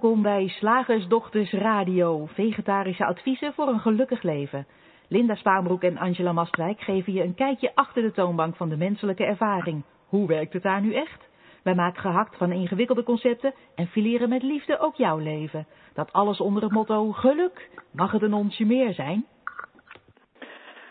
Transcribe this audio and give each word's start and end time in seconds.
Welkom 0.00 0.22
bij 0.22 0.48
Slagersdochters 0.48 1.52
Radio, 1.52 2.26
vegetarische 2.26 3.04
adviezen 3.04 3.52
voor 3.52 3.68
een 3.68 3.80
gelukkig 3.80 4.22
leven. 4.22 4.66
Linda 5.08 5.34
Spaanbroek 5.34 5.82
en 5.82 5.98
Angela 5.98 6.32
Mastwijk 6.32 6.80
geven 6.80 7.12
je 7.12 7.22
een 7.22 7.34
kijkje 7.34 7.74
achter 7.74 8.02
de 8.02 8.12
toonbank 8.12 8.56
van 8.56 8.68
de 8.68 8.76
menselijke 8.76 9.24
ervaring. 9.24 9.84
Hoe 10.08 10.26
werkt 10.26 10.52
het 10.52 10.62
daar 10.62 10.80
nu 10.80 10.94
echt? 10.94 11.28
Wij 11.62 11.74
maken 11.74 12.00
gehakt 12.00 12.36
van 12.36 12.52
ingewikkelde 12.52 13.02
concepten 13.02 13.54
en 13.74 13.86
fileren 13.86 14.28
met 14.28 14.42
liefde 14.42 14.78
ook 14.78 14.94
jouw 14.94 15.18
leven. 15.18 15.66
Dat 15.92 16.12
alles 16.12 16.40
onder 16.40 16.62
het 16.62 16.72
motto 16.72 17.12
geluk. 17.12 17.70
Mag 17.92 18.12
het 18.12 18.22
een 18.22 18.34
onsje 18.34 18.64
meer 18.64 18.92
zijn? 18.92 19.26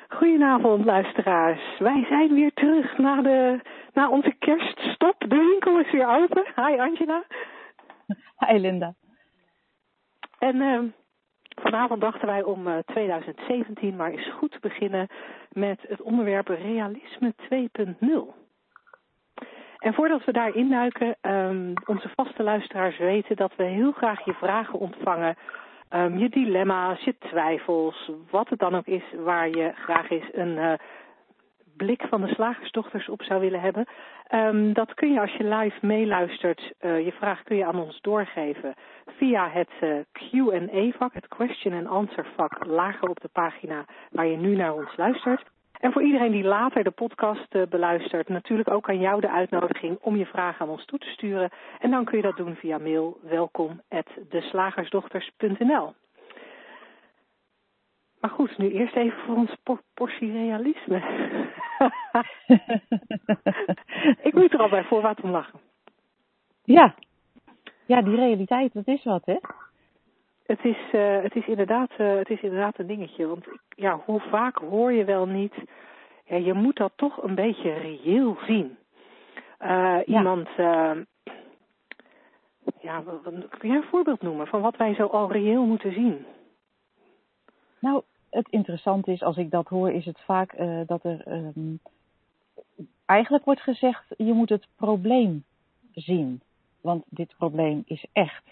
Goedenavond 0.09 0.85
luisteraars. 0.85 1.79
Wij 1.79 2.05
zijn 2.09 2.33
weer 2.33 2.53
terug 2.53 2.97
na, 2.97 3.21
de, 3.21 3.59
na 3.93 4.09
onze 4.09 4.35
kerststop. 4.39 5.15
De 5.17 5.37
winkel 5.37 5.79
is 5.79 5.91
weer 5.91 6.07
open. 6.07 6.43
Hi 6.55 6.79
Angela. 6.79 7.23
Hi 8.47 8.59
Linda. 8.59 8.93
En 10.39 10.55
uh, 10.55 10.79
vanavond 11.61 12.01
dachten 12.01 12.27
wij 12.27 12.43
om 12.43 12.67
uh, 12.67 12.77
2017 12.77 13.95
maar 13.95 14.11
eens 14.11 14.31
goed 14.31 14.51
te 14.51 14.59
beginnen 14.61 15.07
met 15.51 15.79
het 15.87 16.01
onderwerp 16.01 16.47
realisme 16.47 17.33
2.0. 17.49 18.41
En 19.77 19.93
voordat 19.93 20.25
we 20.25 20.31
daar 20.31 20.55
induiken, 20.55 21.15
um, 21.21 21.73
onze 21.85 22.09
vaste 22.15 22.43
luisteraars 22.43 22.97
weten 22.97 23.35
dat 23.35 23.55
we 23.55 23.63
heel 23.63 23.91
graag 23.91 24.25
je 24.25 24.33
vragen 24.33 24.79
ontvangen. 24.79 25.35
Um, 25.89 26.17
je 26.17 26.29
dilemma's, 26.29 27.03
je 27.03 27.17
twijfels, 27.17 28.11
wat 28.29 28.49
het 28.49 28.59
dan 28.59 28.75
ook 28.75 28.85
is 28.85 29.03
waar 29.17 29.49
je 29.49 29.71
graag 29.75 30.09
eens 30.09 30.29
een 30.31 30.57
uh, 30.57 30.73
blik 31.77 32.01
van 32.09 32.21
de 32.21 32.33
slagersdochters 32.33 33.09
op 33.09 33.23
zou 33.23 33.39
willen 33.39 33.61
hebben. 33.61 33.85
Um, 34.31 34.73
dat 34.73 34.93
kun 34.93 35.13
je 35.13 35.19
als 35.19 35.33
je 35.33 35.43
live 35.43 35.85
meeluistert, 35.85 36.73
uh, 36.81 37.05
je 37.05 37.11
vraag 37.11 37.43
kun 37.43 37.57
je 37.57 37.65
aan 37.65 37.79
ons 37.79 38.01
doorgeven 38.01 38.73
via 39.05 39.49
het 39.49 39.69
uh, 39.81 39.99
Q&A-vak, 40.11 41.13
het 41.13 41.27
question 41.27 41.73
and 41.73 41.87
answer 41.87 42.25
vak, 42.35 42.65
lager 42.65 43.09
op 43.09 43.21
de 43.21 43.29
pagina 43.31 43.85
waar 44.11 44.27
je 44.27 44.37
nu 44.37 44.55
naar 44.55 44.73
ons 44.73 44.97
luistert. 44.97 45.51
En 45.79 45.91
voor 45.91 46.03
iedereen 46.03 46.31
die 46.31 46.43
later 46.43 46.83
de 46.83 46.91
podcast 46.91 47.55
uh, 47.55 47.61
beluistert, 47.69 48.29
natuurlijk 48.29 48.69
ook 48.69 48.89
aan 48.89 48.99
jou 48.99 49.21
de 49.21 49.29
uitnodiging 49.29 49.97
om 50.01 50.15
je 50.15 50.25
vragen 50.25 50.61
aan 50.61 50.71
ons 50.71 50.85
toe 50.85 50.99
te 50.99 51.09
sturen. 51.09 51.49
En 51.79 51.91
dan 51.91 52.05
kun 52.05 52.17
je 52.17 52.23
dat 52.23 52.37
doen 52.37 52.55
via 52.55 52.77
mail 52.77 53.17
welkom 53.21 53.81
deslagersdochters.nl. 54.29 55.93
Maar 58.23 58.31
goed, 58.31 58.57
nu 58.57 58.71
eerst 58.71 58.95
even 58.95 59.19
voor 59.25 59.35
ons 59.35 59.55
portie 59.93 60.31
realisme. 60.31 61.01
Ik 64.27 64.33
moet 64.33 64.53
er 64.53 64.59
al 64.59 64.69
bij 64.69 64.83
voorwaarts 64.83 65.21
om 65.21 65.29
lachen. 65.29 65.59
Ja. 66.63 66.95
Ja, 67.85 68.01
die 68.01 68.15
realiteit, 68.15 68.73
dat 68.73 68.87
is 68.87 69.03
wat, 69.03 69.25
hè? 69.25 69.37
Het 70.45 70.63
is, 70.63 70.77
uh, 70.91 71.21
het 71.21 71.35
is, 71.35 71.47
inderdaad, 71.47 71.89
uh, 71.97 72.15
het 72.15 72.29
is 72.29 72.41
inderdaad 72.41 72.79
een 72.79 72.87
dingetje. 72.87 73.27
Want 73.27 73.45
ja, 73.69 73.99
hoe 74.05 74.19
vaak 74.19 74.57
hoor 74.57 74.91
je 74.91 75.03
wel 75.03 75.25
niet... 75.25 75.53
Ja, 76.25 76.35
je 76.35 76.53
moet 76.53 76.75
dat 76.75 76.91
toch 76.95 77.23
een 77.23 77.35
beetje 77.35 77.73
reëel 77.73 78.37
zien. 78.47 78.77
Uh, 79.61 79.67
ja. 79.67 80.05
Iemand... 80.05 80.49
ja, 82.79 83.03
kun 83.59 83.69
jij 83.69 83.75
een 83.75 83.83
voorbeeld 83.83 84.21
noemen 84.21 84.47
van 84.47 84.61
wat 84.61 84.77
wij 84.77 84.93
zo 84.93 85.05
al 85.05 85.31
reëel 85.31 85.65
moeten 85.65 85.93
zien? 85.93 86.25
Nou, 87.79 88.03
het 88.33 88.47
interessante 88.49 89.11
is, 89.11 89.21
als 89.21 89.37
ik 89.37 89.51
dat 89.51 89.67
hoor, 89.67 89.91
is 89.91 90.05
het 90.05 90.19
vaak 90.19 90.53
uh, 90.59 90.81
dat 90.85 91.03
er 91.03 91.27
um, 91.27 91.79
eigenlijk 93.05 93.45
wordt 93.45 93.61
gezegd, 93.61 94.05
je 94.17 94.33
moet 94.33 94.49
het 94.49 94.67
probleem 94.75 95.43
zien. 95.91 96.41
Want 96.81 97.03
dit 97.09 97.33
probleem 97.37 97.83
is 97.85 98.05
echt. 98.11 98.43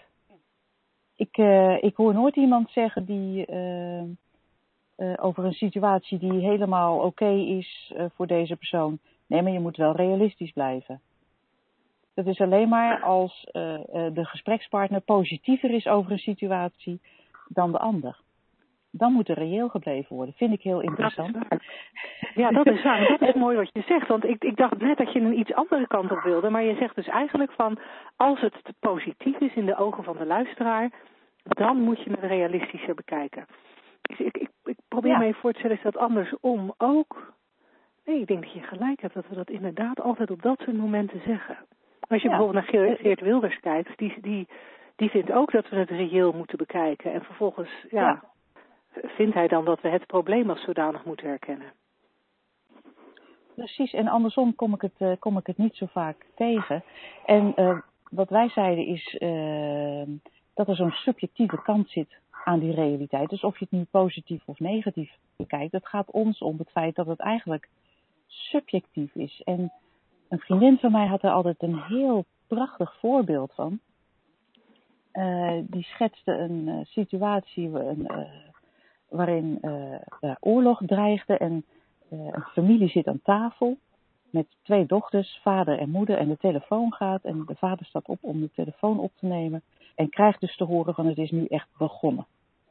Ik, 1.16 1.36
uh, 1.36 1.82
ik 1.82 1.96
hoor 1.96 2.14
nooit 2.14 2.36
iemand 2.36 2.70
zeggen 2.70 3.04
die 3.04 3.46
uh, 3.50 4.02
over 5.16 5.44
een 5.44 5.52
situatie 5.52 6.18
die 6.18 6.32
helemaal 6.32 6.98
oké 6.98 7.30
is 7.30 7.92
voor 8.14 8.26
deze 8.26 8.56
persoon. 8.56 8.98
Nee, 9.26 9.42
maar 9.42 9.52
je 9.52 9.60
moet 9.60 9.76
wel 9.76 9.96
realistisch 9.96 10.52
blijven. 10.52 11.00
Dat 12.14 12.26
is 12.26 12.40
alleen 12.40 12.68
maar 12.68 13.02
als 13.02 13.48
de 13.52 14.24
gesprekspartner 14.24 15.00
positiever 15.00 15.70
is 15.70 15.86
over 15.86 16.12
een 16.12 16.18
situatie 16.18 17.00
dan 17.48 17.72
de 17.72 17.78
ander 17.78 18.20
dan 18.92 19.12
moet 19.12 19.28
er 19.28 19.38
reëel 19.38 19.68
gebleven 19.68 20.16
worden. 20.16 20.34
Vind 20.34 20.52
ik 20.52 20.62
heel 20.62 20.80
interessant. 20.80 21.32
Dat 21.32 21.60
ja, 22.42 22.50
dat 22.50 22.66
is 22.66 22.82
waar. 22.82 23.08
Dat 23.08 23.28
is 23.28 23.34
mooi 23.44 23.56
wat 23.56 23.70
je 23.72 23.82
zegt. 23.82 24.08
Want 24.08 24.24
ik, 24.24 24.44
ik 24.44 24.56
dacht 24.56 24.78
net 24.78 24.98
dat 24.98 25.12
je 25.12 25.20
een 25.20 25.38
iets 25.38 25.54
andere 25.54 25.86
kant 25.86 26.10
op 26.10 26.22
wilde. 26.22 26.50
Maar 26.50 26.62
je 26.62 26.74
zegt 26.74 26.94
dus 26.94 27.08
eigenlijk 27.08 27.52
van, 27.52 27.78
als 28.16 28.40
het 28.40 28.54
te 28.62 28.74
positief 28.80 29.40
is 29.40 29.54
in 29.54 29.66
de 29.66 29.76
ogen 29.76 30.04
van 30.04 30.16
de 30.16 30.26
luisteraar, 30.26 30.90
dan 31.42 31.80
moet 31.80 32.02
je 32.02 32.10
het 32.10 32.20
realistischer 32.20 32.94
bekijken. 32.94 33.46
Dus 34.02 34.18
ik, 34.18 34.36
ik, 34.36 34.50
ik 34.64 34.76
probeer 34.88 35.12
ja. 35.12 35.18
me 35.18 35.24
even 35.24 35.40
voor 35.40 35.52
te 35.52 35.58
stellen, 35.58 35.76
is 35.76 35.82
dat 35.82 35.96
andersom 35.96 36.74
ook? 36.76 37.32
Nee, 38.04 38.20
ik 38.20 38.26
denk 38.26 38.42
dat 38.42 38.52
je 38.52 38.60
gelijk 38.60 39.00
hebt 39.00 39.14
dat 39.14 39.28
we 39.28 39.34
dat 39.34 39.50
inderdaad 39.50 40.00
altijd 40.00 40.30
op 40.30 40.42
dat 40.42 40.58
soort 40.58 40.76
momenten 40.76 41.20
zeggen. 41.26 41.56
Als 42.08 42.22
je 42.22 42.28
ja. 42.28 42.36
bijvoorbeeld 42.36 42.72
naar 42.72 42.96
Geert 42.96 43.20
Wilders 43.20 43.60
kijkt, 43.60 43.98
die, 43.98 44.14
die, 44.20 44.48
die 44.96 45.10
vindt 45.10 45.32
ook 45.32 45.52
dat 45.52 45.68
we 45.68 45.76
het 45.76 45.90
reëel 45.90 46.32
moeten 46.32 46.58
bekijken. 46.58 47.12
En 47.12 47.22
vervolgens, 47.22 47.86
ja, 47.90 48.00
ja 48.00 48.31
vindt 48.94 49.34
hij 49.34 49.48
dan 49.48 49.64
dat 49.64 49.80
we 49.80 49.88
het 49.88 50.06
probleem 50.06 50.50
als 50.50 50.62
zodanig 50.62 51.04
moeten 51.04 51.26
herkennen. 51.26 51.72
Precies, 53.54 53.92
en 53.92 54.08
andersom 54.08 54.54
kom 54.54 54.74
ik 54.74 54.80
het, 54.80 54.94
uh, 54.98 55.12
kom 55.18 55.38
ik 55.38 55.46
het 55.46 55.58
niet 55.58 55.76
zo 55.76 55.86
vaak 55.86 56.26
tegen. 56.34 56.84
En 57.26 57.52
uh, 57.56 57.78
wat 58.10 58.28
wij 58.28 58.48
zeiden 58.48 58.86
is 58.86 59.16
uh, 59.18 60.02
dat 60.54 60.68
er 60.68 60.76
zo'n 60.76 60.90
subjectieve 60.90 61.62
kant 61.62 61.90
zit 61.90 62.16
aan 62.44 62.58
die 62.58 62.74
realiteit. 62.74 63.28
Dus 63.28 63.42
of 63.42 63.58
je 63.58 63.64
het 63.64 63.78
nu 63.78 63.86
positief 63.90 64.42
of 64.44 64.58
negatief 64.58 65.16
bekijkt, 65.36 65.72
het 65.72 65.86
gaat 65.86 66.10
ons 66.10 66.38
om 66.38 66.58
het 66.58 66.70
feit 66.70 66.94
dat 66.94 67.06
het 67.06 67.20
eigenlijk 67.20 67.68
subjectief 68.26 69.14
is. 69.14 69.42
En 69.44 69.72
een 70.28 70.38
vriendin 70.38 70.78
van 70.78 70.92
mij 70.92 71.06
had 71.06 71.22
er 71.22 71.30
altijd 71.30 71.62
een 71.62 71.82
heel 71.82 72.24
prachtig 72.46 72.96
voorbeeld 72.98 73.52
van. 73.54 73.80
die 75.62 75.84
schetste 75.84 76.32
een 76.32 76.86
situatie, 76.86 77.68
een 77.68 78.08
waarin 79.12 79.58
uh, 79.62 80.34
oorlog 80.40 80.80
dreigde 80.86 81.36
en 81.36 81.64
uh, 82.12 82.18
een 82.32 82.42
familie 82.42 82.88
zit 82.88 83.06
aan 83.06 83.20
tafel 83.22 83.78
met 84.30 84.46
twee 84.62 84.86
dochters, 84.86 85.40
vader 85.42 85.78
en 85.78 85.90
moeder, 85.90 86.18
en 86.18 86.28
de 86.28 86.36
telefoon 86.36 86.92
gaat 86.92 87.24
en 87.24 87.44
de 87.46 87.54
vader 87.54 87.86
staat 87.86 88.06
op 88.08 88.18
om 88.20 88.40
de 88.40 88.50
telefoon 88.54 88.98
op 88.98 89.12
te 89.16 89.26
nemen 89.26 89.62
en 89.94 90.08
krijgt 90.08 90.40
dus 90.40 90.56
te 90.56 90.64
horen 90.64 90.94
van 90.94 91.06
het 91.06 91.18
is 91.18 91.30
nu 91.30 91.46
echt 91.46 91.68
begonnen. 91.78 92.26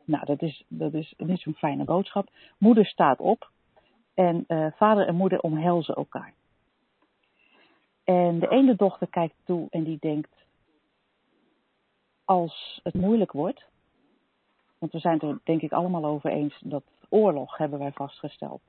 Nou, 0.06 0.26
dat 0.26 0.42
is, 0.42 0.64
dat 0.68 0.94
is 0.94 1.14
niet 1.18 1.40
zo'n 1.40 1.54
fijne 1.54 1.84
boodschap. 1.84 2.30
Moeder 2.58 2.86
staat 2.86 3.20
op 3.20 3.50
en 4.14 4.46
uh, 4.48 4.68
vader 4.76 5.08
en 5.08 5.16
moeder 5.16 5.40
omhelzen 5.40 5.96
elkaar. 5.96 6.34
En 8.04 8.40
de 8.40 8.48
ene 8.48 8.76
dochter 8.76 9.08
kijkt 9.08 9.36
toe 9.46 9.68
en 9.70 9.84
die 9.84 9.98
denkt, 10.00 10.36
als 12.26 12.80
het 12.84 12.94
moeilijk 12.94 13.32
wordt, 13.32 13.66
want 14.82 14.94
we 14.94 15.00
zijn 15.00 15.14
het 15.14 15.24
er 15.24 15.40
denk 15.44 15.62
ik 15.62 15.72
allemaal 15.72 16.06
over 16.06 16.32
eens 16.32 16.60
dat 16.64 16.84
oorlog, 17.10 17.58
hebben 17.58 17.80
wij 17.80 17.92
vastgesteld, 17.92 18.62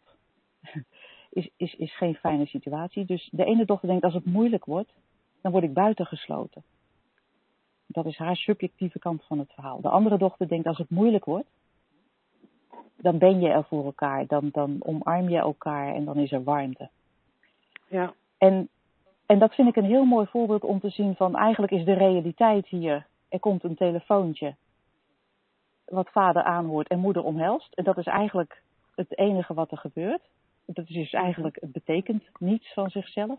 is, 1.31 1.49
is, 1.57 1.75
is 1.75 1.97
geen 1.97 2.15
fijne 2.15 2.47
situatie. 2.47 3.05
Dus 3.05 3.29
de 3.33 3.45
ene 3.45 3.65
dochter 3.65 3.89
denkt 3.89 4.05
als 4.05 4.15
het 4.15 4.25
moeilijk 4.25 4.65
wordt, 4.65 4.93
dan 5.41 5.53
word 5.53 5.65
ik 5.65 5.73
buitengesloten. 5.73 6.63
Dat 7.87 8.07
is 8.07 8.17
haar 8.17 8.37
subjectieve 8.37 8.99
kant 8.99 9.25
van 9.25 9.39
het 9.39 9.53
verhaal. 9.53 9.81
De 9.81 9.89
andere 9.89 10.19
dochter 10.19 10.49
denkt 10.49 10.67
als 10.67 10.79
het 10.79 10.91
moeilijk 10.91 11.25
wordt, 11.25 11.49
dan 12.97 13.19
ben 13.19 13.41
je 13.41 13.49
er 13.49 13.65
voor 13.65 13.85
elkaar. 13.85 14.27
Dan, 14.27 14.49
dan 14.53 14.77
omarm 14.79 15.29
je 15.29 15.39
elkaar 15.39 15.95
en 15.95 16.05
dan 16.05 16.17
is 16.17 16.33
er 16.33 16.45
warmte. 16.45 16.89
Ja. 17.89 18.15
En, 18.39 18.69
en 19.27 19.39
dat 19.39 19.55
vind 19.55 19.69
ik 19.69 19.77
een 19.77 19.91
heel 19.91 20.05
mooi 20.05 20.27
voorbeeld 20.27 20.65
om 20.65 20.81
te 20.81 20.91
zien 20.91 21.15
van 21.15 21.37
eigenlijk 21.37 21.73
is 21.73 21.85
de 21.85 21.95
realiteit 21.95 22.67
hier. 22.67 23.07
Er 23.29 23.41
komt 23.41 23.65
een 23.65 23.77
telefoontje 23.77 24.55
wat 25.93 26.11
vader 26.11 26.43
aanhoort 26.43 26.89
en 26.89 26.99
moeder 26.99 27.25
omhelst. 27.25 27.75
En 27.75 27.85
dat 27.85 27.99
is 27.99 28.07
eigenlijk 28.07 28.63
het 28.95 29.19
enige 29.19 29.55
wat 29.55 29.71
er 29.71 29.79
gebeurt. 29.79 30.23
Dat 30.67 30.89
is 30.89 30.95
dus 30.95 31.13
eigenlijk, 31.13 31.57
het 31.61 31.73
betekent 31.73 32.25
niets 32.39 32.73
van 32.73 32.91
zichzelf. 32.91 33.39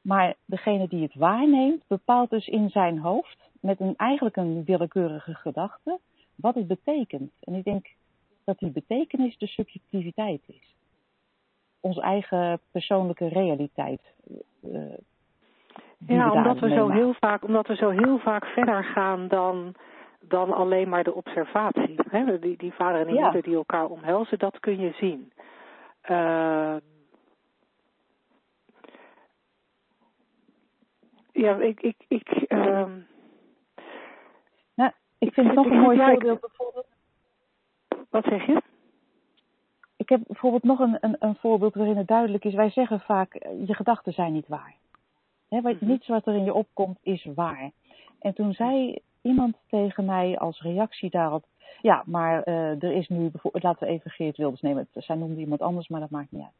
Maar 0.00 0.34
degene 0.44 0.88
die 0.88 1.02
het 1.02 1.14
waarneemt, 1.14 1.82
bepaalt 1.86 2.30
dus 2.30 2.46
in 2.46 2.70
zijn 2.70 2.98
hoofd, 2.98 3.38
met 3.60 3.80
een, 3.80 3.94
eigenlijk 3.96 4.36
een 4.36 4.64
willekeurige 4.64 5.34
gedachte, 5.34 5.98
wat 6.34 6.54
het 6.54 6.66
betekent. 6.66 7.32
En 7.40 7.54
ik 7.54 7.64
denk 7.64 7.86
dat 8.44 8.58
die 8.58 8.70
betekenis 8.70 9.38
de 9.38 9.46
subjectiviteit 9.46 10.42
is. 10.46 10.74
Onze 11.80 12.00
eigen 12.00 12.60
persoonlijke 12.70 13.28
realiteit. 13.28 14.02
Uh, 14.64 14.92
ja, 16.06 16.32
omdat 16.32 16.58
we, 16.58 16.68
zo 16.68 16.88
heel 16.88 17.12
vaak, 17.12 17.44
omdat 17.44 17.66
we 17.66 17.74
zo 17.74 17.90
heel 17.90 18.18
vaak 18.18 18.44
verder 18.44 18.84
gaan 18.84 19.28
dan 19.28 19.74
dan 20.20 20.52
alleen 20.52 20.88
maar 20.88 21.04
de 21.04 21.14
observatie. 21.14 21.94
Hè? 22.10 22.38
Die, 22.38 22.56
die 22.56 22.72
vader 22.72 23.00
en 23.00 23.06
die 23.06 23.16
ja. 23.16 23.22
moeder 23.22 23.42
die 23.42 23.54
elkaar 23.56 23.86
omhelzen, 23.86 24.38
dat 24.38 24.60
kun 24.60 24.80
je 24.80 24.92
zien. 24.92 25.32
Uh, 26.10 26.76
ja, 31.32 31.56
ik. 31.56 31.80
ik, 31.80 31.96
ik 32.08 32.44
uh... 32.48 32.86
nou, 34.74 34.92
Ik 35.18 35.32
vind 35.32 35.46
het 35.46 35.56
nog 35.56 35.66
een 35.66 35.80
mooi 35.80 35.98
voorbeeld 35.98 36.40
bijvoorbeeld. 36.40 36.86
Wat 38.10 38.24
zeg 38.24 38.46
je? 38.46 38.62
Ik 39.96 40.08
heb 40.08 40.20
bijvoorbeeld 40.26 40.62
nog 40.62 40.78
een, 40.78 40.98
een, 41.00 41.16
een 41.18 41.36
voorbeeld 41.36 41.74
waarin 41.74 41.96
het 41.96 42.06
duidelijk 42.08 42.44
is. 42.44 42.54
Wij 42.54 42.70
zeggen 42.70 43.00
vaak, 43.00 43.34
eh, 43.34 43.66
je 43.66 43.74
gedachten 43.74 44.12
zijn 44.12 44.32
niet 44.32 44.48
waar. 44.48 44.74
He, 45.48 45.60
wat, 45.60 45.80
Mhm. 45.80 45.86
Niets 45.86 46.06
wat 46.06 46.26
er 46.26 46.34
in 46.34 46.44
je 46.44 46.54
opkomt 46.54 46.98
is 47.02 47.28
waar. 47.34 47.70
En 48.18 48.34
toen 48.34 48.52
zei 48.52 48.98
iemand 49.28 49.56
tegen 49.68 50.04
mij 50.04 50.38
als 50.38 50.60
reactie 50.60 51.10
daarop... 51.10 51.44
Ja, 51.80 52.02
maar 52.06 52.42
eh, 52.42 52.82
er 52.82 52.92
is 52.92 53.08
nu 53.08 53.30
bijvoorbeeld... 53.30 53.64
Laten 53.64 53.86
we 53.86 53.92
even 53.92 54.10
Geert 54.10 54.36
Wilders 54.36 54.60
nemen. 54.60 54.88
Zij 54.94 55.16
noemde 55.16 55.40
iemand 55.40 55.60
anders, 55.60 55.88
maar 55.88 56.00
dat 56.00 56.10
maakt 56.10 56.32
niet 56.32 56.42
uit. 56.42 56.52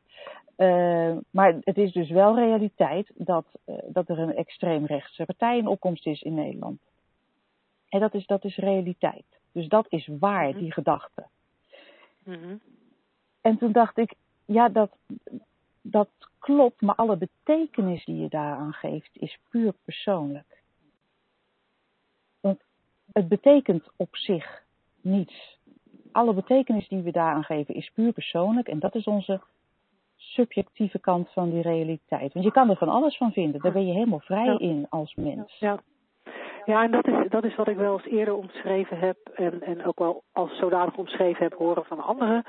Eh, 0.57 1.17
maar 1.31 1.57
het 1.61 1.77
is 1.77 1.93
dus 1.93 2.11
wel 2.11 2.35
realiteit 2.35 3.11
dat, 3.15 3.47
eh, 3.65 3.75
dat 3.89 4.09
er 4.09 4.19
een 4.19 4.35
extreemrechtse 4.35 5.25
partij 5.25 5.59
in 5.59 5.67
opkomst 5.67 6.07
is 6.07 6.23
in 6.23 6.35
Nederland. 6.35 6.81
En 7.89 8.01
dat 8.01 8.15
is, 8.15 8.27
dat 8.27 8.45
is 8.45 8.57
realiteit. 8.57 9.25
Dus 9.53 9.69
dat 9.69 9.87
is 9.89 10.09
waar, 10.19 10.49
Mhm. 10.49 10.59
die 10.59 10.73
gedachte. 10.73 11.27
Mhm. 12.25 12.57
En 13.41 13.59
toen 13.59 13.73
dacht 13.73 13.99
ik, 13.99 14.15
ja, 14.45 14.69
dat, 14.69 14.91
dat 15.83 16.09
klopt, 16.39 16.81
maar 16.81 16.95
alle 16.95 17.17
betekenis 17.17 18.05
die 18.05 18.17
je 18.17 18.29
daaraan 18.29 18.73
geeft 18.73 19.11
is 19.13 19.39
puur 19.49 19.73
persoonlijk. 19.85 20.58
Het 23.13 23.29
betekent 23.29 23.89
op 23.97 24.17
zich 24.17 24.63
niets. 25.01 25.59
Alle 26.13 26.35
betekenis 26.35 26.89
die 26.89 27.03
we 27.03 27.11
daaraan 27.11 27.45
geven 27.45 27.75
is 27.75 27.91
puur 27.95 28.13
persoonlijk 28.13 28.69
en 28.69 28.79
dat 28.79 28.95
is 28.95 29.05
onze 29.05 29.41
subjectieve 30.17 30.99
kant 30.99 31.33
van 31.33 31.51
die 31.51 31.63
realiteit. 31.63 32.33
Want 32.33 32.45
je 32.45 32.53
kan 32.53 32.71
er 32.71 32.77
van 32.77 32.89
alles 32.89 33.17
van 33.17 33.33
vinden, 33.33 33.61
daar 33.61 33.73
ben 33.73 33.87
je 33.87 33.93
helemaal 33.93 34.21
vrij 34.21 34.45
Ja. 34.45 34.59
in 34.59 34.87
als 34.89 35.15
mens. 35.15 35.57
Ja. 35.59 35.79
Ja, 36.65 36.83
en 36.83 36.91
dat 36.91 37.07
is, 37.07 37.29
dat 37.29 37.45
is 37.45 37.55
wat 37.57 37.69
ik 37.69 37.77
wel 37.77 37.93
eens 37.93 38.07
eerder 38.07 38.35
omschreven 38.35 38.99
heb 38.99 39.17
en, 39.35 39.63
en 39.63 39.85
ook 39.85 39.99
wel 39.99 40.23
als 40.33 40.59
zodanig 40.59 40.97
omschreven 40.97 41.43
heb 41.43 41.55
horen 41.55 41.85
van 41.85 42.01
anderen, 42.01 42.45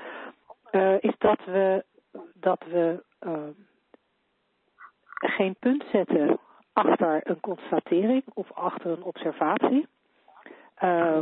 eh, 0.72 1.04
is 1.04 1.16
dat 1.18 1.46
we, 1.46 1.86
dat 2.34 2.64
we 2.64 3.04
eh, 3.20 3.48
geen 5.10 5.56
punt 5.60 5.84
zetten 5.92 6.40
achter 6.74 7.22
een 7.24 7.40
constatering 7.40 8.24
of 8.34 8.52
achter 8.52 8.92
een 8.92 9.04
observatie. 9.04 9.88
Eh, 10.80 11.22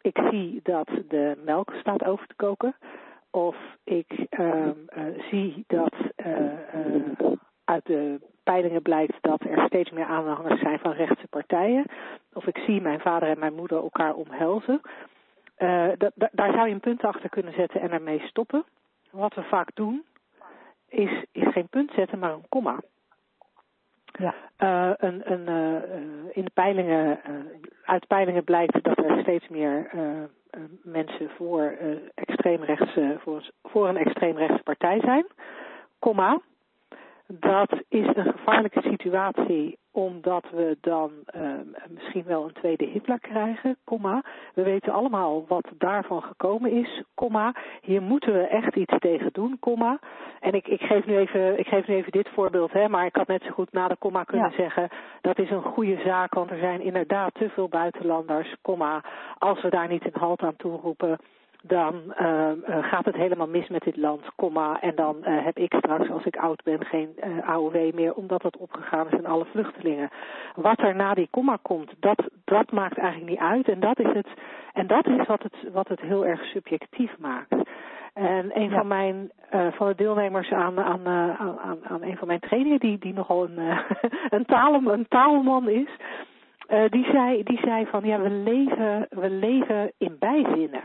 ik 0.00 0.18
zie 0.30 0.60
dat 0.62 0.88
de 1.08 1.42
melk 1.44 1.72
staat 1.80 2.04
over 2.04 2.26
te 2.26 2.34
koken. 2.34 2.76
Of 3.30 3.56
ik 3.84 4.26
ehm, 4.30 4.72
eh, 4.86 5.04
zie 5.30 5.64
dat 5.66 5.94
eh, 6.16 6.74
eh, 6.74 7.02
uit 7.64 7.86
de 7.86 8.20
peilingen 8.42 8.82
blijkt 8.82 9.16
dat 9.20 9.40
er 9.40 9.66
steeds 9.66 9.90
meer 9.90 10.04
aanhangers 10.04 10.60
zijn 10.60 10.78
van 10.78 10.92
rechtse 10.92 11.28
partijen. 11.28 11.84
Of 12.32 12.46
ik 12.46 12.58
zie 12.58 12.80
mijn 12.80 13.00
vader 13.00 13.28
en 13.28 13.38
mijn 13.38 13.54
moeder 13.54 13.76
elkaar 13.82 14.14
omhelzen. 14.14 14.80
Da- 15.56 16.10
da- 16.14 16.30
daar 16.32 16.52
zou 16.52 16.66
je 16.68 16.74
een 16.74 16.80
punt 16.80 17.02
achter 17.04 17.28
kunnen 17.28 17.52
zetten 17.52 17.80
en 17.80 17.90
ermee 17.90 18.20
stoppen. 18.20 18.64
Wat 19.10 19.34
we 19.34 19.42
vaak 19.42 19.68
doen, 19.74 20.04
is, 20.88 21.24
is 21.32 21.52
geen 21.52 21.68
punt 21.68 21.90
zetten, 21.94 22.18
maar 22.18 22.32
een 22.32 22.48
komma. 22.48 22.80
Ja. 24.18 24.34
Eh, 24.56 24.90
een, 24.96 25.32
een, 25.32 25.48
eh, 25.48 25.76
eh, 25.76 26.00
in 26.32 26.44
de 26.44 26.50
peilingen, 26.54 27.20
uit 27.84 28.06
peilingen 28.06 28.44
blijkt 28.44 28.84
dat 28.84 28.98
er 28.98 29.20
steeds 29.20 29.48
meer 29.48 29.90
mensen 30.82 31.30
voor, 31.30 31.74
extreemrechtse, 32.14 33.16
voor, 33.18 33.50
voor 33.62 33.88
een 33.88 33.96
extreemrechtse 33.96 34.62
partij 34.62 35.00
zijn. 35.00 35.26
Komma. 35.98 36.40
Dat 37.28 37.72
is 37.88 38.06
een 38.14 38.32
gevaarlijke 38.32 38.80
situatie 38.82 39.78
omdat 39.92 40.44
we 40.50 40.76
dan 40.80 41.10
eh, 41.26 41.50
misschien 41.88 42.24
wel 42.24 42.44
een 42.44 42.52
tweede 42.52 42.84
Hitler 42.84 43.20
krijgen, 43.20 43.76
komma. 43.84 44.22
We 44.54 44.62
weten 44.62 44.92
allemaal 44.92 45.44
wat 45.48 45.68
daarvan 45.78 46.22
gekomen 46.22 46.70
is, 46.70 47.02
komma. 47.14 47.54
Hier 47.82 48.02
moeten 48.02 48.32
we 48.32 48.46
echt 48.46 48.76
iets 48.76 48.94
tegen 48.98 49.32
doen, 49.32 49.56
komma. 49.60 49.98
En 50.40 50.52
ik, 50.52 50.66
ik, 50.68 50.80
geef 50.80 51.06
nu 51.06 51.16
even, 51.16 51.58
ik 51.58 51.66
geef 51.66 51.86
nu 51.86 51.94
even 51.94 52.12
dit 52.12 52.28
voorbeeld, 52.28 52.72
hè, 52.72 52.88
maar 52.88 53.06
ik 53.06 53.16
had 53.16 53.26
net 53.26 53.42
zo 53.42 53.50
goed 53.50 53.72
na 53.72 53.88
de 53.88 53.96
komma 53.96 54.24
kunnen 54.24 54.50
Ja. 54.50 54.56
zeggen... 54.56 54.88
dat 55.20 55.38
is 55.38 55.50
een 55.50 55.62
goede 55.62 56.00
zaak, 56.04 56.34
want 56.34 56.50
er 56.50 56.58
zijn 56.58 56.80
inderdaad 56.80 57.34
te 57.34 57.48
veel 57.48 57.68
buitenlanders, 57.68 58.54
komma. 58.62 59.04
Als 59.38 59.62
we 59.62 59.68
daar 59.70 59.88
niet 59.88 60.04
een 60.04 60.20
halt 60.20 60.40
aan 60.42 60.56
toeroepen 60.56 61.18
dan 61.66 61.94
uh, 62.20 62.50
gaat 62.66 63.04
het 63.04 63.16
helemaal 63.16 63.48
mis 63.48 63.68
met 63.68 63.82
dit 63.82 63.96
land, 63.96 64.22
komma. 64.36 64.80
En 64.80 64.94
dan 64.94 65.16
uh, 65.20 65.44
heb 65.44 65.58
ik 65.58 65.74
straks, 65.78 66.10
als 66.10 66.24
ik 66.24 66.36
oud 66.36 66.62
ben, 66.62 66.84
geen 66.84 67.16
uh, 67.16 67.48
AOW 67.48 67.94
meer, 67.94 68.14
omdat 68.14 68.42
het 68.42 68.56
opgegaan 68.56 69.06
is 69.06 69.18
in 69.18 69.26
alle 69.26 69.44
vluchtelingen. 69.44 70.10
Wat 70.54 70.78
er 70.78 70.94
na 70.94 71.14
die 71.14 71.28
komma 71.30 71.58
komt, 71.62 71.92
dat, 72.00 72.22
dat 72.44 72.72
maakt 72.72 72.98
eigenlijk 72.98 73.30
niet 73.30 73.40
uit. 73.40 73.68
En 73.68 73.80
dat 73.80 73.98
is, 73.98 74.12
het, 74.12 74.28
en 74.72 74.86
dat 74.86 75.06
is 75.06 75.26
wat, 75.26 75.42
het, 75.42 75.72
wat 75.72 75.88
het 75.88 76.00
heel 76.00 76.26
erg 76.26 76.44
subjectief 76.44 77.18
maakt. 77.18 77.54
En 78.14 78.50
een 78.54 78.70
Ja. 78.70 78.78
van 78.78 78.86
mijn 78.86 79.30
uh, 79.54 79.66
van 79.72 79.86
de 79.86 79.94
deelnemers 79.94 80.50
aan, 80.50 80.80
aan, 80.80 81.00
uh, 81.00 81.40
aan, 81.40 81.78
aan 81.82 82.02
een 82.02 82.16
van 82.16 82.26
mijn 82.26 82.40
trainingen, 82.40 82.78
die, 82.80 82.98
die 82.98 83.12
nogal 83.14 83.44
een, 83.44 83.58
uh, 83.58 83.78
een, 84.36 84.44
taal, 84.44 84.74
een 84.74 85.08
taalman 85.08 85.68
is, 85.68 85.88
die, 86.90 87.04
zei, 87.04 87.42
die 87.42 87.58
zei 87.64 87.86
van 87.86 88.04
ja, 88.04 88.20
we 88.20 88.30
leven, 88.30 89.06
we 89.10 89.30
leven 89.30 89.92
in 89.98 90.16
bijzinnen. 90.18 90.82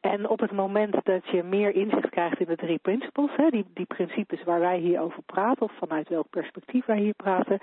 En 0.00 0.28
op 0.28 0.40
het 0.40 0.52
moment 0.52 1.04
dat 1.04 1.28
je 1.28 1.42
meer 1.42 1.74
inzicht 1.74 2.10
krijgt 2.10 2.40
in 2.40 2.46
de 2.46 2.56
drie 2.56 2.78
principles, 2.78 3.36
hè, 3.36 3.50
die, 3.50 3.64
die 3.74 3.86
principes 3.86 4.44
waar 4.44 4.60
wij 4.60 4.78
hier 4.78 5.00
over 5.00 5.22
praten, 5.22 5.62
of 5.62 5.72
vanuit 5.72 6.08
welk 6.08 6.30
perspectief 6.30 6.84
wij 6.84 6.98
hier 6.98 7.14
praten, 7.14 7.58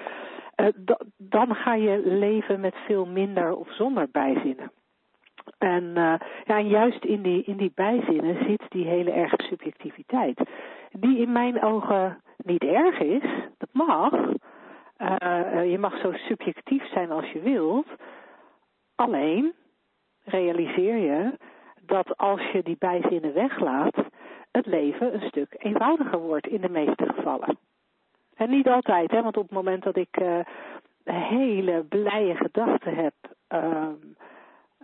uh, 0.56 0.68
dan 1.18 1.56
ga 1.56 1.74
je 1.76 2.02
leven 2.06 2.60
met 2.60 2.76
veel 2.86 3.06
minder 3.06 3.56
of 3.56 3.74
zonder 3.74 4.08
bijzinnen. 4.12 4.72
En, 5.58 5.84
uh, 5.84 6.14
ja, 6.46 6.60
juist 6.60 7.04
in 7.06 7.22
die, 7.22 7.44
in 7.44 7.58
die 7.58 7.72
bijzinnen 7.76 8.46
zit 8.46 8.62
die 8.70 8.86
hele 8.86 9.12
erge 9.12 9.44
subjectiviteit. 9.44 10.42
Die 10.92 11.18
in 11.18 11.32
mijn 11.32 11.64
ogen 11.64 12.22
niet 12.38 12.64
erg 12.64 13.00
is, 13.00 13.24
dat 13.58 13.70
mag. 13.72 14.14
Uh, 14.14 15.72
je 15.72 15.78
mag 15.80 15.98
zo 15.98 16.12
subjectief 16.12 16.92
zijn 16.92 17.12
als 17.12 17.32
je 17.32 17.40
wilt. 17.40 17.88
Alleen 18.96 19.54
realiseer 20.24 20.98
je 20.98 21.38
dat 21.86 22.18
als 22.18 22.42
je 22.52 22.64
die 22.64 22.76
bijzinnen 22.80 23.34
weglaat, 23.34 23.96
het 24.52 24.66
leven 24.66 25.14
een 25.14 25.28
stuk 25.28 25.56
eenvoudiger 25.58 26.20
wordt 26.20 26.48
in 26.48 26.62
de 26.62 26.70
meeste 26.70 27.14
gevallen. 27.14 27.58
En 28.36 28.50
niet 28.50 28.68
altijd, 28.68 29.12
hè, 29.12 29.22
want 29.22 29.38
op 29.38 29.44
het 29.44 29.52
moment 29.52 29.84
dat 29.84 29.96
ik 29.96 30.20
uh, 30.22 30.40
hele 31.04 31.84
blije 31.84 32.36
gedachten 32.36 32.96
heb, 32.96 33.14
um, 33.48 34.16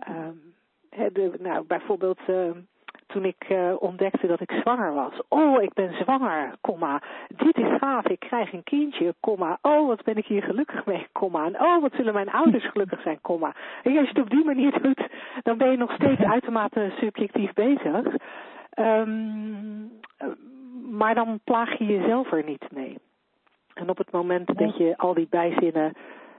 um, 0.08 0.54
de, 1.12 1.32
nou, 1.38 1.64
bijvoorbeeld 1.66 2.20
uh, 2.28 2.50
toen 3.12 3.24
ik 3.24 3.48
uh, 3.48 3.74
ontdekte 3.78 4.26
dat 4.26 4.40
ik 4.40 4.50
zwanger 4.50 4.94
was. 4.94 5.12
Oh, 5.28 5.62
ik 5.62 5.72
ben 5.72 5.94
zwanger, 5.94 6.54
komma. 6.60 7.02
Dit 7.36 7.56
is 7.56 7.78
gaaf, 7.78 8.06
ik 8.06 8.20
krijg 8.20 8.52
een 8.52 8.62
kindje, 8.62 9.14
komma. 9.20 9.58
Oh, 9.62 9.86
wat 9.86 10.04
ben 10.04 10.16
ik 10.16 10.26
hier 10.26 10.42
gelukkig 10.42 10.86
mee, 10.86 11.06
komma. 11.12 11.44
En 11.44 11.60
oh, 11.60 11.80
wat 11.80 11.92
zullen 11.94 12.14
mijn 12.14 12.30
ouders 12.30 12.70
gelukkig 12.70 13.02
zijn, 13.02 13.18
komma. 13.20 13.54
En 13.82 13.98
als 13.98 14.08
je 14.08 14.14
het 14.14 14.24
op 14.24 14.30
die 14.30 14.44
manier 14.44 14.82
doet, 14.82 15.08
dan 15.42 15.58
ben 15.58 15.70
je 15.70 15.76
nog 15.76 15.92
steeds 15.92 16.22
uitermate 16.22 16.92
subjectief 17.00 17.52
bezig. 17.52 18.16
Um, 18.78 19.90
maar 20.90 21.14
dan 21.14 21.40
plaag 21.44 21.78
je 21.78 21.86
jezelf 21.86 22.32
er 22.32 22.44
niet 22.44 22.66
mee. 22.70 22.98
En 23.74 23.90
op 23.90 23.98
het 23.98 24.10
moment 24.10 24.58
dat 24.58 24.76
je 24.76 24.96
al 24.96 25.14
die 25.14 25.26
bijzinnen, 25.30 25.92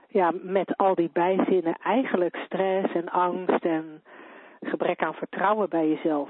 ja, 0.08 0.32
met 0.42 0.78
al 0.78 0.96
die 0.96 1.10
bijzinnen 1.14 1.76
eigenlijk 1.84 2.36
stress 2.36 2.94
en 2.94 3.10
angst 3.10 3.66
en 3.66 4.02
gebrek 4.62 5.04
aan 5.04 5.14
vertrouwen 5.14 5.70
bij 5.70 5.90
jezelf, 5.90 6.30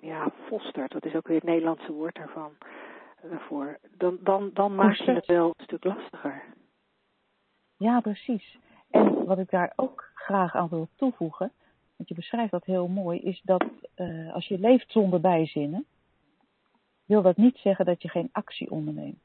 ja, 0.00 0.32
fostert, 0.46 0.92
dat 0.92 1.04
is 1.04 1.14
ook 1.14 1.26
weer 1.26 1.36
het 1.36 1.46
Nederlandse 1.46 1.92
woord 1.92 2.14
daarvan, 2.14 2.52
daarvoor, 3.22 3.78
dan, 3.96 4.18
dan, 4.20 4.50
dan 4.54 4.74
maak 4.74 4.94
je 4.94 5.12
het 5.12 5.26
wel 5.26 5.46
een 5.46 5.64
stuk 5.64 5.84
lastiger. 5.84 6.42
Ja, 7.76 8.00
precies. 8.00 8.58
En 8.90 9.24
wat 9.24 9.38
ik 9.38 9.50
daar 9.50 9.72
ook 9.76 10.10
graag 10.14 10.54
aan 10.54 10.68
wil 10.68 10.88
toevoegen, 10.94 11.52
want 11.96 12.08
je 12.08 12.14
beschrijft 12.14 12.50
dat 12.50 12.64
heel 12.64 12.88
mooi, 12.88 13.20
is 13.20 13.40
dat 13.44 13.64
uh, 13.96 14.34
als 14.34 14.46
je 14.46 14.58
leeft 14.58 14.92
zonder 14.92 15.20
bijzinnen, 15.20 15.86
wil 17.04 17.22
dat 17.22 17.36
niet 17.36 17.56
zeggen 17.56 17.84
dat 17.84 18.02
je 18.02 18.08
geen 18.08 18.28
actie 18.32 18.70
onderneemt. 18.70 19.22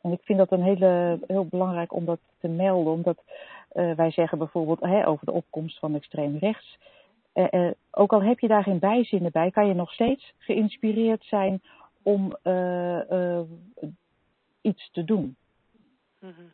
En 0.00 0.12
ik 0.12 0.20
vind 0.22 0.38
dat 0.38 0.52
een 0.52 0.62
hele, 0.62 1.18
heel 1.26 1.46
belangrijk 1.46 1.92
om 1.92 2.04
dat 2.04 2.20
te 2.38 2.48
melden, 2.48 2.92
omdat 2.92 3.22
uh, 3.72 3.92
wij 3.92 4.10
zeggen 4.10 4.38
bijvoorbeeld 4.38 4.80
hè, 4.80 5.06
over 5.06 5.26
de 5.26 5.32
opkomst 5.32 5.78
van 5.78 5.94
extreem 5.94 6.36
rechts. 6.36 6.78
Uh, 7.36 7.46
uh, 7.50 7.70
ook 7.90 8.12
al 8.12 8.22
heb 8.22 8.38
je 8.38 8.48
daar 8.48 8.62
geen 8.62 8.78
bijzinnen 8.78 9.32
bij, 9.32 9.50
kan 9.50 9.66
je 9.66 9.74
nog 9.74 9.92
steeds 9.92 10.32
geïnspireerd 10.38 11.24
zijn 11.24 11.62
om 12.02 12.36
iets 14.60 14.90
te 14.92 15.04
doen. 15.04 15.36
Mm-hmm. 16.20 16.52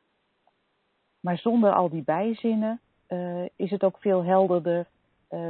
Maar 1.20 1.38
zonder 1.38 1.72
al 1.72 1.88
die 1.88 2.02
bijzinnen 2.02 2.80
is 3.56 3.70
het 3.70 3.84
ook 3.84 3.96
veel 3.98 4.24
helderder 4.24 4.86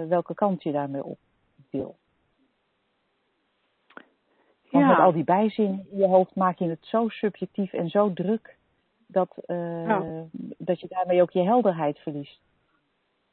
welke 0.09 0.35
kant 0.35 0.63
je 0.63 0.73
daarmee 0.73 1.05
op 1.05 1.19
wil. 1.71 1.97
Want 4.71 4.85
ja. 4.85 4.87
met 4.87 4.99
al 4.99 5.13
die 5.13 5.25
bijzinnen 5.25 5.87
in 5.91 5.99
je 5.99 6.07
hoofd 6.07 6.35
maak 6.35 6.59
je 6.59 6.69
het 6.69 6.87
zo 6.87 7.09
subjectief 7.09 7.73
en 7.73 7.89
zo 7.89 8.13
druk 8.13 8.57
dat, 9.07 9.35
ja. 9.47 10.27
dat 10.59 10.81
je 10.81 10.87
daarmee 10.89 11.23
ook 11.23 11.31
je 11.31 11.43
helderheid 11.43 11.99
verliest. 11.99 12.41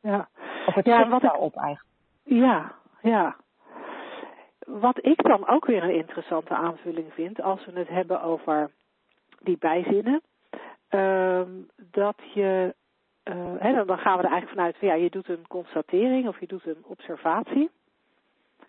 ja. 0.01 0.29
Of 0.69 0.75
het 0.75 0.85
Ja, 0.85 1.09
wat 1.09 1.21
daarop 1.21 1.55
eigenlijk. 1.55 1.88
Ja, 2.29 2.75
ja. 3.01 3.35
Wat 4.59 5.05
ik 5.05 5.23
dan 5.23 5.47
ook 5.47 5.65
weer 5.65 5.83
een 5.83 5.95
interessante 5.95 6.55
aanvulling 6.55 7.13
vind, 7.13 7.41
als 7.41 7.65
we 7.65 7.71
het 7.79 7.87
hebben 7.87 8.21
over 8.21 8.71
die 9.39 9.57
bijzinnen, 9.57 10.21
ehm, 10.87 11.49
dat 11.75 12.15
je, 12.33 12.75
eh, 13.23 13.53
hè, 13.59 13.73
dan- 13.73 13.87
dan 13.87 13.97
gaan 13.97 14.17
we 14.17 14.23
er 14.23 14.29
eigenlijk 14.31 14.49
vanuit 14.49 14.77
van 14.77 14.87
ja, 14.87 14.93
je 14.93 15.09
doet 15.09 15.29
een 15.29 15.47
constatering 15.47 16.27
of 16.27 16.39
je 16.39 16.47
doet 16.47 16.65
een 16.65 16.83
observatie. 16.85 17.69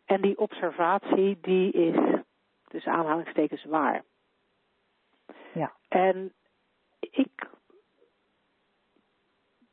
En 0.05 0.21
die 0.21 0.39
observatie 0.39 1.39
die 1.41 1.73
is, 1.73 2.21
tussen 2.69 2.93
aanhalingstekens, 2.93 3.65
waar. 3.65 4.03
Ja. 5.53 5.73
En 5.89 6.33
ik 7.01 7.49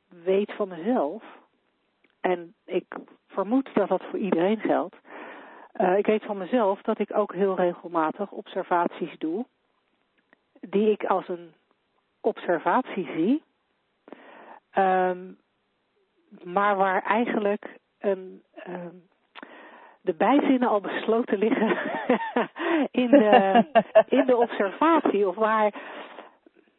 weet 0.08 0.52
van 0.54 0.68
mezelf, 0.68 1.24
en 2.20 2.56
ik 2.66 2.86
vermoed 3.38 3.70
dat 3.74 3.88
dat 3.88 4.04
voor 4.10 4.20
iedereen 4.20 4.60
geldt. 4.60 4.96
eh, 5.72 5.98
ik 5.98 6.06
weet 6.06 6.24
van 6.24 6.38
mezelf 6.38 6.82
dat 6.82 7.00
ik 7.00 7.18
ook 7.18 7.34
heel 7.34 7.56
regelmatig 7.56 8.32
observaties 8.32 9.18
doe, 9.18 9.46
die 10.60 10.92
ik 10.92 11.04
als 11.06 11.28
een 11.28 11.54
observatie 12.22 13.10
zie, 13.16 13.44
ehm, 14.72 15.32
maar 16.44 16.76
waar 16.76 17.02
eigenlijk 17.04 17.78
een, 18.00 18.44
ehm, 18.54 18.96
de 20.02 20.14
bijzinnen 20.14 20.70
al 20.70 20.82
besloten 20.82 21.38
liggen 21.38 21.78
in, 23.04 23.10
de, 23.10 23.64
in 24.08 24.26
de 24.26 24.36
observatie, 24.38 25.28
of 25.28 25.36
waar, 25.36 25.74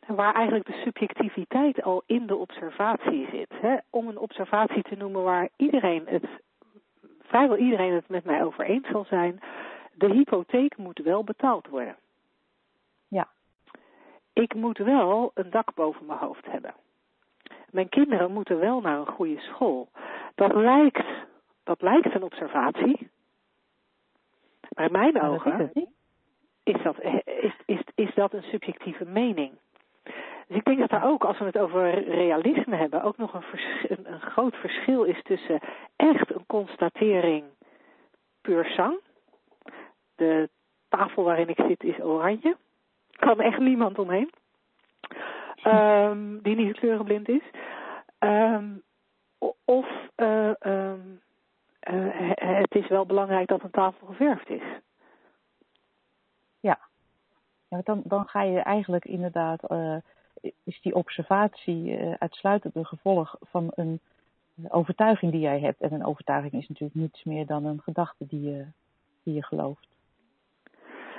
waar 0.07 0.35
eigenlijk 0.35 0.67
de 0.67 0.81
subjectiviteit 0.85 1.83
al 1.83 2.03
in 2.07 2.27
de 2.27 2.37
observatie 2.37 3.29
zit. 3.33 3.53
Hè? 3.61 3.77
Om 3.91 4.09
een 4.09 4.19
observatie 4.19 4.83
te 4.83 4.97
noemen 4.97 5.23
waar 5.23 5.49
iedereen 5.57 6.03
het, 6.07 6.25
vrijwel 7.29 7.57
iedereen 7.57 7.93
het 7.93 8.09
met 8.09 8.25
mij 8.25 8.45
over 8.45 8.65
eens 8.65 8.89
zal 8.89 9.05
zijn, 9.05 9.41
de 9.95 10.13
hypotheek 10.13 10.77
moet 10.77 10.99
wel 10.99 11.25
betaald 11.25 11.69
worden. 11.69 11.97
Ja. 13.09 13.29
Ik 14.33 14.55
moet 14.55 14.79
wel 14.79 15.31
een 15.35 15.51
dak 15.51 15.75
boven 15.75 16.07
mijn 16.07 16.19
hoofd 16.19 16.47
hebben. 16.47 16.75
Mijn 17.71 17.89
kinderen 17.89 18.33
moeten 18.33 18.59
wel 18.59 18.81
naar 18.81 18.99
een 18.99 19.07
goede 19.07 19.41
school. 19.41 19.89
Dat 20.35 20.55
lijkt, 20.55 21.07
dat 21.65 21.83
lijkt 21.83 22.15
een 22.15 22.23
observatie. 22.23 23.11
Maar 24.69 24.87
in 24.87 24.93
mijn 24.93 25.23
ogen 25.23 25.73
is 26.63 26.83
dat, 26.83 27.03
is, 27.25 27.55
is, 27.67 27.81
is 27.95 28.15
dat 28.15 28.33
een 28.33 28.43
subjectieve 28.43 29.05
mening. 29.05 29.53
Dus 30.49 30.57
ik 30.57 30.65
denk 30.65 30.79
dat 30.79 30.91
er 30.91 31.05
ook, 31.05 31.25
als 31.25 31.39
we 31.39 31.45
het 31.45 31.59
over 31.59 32.05
realisme 32.05 32.77
hebben, 32.77 33.03
ook 33.03 33.17
nog 33.17 33.35
een, 33.35 33.43
een, 33.89 34.13
een 34.13 34.21
groot 34.21 34.57
verschil 34.57 35.05
is 35.05 35.23
tussen 35.23 35.61
echt 35.97 36.35
een 36.35 36.47
constatering 36.47 37.45
puur 38.41 38.65
sang. 38.65 38.99
De 40.15 40.49
tafel 40.89 41.25
waarin 41.25 41.49
ik 41.49 41.61
zit 41.69 41.83
is 41.83 42.01
oranje. 42.01 42.57
Kan 43.11 43.41
echt 43.41 43.59
niemand 43.59 43.99
omheen. 43.99 44.31
Ehm, 45.63 46.39
die 46.43 46.57
niet 46.57 46.79
kleurenblind 46.79 47.29
is. 47.29 47.43
Ehm, 48.19 48.65
of 49.65 49.87
eh, 50.15 50.63
ehm, 50.63 51.01
eh, 51.81 52.31
het 52.35 52.75
is 52.75 52.89
wel 52.89 53.07
belangrijk 53.07 53.49
dat 53.49 53.63
een 53.63 53.71
tafel 53.71 54.07
geverfd 54.07 54.49
is. 54.51 54.63
Ja, 56.61 56.79
want 57.69 57.87
dan, 57.87 58.03
dan 58.05 58.29
ga 58.29 58.43
je 58.43 58.59
eigenlijk 58.59 59.05
inderdaad, 59.05 59.63
eh, 59.63 59.97
is 60.65 60.81
die 60.81 60.95
observatie 60.95 61.97
eh, 61.97 62.15
uitsluitend 62.19 62.75
een 62.77 62.87
gevolg 62.87 63.37
van 63.41 63.73
een 63.75 64.01
overtuiging 64.69 65.33
die 65.33 65.41
jij 65.41 65.61
hebt. 65.61 65.81
En 65.81 65.93
een 65.93 66.05
overtuiging 66.05 66.53
is 66.53 66.69
natuurlijk 66.69 67.01
niets 67.01 67.25
meer 67.25 67.47
dan 67.47 67.65
een 67.65 67.81
gedachte 67.81 68.27
die 68.27 68.43
je, 68.43 68.65
die 69.23 69.35
je 69.35 69.43
gelooft. 69.43 69.87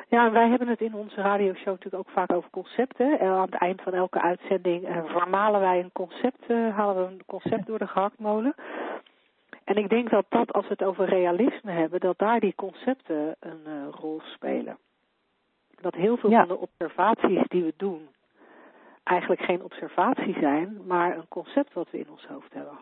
Ja, 0.10 0.32
wij 0.32 0.50
hebben 0.50 0.68
het 0.68 0.82
in 0.82 0.94
onze 0.94 1.22
radioshow 1.22 1.66
natuurlijk 1.68 2.08
ook 2.08 2.10
vaak 2.10 2.32
over 2.32 2.50
concepten. 2.50 3.20
En 3.20 3.28
aan 3.30 3.42
het 3.42 3.54
eind 3.54 3.82
van 3.82 3.94
elke 3.94 4.22
uitzending 4.22 4.86
eh, 4.86 5.06
vermalen 5.06 5.60
wij 5.60 5.80
een 5.80 5.92
concept, 5.92 6.46
eh, 6.48 6.76
halen 6.76 6.96
we 7.06 7.12
een 7.12 7.26
concept 7.26 7.66
door 7.66 7.80
de 7.80 7.88
gehaktmolen. 7.88 8.56
En 9.64 9.76
ik 9.76 9.90
denk 9.90 10.10
dat 10.10 10.26
dat, 10.30 10.54
als 10.54 10.64
we 10.68 10.72
het 10.72 10.84
over 10.84 11.06
realisme 11.06 11.72
hebben, 11.72 12.00
dat 12.00 12.18
daar 12.18 12.40
die 12.40 12.56
concepten 12.56 13.36
een 13.40 13.62
eh, 13.66 13.74
rol 13.92 14.22
spelen. 14.24 14.78
Dat 15.82 15.94
heel 15.96 16.18
veel 16.18 16.30
Ja. 16.30 16.40
van 16.40 16.48
de 16.48 16.62
observaties 16.62 17.48
die 17.48 17.64
we 17.64 17.74
doen 17.78 18.08
eigenlijk 19.10 19.42
geen 19.42 19.64
observatie 19.64 20.34
zijn, 20.40 20.82
maar 20.86 21.18
een 21.18 21.28
concept 21.28 21.74
wat 21.74 21.88
we 21.92 22.00
in 22.00 22.10
ons 22.10 22.26
hoofd 22.26 22.54
hebben. 22.54 22.78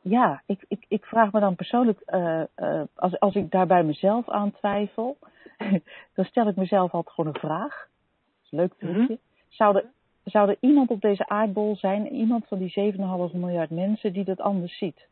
Ja, 0.00 0.42
ik, 0.46 0.64
ik, 0.68 0.84
ik 0.88 1.04
vraag 1.04 1.32
me 1.32 1.40
dan 1.40 1.54
persoonlijk, 1.54 2.00
eh, 2.00 2.42
eh, 2.54 2.82
als, 2.94 3.20
als 3.20 3.34
ik 3.34 3.50
daar 3.50 3.66
bij 3.66 3.82
mezelf 3.82 4.28
aan 4.28 4.52
twijfel, 4.52 5.18
dan 6.14 6.24
stel 6.24 6.48
ik 6.48 6.56
mezelf 6.56 6.92
altijd 6.92 7.14
gewoon 7.14 7.34
een 7.34 7.40
vraag. 7.40 7.70
Dat 7.70 8.44
is 8.44 8.50
een 8.50 8.58
leuk 8.58 8.74
trucje. 8.78 9.18
Zou, 9.48 9.76
er, 9.76 9.84
zou 10.24 10.48
er 10.48 10.56
iemand 10.60 10.90
op 10.90 11.00
deze 11.00 11.28
aardbol 11.28 11.76
zijn, 11.76 12.12
iemand 12.12 12.46
van 12.46 12.58
die 12.58 12.94
7,5 12.94 12.98
miljard 13.32 13.70
mensen, 13.70 14.12
die 14.12 14.24
dat 14.24 14.40
anders 14.40 14.78
ziet? 14.78 15.06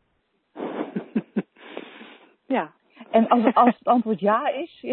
ja. 2.55 2.71
En 3.11 3.27
als, 3.27 3.53
als 3.53 3.77
het 3.77 3.87
antwoord 3.87 4.19
ja 4.19 4.47
is, 4.47 4.81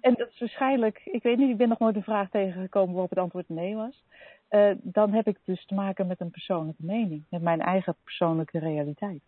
en 0.00 0.14
dat 0.14 0.28
is 0.28 0.38
waarschijnlijk, 0.38 1.00
ik 1.04 1.22
weet 1.22 1.38
niet, 1.38 1.50
ik 1.50 1.56
ben 1.56 1.68
nog 1.68 1.78
nooit 1.78 1.96
een 1.96 2.02
vraag 2.02 2.30
tegengekomen 2.30 2.92
waarop 2.92 3.10
het 3.10 3.18
antwoord 3.18 3.48
nee 3.48 3.74
was, 3.74 4.04
eh, 4.48 4.70
dan 4.82 5.12
heb 5.12 5.26
ik 5.26 5.38
dus 5.44 5.66
te 5.66 5.74
maken 5.74 6.06
met 6.06 6.20
een 6.20 6.30
persoonlijke 6.30 6.84
mening, 6.84 7.24
met 7.30 7.42
mijn 7.42 7.60
eigen 7.60 7.96
persoonlijke 8.04 8.58
realiteit. 8.58 9.22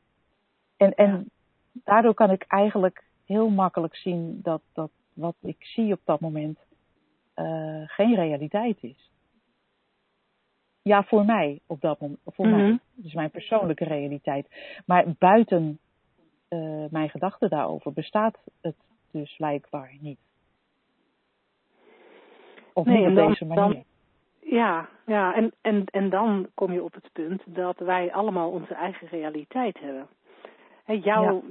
En, 0.76 0.94
en 0.94 1.30
daardoor 1.72 2.14
kan 2.14 2.30
ik 2.30 2.44
eigenlijk 2.48 3.04
heel 3.26 3.48
makkelijk 3.50 3.96
zien 3.96 4.40
dat, 4.42 4.62
dat 4.72 4.90
wat 5.12 5.36
ik 5.40 5.64
zie 5.64 5.92
op 5.92 6.00
dat 6.04 6.20
moment 6.20 6.58
eh, 7.34 7.82
geen 7.86 8.14
realiteit 8.14 8.82
is. 8.82 9.10
Ja, 10.82 11.02
voor 11.04 11.24
mij 11.24 11.60
op 11.66 11.80
dat 11.80 12.00
moment, 12.00 12.20
voor 12.24 12.46
Mhm. 12.46 12.56
mij. 12.56 12.78
Dus 12.94 13.12
mijn 13.14 13.30
persoonlijke 13.30 13.84
realiteit. 13.84 14.46
Maar 14.86 15.04
buiten 15.18 15.78
eh, 16.48 16.84
mijn 16.90 17.10
gedachten 17.10 17.50
daarover 17.50 17.92
bestaat 17.92 18.38
het 18.60 18.76
dus 19.10 19.36
blijkbaar 19.36 19.96
niet. 20.00 20.18
Of 22.74 22.86
Nee, 22.86 22.98
niet 22.98 23.08
op 23.08 23.14
dan- 23.14 23.28
deze 23.28 23.44
manier. 23.44 23.64
dan- 23.64 23.84
Ja, 24.40 24.88
ja 25.06 25.34
en, 25.34 25.52
en, 25.60 25.84
en 25.90 26.10
dan 26.10 26.46
kom 26.54 26.72
je 26.72 26.82
op 26.82 26.94
het 26.94 27.08
punt 27.12 27.42
dat 27.46 27.78
wij 27.78 28.12
allemaal 28.12 28.50
onze 28.50 28.74
eigen 28.74 29.08
realiteit 29.08 29.78
hebben. 29.80 30.06
Hè, 30.84 30.92
jouw, 31.02 31.42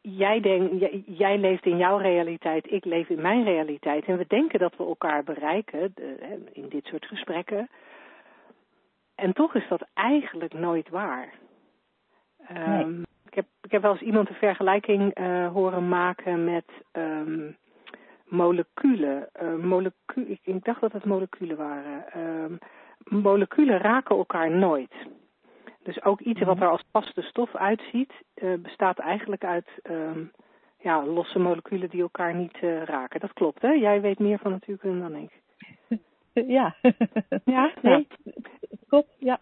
jij, 0.00 0.40
denk, 0.40 0.72
jij, 0.80 1.02
jij 1.06 1.38
leeft 1.38 1.66
in 1.66 1.76
jouw 1.76 1.96
realiteit, 1.96 2.72
ik 2.72 2.84
leef 2.84 3.08
in 3.08 3.20
mijn 3.20 3.44
realiteit. 3.44 4.04
En 4.04 4.16
we 4.18 4.24
denken 4.28 4.58
dat 4.58 4.76
we 4.76 4.84
elkaar 4.84 5.24
bereiken 5.24 5.92
de- 5.94 6.44
in 6.52 6.68
dit 6.68 6.84
soort 6.84 7.06
gesprekken. 7.06 7.68
En 9.14 9.32
toch 9.32 9.54
is 9.54 9.68
dat 9.68 9.86
eigenlijk 9.94 10.52
nooit 10.52 10.88
waar. 10.88 11.32
Ehm, 12.48 13.00
ik, 13.26 13.34
heb, 13.34 13.46
ik 13.62 13.70
heb 13.70 13.82
wel 13.82 13.92
eens 13.92 14.00
iemand 14.00 14.28
een 14.28 14.34
vergelijking 14.34 15.14
eh, 15.14 15.52
horen 15.52 15.88
maken 15.88 16.44
met 16.44 16.64
ehm, 16.92 17.50
moleculen. 18.32 19.28
Molecu 19.60 20.20
ik, 20.26 20.40
ik 20.42 20.64
dacht 20.64 20.80
dat 20.80 20.92
het 20.92 21.04
moleculen 21.04 21.56
waren. 21.56 22.12
Ehm, 22.12 22.56
moleculen 23.22 23.78
raken 23.78 24.16
elkaar 24.16 24.50
nooit. 24.50 24.94
Dus 25.82 26.02
ook 26.02 26.20
iets 26.20 26.40
wat 26.40 26.60
er 26.60 26.68
als 26.68 26.84
vaste 26.90 27.22
stof 27.22 27.56
uitziet, 27.56 28.12
eh, 28.34 28.54
bestaat 28.54 28.98
eigenlijk 28.98 29.44
uit 29.44 29.68
ehm, 29.82 30.24
ja, 30.78 31.06
losse 31.06 31.38
moleculen 31.38 31.90
die 31.90 32.02
elkaar 32.02 32.34
niet 32.34 32.58
eh, 32.60 32.82
raken. 32.82 33.20
Dat 33.20 33.32
klopt, 33.32 33.62
hè? 33.62 33.70
Jij 33.70 34.00
weet 34.00 34.18
meer 34.18 34.38
van 34.38 34.50
natuurkunde 34.50 35.00
dan 35.00 35.16
ik. 35.16 35.40
Ja. 36.34 36.74
Ja? 37.44 37.72
Nee, 37.82 38.06
klopt, 38.88 39.16
ja. 39.18 39.40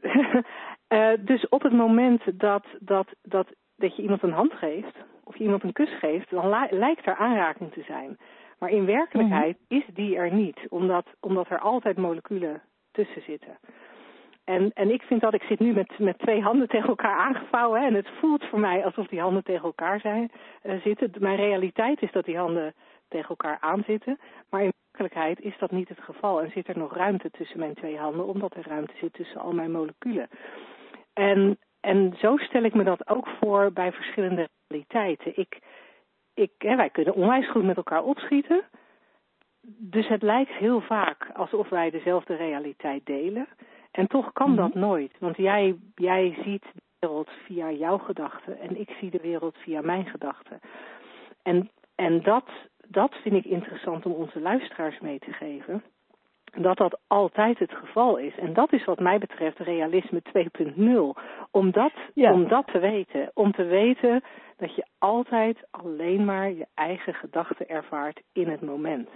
Eh, 0.86 1.12
dus 1.20 1.48
op 1.48 1.62
het 1.62 1.72
moment 1.72 2.22
dat, 2.40 2.64
dat, 2.80 3.06
dat, 3.22 3.48
dat 3.76 3.96
je 3.96 4.02
iemand 4.02 4.22
een 4.22 4.32
hand 4.32 4.52
geeft, 4.52 4.96
of 5.24 5.36
je 5.36 5.44
iemand 5.44 5.62
een 5.62 5.72
kus 5.72 5.98
geeft, 5.98 6.30
dan 6.30 6.50
li- 6.50 6.78
lijkt 6.78 7.06
er 7.06 7.16
aanraking 7.16 7.72
te 7.72 7.82
zijn. 7.82 8.18
Maar 8.58 8.70
in 8.70 8.86
werkelijkheid 8.86 9.58
is 9.68 9.84
die 9.92 10.16
er 10.16 10.32
niet, 10.32 10.58
omdat, 10.68 11.06
omdat 11.20 11.50
er 11.50 11.58
altijd 11.58 11.96
moleculen 11.96 12.62
tussen 12.92 13.22
zitten. 13.22 13.58
En, 14.44 14.70
en 14.74 14.90
ik 14.90 15.02
vind 15.02 15.20
dat, 15.20 15.34
ik 15.34 15.42
zit 15.42 15.58
nu 15.58 15.72
met, 15.72 15.98
met 15.98 16.18
twee 16.18 16.42
handen 16.42 16.68
tegen 16.74 16.88
elkaar 16.88 17.16
aangevouwen 17.16 17.80
hè, 17.80 17.86
en 17.86 17.94
het 17.94 18.08
voelt 18.20 18.44
voor 18.44 18.60
mij 18.60 18.84
alsof 18.84 19.06
die 19.06 19.20
handen 19.20 19.44
tegen 19.44 19.64
elkaar 19.64 20.00
zijn, 20.00 20.30
eh, 20.62 20.80
zitten. 20.82 21.10
Mijn 21.18 21.36
realiteit 21.36 22.02
is 22.02 22.12
dat 22.12 22.24
die 22.24 22.36
handen 22.36 22.74
tegen 23.08 23.28
elkaar 23.28 23.58
aanzitten, 23.60 24.18
maar 24.50 24.62
in 24.62 24.72
werkelijkheid 24.90 25.40
is 25.40 25.58
dat 25.58 25.70
niet 25.70 25.88
het 25.88 26.00
geval 26.00 26.42
en 26.42 26.50
zit 26.50 26.68
er 26.68 26.78
nog 26.78 26.94
ruimte 26.94 27.30
tussen 27.30 27.58
mijn 27.58 27.74
twee 27.74 27.98
handen, 27.98 28.26
omdat 28.26 28.54
er 28.54 28.68
ruimte 28.68 28.94
zit 29.00 29.12
tussen 29.12 29.40
al 29.40 29.52
mijn 29.52 29.70
moleculen. 29.70 30.28
En, 31.12 31.58
en 31.86 32.14
zo 32.18 32.36
stel 32.36 32.62
ik 32.62 32.74
me 32.74 32.84
dat 32.84 33.08
ook 33.08 33.28
voor 33.40 33.72
bij 33.72 33.92
verschillende 33.92 34.48
realiteiten. 34.68 35.38
Ik, 35.38 35.58
ik, 36.34 36.50
hè, 36.58 36.76
wij 36.76 36.90
kunnen 36.90 37.14
onwijs 37.14 37.50
goed 37.50 37.64
met 37.64 37.76
elkaar 37.76 38.02
opschieten. 38.02 38.62
Dus 39.78 40.08
het 40.08 40.22
lijkt 40.22 40.50
heel 40.52 40.80
vaak 40.80 41.30
alsof 41.34 41.68
wij 41.68 41.90
dezelfde 41.90 42.34
realiteit 42.36 43.06
delen. 43.06 43.46
En 43.90 44.06
toch 44.06 44.32
kan 44.32 44.50
Mhm. 44.50 44.56
dat 44.56 44.74
nooit. 44.74 45.12
Want 45.18 45.36
jij, 45.36 45.76
jij 45.94 46.38
ziet 46.44 46.64
de 46.72 46.82
wereld 46.98 47.30
via 47.44 47.70
jouw 47.70 47.98
gedachten 47.98 48.58
en 48.58 48.80
ik 48.80 48.90
zie 49.00 49.10
de 49.10 49.20
wereld 49.22 49.56
via 49.56 49.80
mijn 49.80 50.06
gedachten. 50.06 50.60
En, 51.42 51.70
en 51.94 52.22
dat, 52.22 52.48
dat 52.88 53.14
vind 53.14 53.34
ik 53.34 53.44
interessant 53.44 54.06
om 54.06 54.12
onze 54.12 54.40
luisteraars 54.40 55.00
mee 55.00 55.18
te 55.18 55.32
geven. 55.32 55.82
Dat 56.58 56.76
dat 56.76 56.98
altijd 57.06 57.58
het 57.58 57.72
geval 57.72 58.16
is. 58.16 58.38
En 58.38 58.52
dat 58.52 58.72
is 58.72 58.84
wat 58.84 58.98
mij 59.00 59.18
betreft 59.18 59.58
realisme 59.58 60.22
2.0. 60.22 61.14
Om 61.50 61.70
dat, 61.70 61.92
Ja. 62.14 62.32
om 62.32 62.48
dat 62.48 62.66
te 62.66 62.78
weten. 62.78 63.30
Om 63.34 63.52
te 63.52 63.64
weten 63.64 64.22
dat 64.56 64.74
je 64.74 64.86
altijd 64.98 65.58
alleen 65.70 66.24
maar 66.24 66.50
je 66.50 66.66
eigen 66.74 67.14
gedachten 67.14 67.68
ervaart 67.68 68.22
in 68.32 68.48
het 68.48 68.60
moment. 68.60 69.08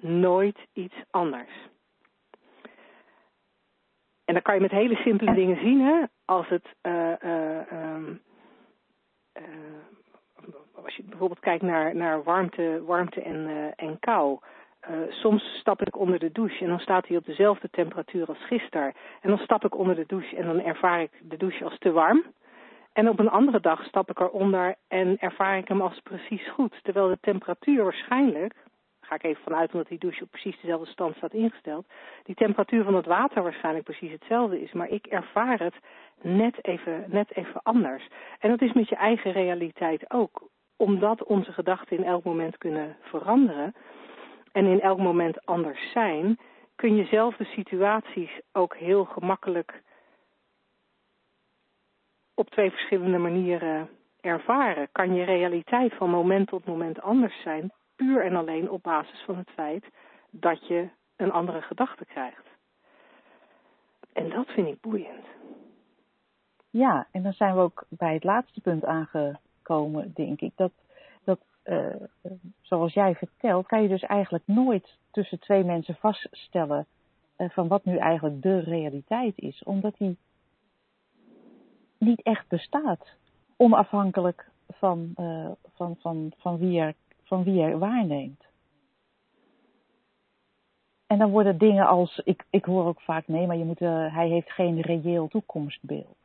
Nooit 0.00 0.58
iets 0.72 0.94
anders. 1.10 1.50
En 4.24 4.34
dan 4.34 4.42
kan 4.42 4.54
je 4.54 4.60
met 4.60 4.70
hele 4.70 4.96
simpele 4.96 5.34
dingen 5.34 5.56
zien, 5.56 5.80
hè? 5.80 6.02
Als 6.24 6.48
het, 6.48 6.66
eh, 6.80 7.22
eh, 7.22 7.72
ehm, 7.72 8.14
eh, 9.32 9.42
als 10.84 10.96
je 10.96 11.02
bijvoorbeeld 11.02 11.40
kijkt 11.40 11.62
naar, 11.62 11.96
naar 11.96 12.22
warmte, 12.22 12.82
warmte 12.84 13.22
en, 13.22 13.72
en 13.76 13.98
kou. 13.98 14.38
Eh, 14.86 14.94
soms 15.08 15.42
stap 15.58 15.82
ik 15.82 15.98
onder 15.98 16.18
de 16.18 16.32
douche 16.32 16.64
en 16.64 16.68
dan 16.68 16.78
staat 16.78 17.06
hij 17.06 17.16
op 17.16 17.24
dezelfde 17.24 17.68
temperatuur 17.70 18.26
als 18.26 18.46
gisteren. 18.46 18.92
En 19.20 19.28
dan 19.28 19.38
stap 19.38 19.64
ik 19.64 19.78
onder 19.78 19.94
de 19.94 20.04
douche 20.06 20.36
en 20.36 20.46
dan 20.46 20.60
ervaar 20.60 21.00
ik 21.00 21.10
de 21.22 21.36
douche 21.36 21.64
als 21.64 21.78
te 21.78 21.92
warm. 21.92 22.24
En 22.92 23.08
op 23.08 23.18
een 23.18 23.30
andere 23.30 23.60
dag 23.60 23.84
stap 23.84 24.10
ik 24.10 24.20
eronder 24.20 24.74
en 24.88 25.18
ervaar 25.18 25.58
ik 25.58 25.68
hem 25.68 25.80
als 25.80 26.00
precies 26.00 26.48
goed. 26.50 26.80
Terwijl 26.82 27.08
de 27.08 27.18
temperatuur 27.20 27.82
waarschijnlijk, 27.82 28.54
ga 29.00 29.14
ik 29.14 29.22
even 29.22 29.42
vanuit 29.42 29.72
omdat 29.72 29.88
die 29.88 29.98
douche 29.98 30.22
op 30.22 30.30
precies 30.30 30.60
dezelfde 30.60 30.90
stand 30.90 31.16
staat 31.16 31.32
ingesteld, 31.32 31.86
die 32.24 32.34
temperatuur 32.34 32.84
van 32.84 32.94
het 32.94 33.06
water 33.06 33.42
waarschijnlijk 33.42 33.84
precies 33.84 34.12
hetzelfde 34.12 34.62
is. 34.62 34.72
Maar 34.72 34.88
ik 34.88 35.06
ervaar 35.06 35.58
het 35.58 35.74
net 36.20 36.64
even, 36.64 37.04
net 37.08 37.36
even 37.36 37.60
anders. 37.62 38.08
En 38.38 38.50
dat 38.50 38.62
is 38.62 38.72
met 38.72 38.88
je 38.88 38.96
eigen 38.96 39.32
realiteit 39.32 40.10
ook. 40.10 40.48
Omdat 40.76 41.24
onze 41.24 41.52
gedachten 41.52 41.96
in 41.96 42.04
elk 42.04 42.24
moment 42.24 42.58
kunnen 42.58 42.96
veranderen 43.00 43.74
en 44.56 44.66
in 44.66 44.80
elk 44.80 44.98
moment 44.98 45.46
anders 45.46 45.90
zijn, 45.92 46.38
kun 46.76 46.96
je 46.96 47.04
zelf 47.04 47.36
de 47.36 47.44
situaties 47.44 48.40
ook 48.52 48.76
heel 48.76 49.04
gemakkelijk 49.04 49.82
op 52.34 52.50
twee 52.50 52.70
verschillende 52.70 53.18
manieren 53.18 53.88
ervaren. 54.20 54.88
Kan 54.92 55.14
je 55.14 55.24
realiteit 55.24 55.94
van 55.94 56.10
moment 56.10 56.48
tot 56.48 56.66
moment 56.66 57.00
anders 57.00 57.42
zijn, 57.42 57.72
puur 57.96 58.24
en 58.24 58.36
alleen 58.36 58.70
op 58.70 58.82
basis 58.82 59.22
van 59.24 59.36
het 59.36 59.50
feit 59.50 59.84
dat 60.30 60.66
je 60.66 60.88
een 61.16 61.32
andere 61.32 61.62
gedachte 61.62 62.04
krijgt. 62.04 62.46
En 64.12 64.30
dat 64.30 64.46
vind 64.46 64.66
ik 64.68 64.80
boeiend. 64.80 65.24
Ja, 66.70 67.06
en 67.10 67.22
dan 67.22 67.32
zijn 67.32 67.54
we 67.54 67.60
ook 67.60 67.84
bij 67.88 68.14
het 68.14 68.24
laatste 68.24 68.60
punt 68.60 68.84
aangekomen, 68.84 70.12
denk 70.14 70.40
ik. 70.40 70.52
Dat, 70.54 70.72
dat 71.24 71.40
eh, 71.66 72.32
zoals 72.60 72.92
jij 72.92 73.14
vertelt, 73.14 73.66
kan 73.66 73.82
je 73.82 73.88
dus 73.88 74.02
eigenlijk 74.02 74.46
nooit 74.46 74.98
tussen 75.10 75.40
twee 75.40 75.64
mensen 75.64 75.94
vaststellen 75.94 76.86
eh, 77.36 77.50
van 77.50 77.68
wat 77.68 77.84
nu 77.84 77.96
eigenlijk 77.96 78.42
de 78.42 78.58
realiteit 78.58 79.38
is. 79.38 79.62
Omdat 79.62 79.96
die 79.96 80.16
niet 81.98 82.22
echt 82.22 82.48
bestaat. 82.48 83.06
Onafhankelijk 83.56 84.50
van, 84.68 85.12
eh, 85.14 85.50
van, 85.74 85.96
van, 86.00 86.32
van, 86.38 86.58
wie 86.58 86.80
er, 86.80 86.94
van 87.22 87.44
wie 87.44 87.62
er 87.62 87.78
waarneemt. 87.78 88.44
En 91.06 91.18
dan 91.18 91.30
worden 91.30 91.58
dingen 91.58 91.86
als, 91.86 92.20
ik, 92.24 92.44
ik 92.50 92.64
hoor 92.64 92.84
ook 92.84 93.00
vaak, 93.00 93.28
nee, 93.28 93.46
maar 93.46 93.56
je 93.56 93.64
moet, 93.64 93.78
hij 93.78 94.28
heeft 94.28 94.52
geen 94.52 94.80
reëel 94.80 95.28
toekomstbeeld. 95.28 96.16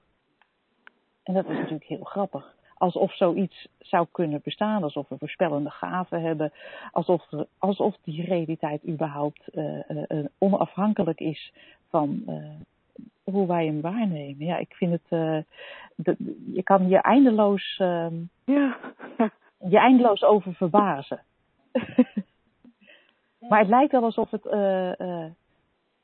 En 1.24 1.34
dat 1.34 1.46
is 1.46 1.56
natuurlijk 1.56 1.86
heel 1.86 2.04
grappig. 2.04 2.56
Alsof 2.82 3.16
zoiets 3.16 3.68
zou 3.80 4.08
kunnen 4.12 4.42
bestaan, 4.44 4.84
alsof 4.84 5.10
we 5.10 5.18
voorspellende 5.18 5.70
gaven 5.70 6.22
hebben, 6.22 6.52
alsof, 6.92 7.28
alsof 7.58 7.96
die 8.04 8.26
realiteit 8.26 8.88
überhaupt 8.88 9.42
uh, 9.54 9.80
uh, 9.90 10.26
onafhankelijk 10.38 11.20
is 11.20 11.54
van 11.90 12.24
uh, 12.28 12.36
hoe 13.24 13.48
wij 13.48 13.66
hem 13.66 13.82
waarnemen. 13.82 14.46
Ja, 14.46 14.58
ik 14.58 14.74
vind 14.74 14.92
het, 14.92 15.46
de, 15.96 16.16
je 16.54 16.64
kan 16.64 16.88
je 16.88 16.98
eindeloos, 16.98 17.76
ja. 18.46 18.78
je 19.74 19.80
eindeloos 19.80 20.24
over 20.24 20.54
verbazen. 20.54 21.22
maar 23.50 23.60
het 23.60 23.70
lijkt 23.70 23.92
wel 23.92 24.04
alsof 24.04 24.32
het, 24.32 24.44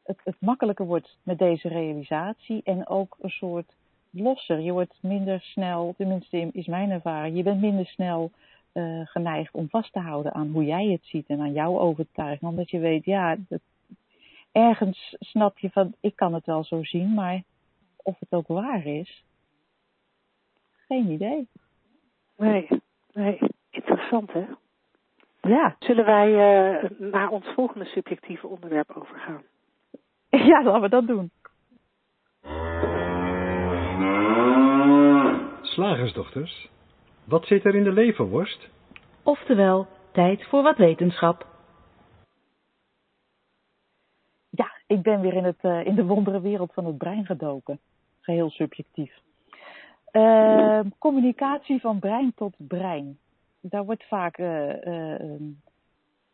het, 0.04 0.20
het 0.24 0.36
makkelijker 0.40 0.86
wordt 0.86 1.18
met 1.24 1.38
deze 1.38 1.68
realisatie 1.68 2.62
en 2.64 2.88
ook 2.88 3.18
een 3.20 3.30
soort 3.30 3.76
losser. 4.12 4.60
Je 4.60 4.72
wordt 4.72 4.98
minder 5.02 5.42
snel, 5.42 5.94
tenminste 5.98 6.50
is 6.52 6.66
mijn 6.66 6.92
ervaring, 6.92 7.38
je 7.38 7.44
bent 7.44 7.62
minder 7.62 7.86
snel 7.86 8.32
uh, 8.74 9.02
geneigd 9.06 9.54
om 9.54 9.70
vast 9.70 9.94
te 9.94 10.00
houden 10.00 10.34
aan 10.34 10.48
hoe 10.48 10.66
jij 10.66 10.86
het 10.86 11.06
ziet 11.06 11.28
en 11.28 11.40
aan 11.40 11.54
jouw 11.54 11.80
overtuiging. 11.80 12.52
Omdat 12.52 12.70
je 12.70 12.80
weet, 12.80 13.06
ja, 13.06 13.36
dat, 13.48 13.62
ergens 14.52 15.16
snap 15.20 15.58
je 15.58 15.70
van, 15.70 15.94
ik 16.00 16.16
kan 16.16 16.34
het 16.34 16.46
wel 16.46 16.64
zo 16.64 16.84
zien, 16.84 17.14
maar 17.14 17.44
of 17.98 18.20
het 18.20 18.32
ook 18.32 18.48
waar 18.48 18.86
is, 18.86 19.26
geen 20.88 21.10
idee. 21.10 21.48
Nee, 22.38 22.68
nee, 23.14 23.40
interessant 23.70 24.32
hè? 24.32 24.46
Ja. 25.42 25.76
Zullen 25.80 26.06
wij 26.06 26.30
uh, 26.30 26.90
naar 27.12 27.30
ons 27.30 27.46
volgende 27.46 27.86
subjectieve 27.86 28.48
onderwerp 28.48 28.92
overgaan? 28.92 29.44
Ja, 30.50 30.64
laten 30.64 30.82
we 30.82 30.90
dat 30.90 31.08
doen. 31.08 31.32
Slagersdochters, 35.62 36.70
wat 37.24 37.46
zit 37.46 37.66
er 37.66 37.76
in 37.76 37.84
de 37.84 37.92
leverworst? 37.92 38.70
Oftewel, 39.24 39.88
tijd 40.12 40.48
voor 40.48 40.64
wat 40.64 40.78
wetenschap. 40.78 41.46
Ja, 44.50 44.72
ik 44.88 45.02
ben 45.02 45.22
weer 45.22 45.34
in, 45.34 45.44
het, 45.44 45.64
uh, 45.64 45.86
in 45.86 45.96
de 45.96 46.06
wondere 46.06 46.42
wereld 46.42 46.74
van 46.74 46.86
het 46.86 46.98
brein 46.98 47.26
gedoken. 47.26 47.80
Geheel 48.20 48.50
subjectief. 48.50 49.14
Uh, 50.12 50.80
communicatie 50.98 51.80
van 51.82 52.00
brein 52.00 52.34
tot 52.36 52.56
brein. 52.58 53.18
Daar 53.62 53.86
wordt 53.86 54.08
vaak 54.08 54.38
uh, 54.38 54.74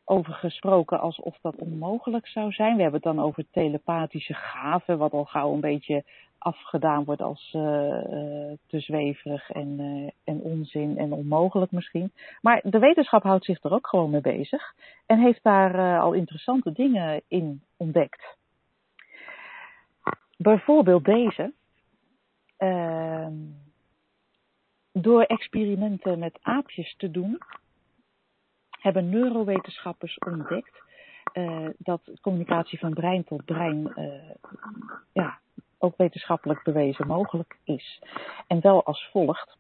over 0.05 0.33
gesproken 0.33 0.99
alsof 0.99 1.37
dat 1.41 1.55
onmogelijk 1.55 2.27
zou 2.27 2.51
zijn. 2.51 2.75
We 2.75 2.81
hebben 2.81 3.01
het 3.03 3.15
dan 3.15 3.25
over 3.25 3.45
telepathische 3.51 4.33
gaven, 4.33 4.97
wat 4.97 5.11
al 5.11 5.25
gauw 5.25 5.53
een 5.53 5.59
beetje 5.59 6.03
afgedaan 6.37 7.03
wordt 7.03 7.21
als 7.21 7.53
uh, 7.55 7.61
uh, 7.61 8.51
te 8.67 8.79
zweverig 8.79 9.49
en, 9.49 9.79
uh, 9.79 10.09
en 10.23 10.41
onzin 10.41 10.97
en 10.97 11.13
onmogelijk 11.13 11.71
misschien. 11.71 12.11
Maar 12.41 12.61
de 12.63 12.79
wetenschap 12.79 13.23
houdt 13.23 13.45
zich 13.45 13.63
er 13.63 13.73
ook 13.73 13.87
gewoon 13.87 14.09
mee 14.09 14.21
bezig 14.21 14.73
en 15.05 15.19
heeft 15.19 15.43
daar 15.43 15.99
al 15.99 16.13
interessante 16.13 16.71
dingen 16.71 17.21
in 17.27 17.61
ontdekt. 17.77 18.37
Bijvoorbeeld 20.37 21.05
deze. 21.05 21.53
Ehm, 22.57 23.33
door 24.91 25.21
experimenten 25.21 26.19
met 26.19 26.39
aapjes 26.41 26.95
te 26.97 27.11
doen, 27.11 27.37
hebben 28.83 29.09
neurowetenschappers 29.09 30.17
ontdekt 30.17 30.81
dat 31.77 32.11
communicatie 32.21 32.79
van 32.79 32.93
brein 32.93 33.23
tot 33.23 33.45
brein 33.45 33.93
ja, 35.13 35.39
ook 35.77 35.97
wetenschappelijk 35.97 36.63
bewezen 36.63 37.07
mogelijk 37.07 37.57
is. 37.63 38.01
En 38.47 38.61
wel 38.61 38.83
als 38.83 39.09
volgt. 39.11 39.57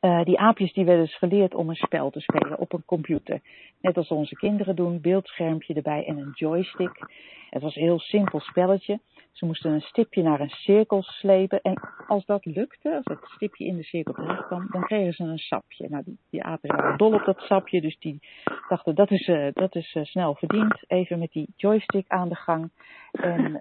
Uh, 0.00 0.24
die 0.24 0.38
aapjes 0.38 0.72
die 0.72 0.84
werden 0.84 1.04
dus 1.04 1.18
geleerd 1.18 1.54
om 1.54 1.68
een 1.68 1.74
spel 1.74 2.10
te 2.10 2.20
spelen 2.20 2.58
op 2.58 2.72
een 2.72 2.84
computer. 2.84 3.40
Net 3.80 3.96
als 3.96 4.08
onze 4.08 4.34
kinderen 4.34 4.76
doen, 4.76 5.00
beeldschermpje 5.00 5.74
erbij 5.74 6.06
en 6.06 6.18
een 6.18 6.32
joystick. 6.34 7.06
Het 7.50 7.62
was 7.62 7.76
een 7.76 7.82
heel 7.82 7.98
simpel 7.98 8.40
spelletje. 8.40 9.00
Ze 9.32 9.46
moesten 9.46 9.72
een 9.72 9.80
stipje 9.80 10.22
naar 10.22 10.40
een 10.40 10.50
cirkel 10.50 11.02
slepen. 11.02 11.60
En 11.60 11.80
als 12.06 12.24
dat 12.24 12.44
lukte, 12.44 12.94
als 12.94 13.04
dat 13.04 13.18
stipje 13.24 13.64
in 13.64 13.76
de 13.76 13.82
cirkel 13.82 14.12
terecht 14.12 14.46
kwam, 14.46 14.66
dan 14.70 14.84
kregen 14.84 15.12
ze 15.12 15.22
een 15.22 15.38
sapje. 15.38 15.88
Nou, 15.88 16.02
die, 16.04 16.18
die 16.30 16.42
apen 16.42 16.76
waren 16.76 16.98
dol 16.98 17.12
op 17.12 17.24
dat 17.24 17.38
sapje, 17.38 17.80
dus 17.80 17.98
die 17.98 18.20
dachten 18.68 18.94
dat 18.94 19.10
is, 19.10 19.28
uh, 19.28 19.48
dat 19.52 19.74
is 19.74 19.94
uh, 19.94 20.04
snel 20.04 20.34
verdiend. 20.34 20.84
Even 20.86 21.18
met 21.18 21.32
die 21.32 21.48
joystick 21.56 22.04
aan 22.08 22.28
de 22.28 22.34
gang. 22.34 22.70
En 23.10 23.60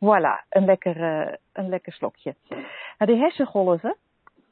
Voilà, 0.00 0.46
een 0.48 0.64
lekker, 0.64 0.96
uh, 0.96 1.34
een 1.52 1.68
lekker 1.68 1.92
slokje. 1.92 2.34
Nou, 2.98 3.12
de 3.12 3.16
hersengolven 3.16 3.96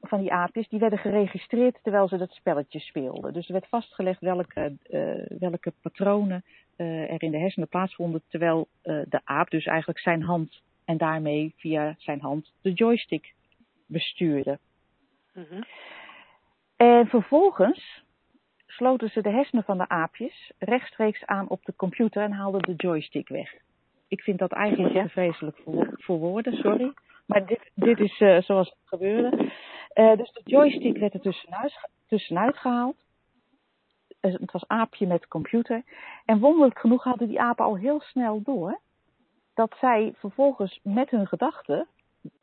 van 0.09 0.21
die 0.21 0.33
aapjes, 0.33 0.69
die 0.69 0.79
werden 0.79 0.99
geregistreerd 0.99 1.79
terwijl 1.83 2.09
ze 2.09 2.17
dat 2.17 2.31
spelletje 2.31 2.81
speelden. 2.81 3.33
Dus 3.33 3.47
er 3.47 3.53
werd 3.53 3.69
vastgelegd 3.69 4.21
welke, 4.21 4.77
uh, 4.91 5.39
welke 5.39 5.73
patronen 5.83 6.45
uh, 6.77 7.13
er 7.13 7.23
in 7.23 7.31
de 7.31 7.39
hersenen 7.39 7.69
plaatsvonden, 7.69 8.23
terwijl 8.29 8.69
de 8.83 9.21
aap 9.25 9.51
dus 9.51 9.65
eigenlijk 9.65 9.99
zijn 9.99 10.23
hand 10.23 10.63
en 10.85 10.97
daarmee 10.97 11.55
via 11.57 11.95
zijn 11.99 12.21
hand 12.21 12.53
de 12.63 12.73
joystick 12.73 13.35
bestuurde. 13.87 14.59
-hmm. 15.33 15.65
En 16.77 17.07
vervolgens 17.07 18.05
sloten 18.67 19.11
ze 19.11 19.23
de 19.23 19.31
hersenen 19.31 19.65
van 19.65 19.79
de 19.79 19.89
aapjes 19.89 20.53
rechtstreeks 20.59 21.27
aan 21.27 21.49
op 21.49 21.65
de 21.65 21.75
computer 21.77 22.23
en 22.23 22.33
haalden 22.33 22.63
de 22.63 22.75
joystick 22.75 23.29
weg. 23.29 23.55
ik 24.09 24.21
vind 24.21 24.39
dat 24.39 24.53
eigenlijk 24.53 24.95
te 24.95 25.09
vreselijk 25.09 25.57
voor, 25.57 25.89
voor 25.93 26.19
woorden, 26.19 26.53
sorry. 26.53 26.93
Maar 27.27 27.47
dit, 27.47 27.71
dit 27.75 27.99
is 27.99 28.21
uh, 28.21 28.41
zoals 28.41 28.69
het 28.69 28.79
gebeurde. 28.85 29.53
Uh, 29.95 30.17
dus 30.17 30.33
de 30.33 30.41
joystick 30.45 30.97
werd 30.97 31.15
er 31.15 31.21
tussenuit, 31.21 31.89
tussenuit 32.07 32.57
gehaald. 32.57 32.97
Uh, 34.21 34.33
het 34.33 34.53
was 34.53 34.69
aapje 34.69 35.07
met 35.07 35.29
computer. 35.29 35.83
En 36.25 36.39
wonderlijk 36.39 36.79
genoeg 36.79 37.05
hadden 37.05 37.29
die 37.29 37.41
apen 37.41 37.65
al 37.65 37.77
heel 37.77 38.01
snel 38.01 38.43
door 38.43 38.81
dat 39.55 39.77
zij 39.81 40.13
vervolgens 40.17 40.81
met 40.83 41.11
hun 41.11 41.27
gedachten, 41.27 41.87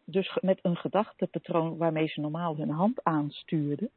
dus 0.06 0.38
met 0.42 0.60
een 0.62 0.76
gedachtepatroon 0.76 1.78
waarmee 1.78 2.08
ze 2.08 2.22
normaal 2.22 2.56
hun 2.56 2.70
hand 2.70 3.04
aanstuurden, 3.04 3.90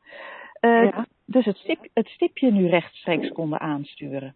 ja. 0.61 1.07
dus 1.25 1.45
het, 1.45 1.57
stip, 1.57 1.89
het 1.95 2.09
stipje 2.09 2.53
nu 2.53 2.69
rechtstreeks 2.69 3.29
konden 3.29 3.61
aansturen. 3.61 4.35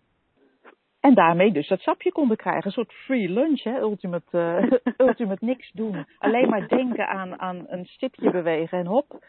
En 1.01 1.15
daarmee 1.15 1.53
dus 1.53 1.69
dat 1.69 1.81
sapje 1.81 2.13
konden 2.13 2.37
krijgen. 2.37 2.67
Een 2.67 2.73
soort 2.73 2.93
free 2.93 3.29
lunch, 3.29 3.63
hè? 3.63 3.79
Ultimate, 3.79 4.71
uh, 4.99 5.07
ultimate 5.09 5.45
niks 5.45 5.71
doen. 5.73 6.07
Alleen 6.19 6.49
maar 6.49 6.69
denken 6.69 7.09
aan, 7.09 7.41
aan 7.41 7.65
een 7.69 7.85
stipje 7.85 8.31
bewegen 8.31 8.79
en 8.79 8.87
hop. 8.87 9.25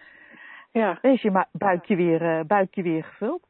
Ja. 0.71 0.99
Wees 1.01 1.21
je 1.21 1.45
buikje 1.51 1.95
weer, 1.95 2.21
uh, 2.21 2.39
buikje 2.47 2.81
weer 2.81 3.03
gevuld. 3.03 3.47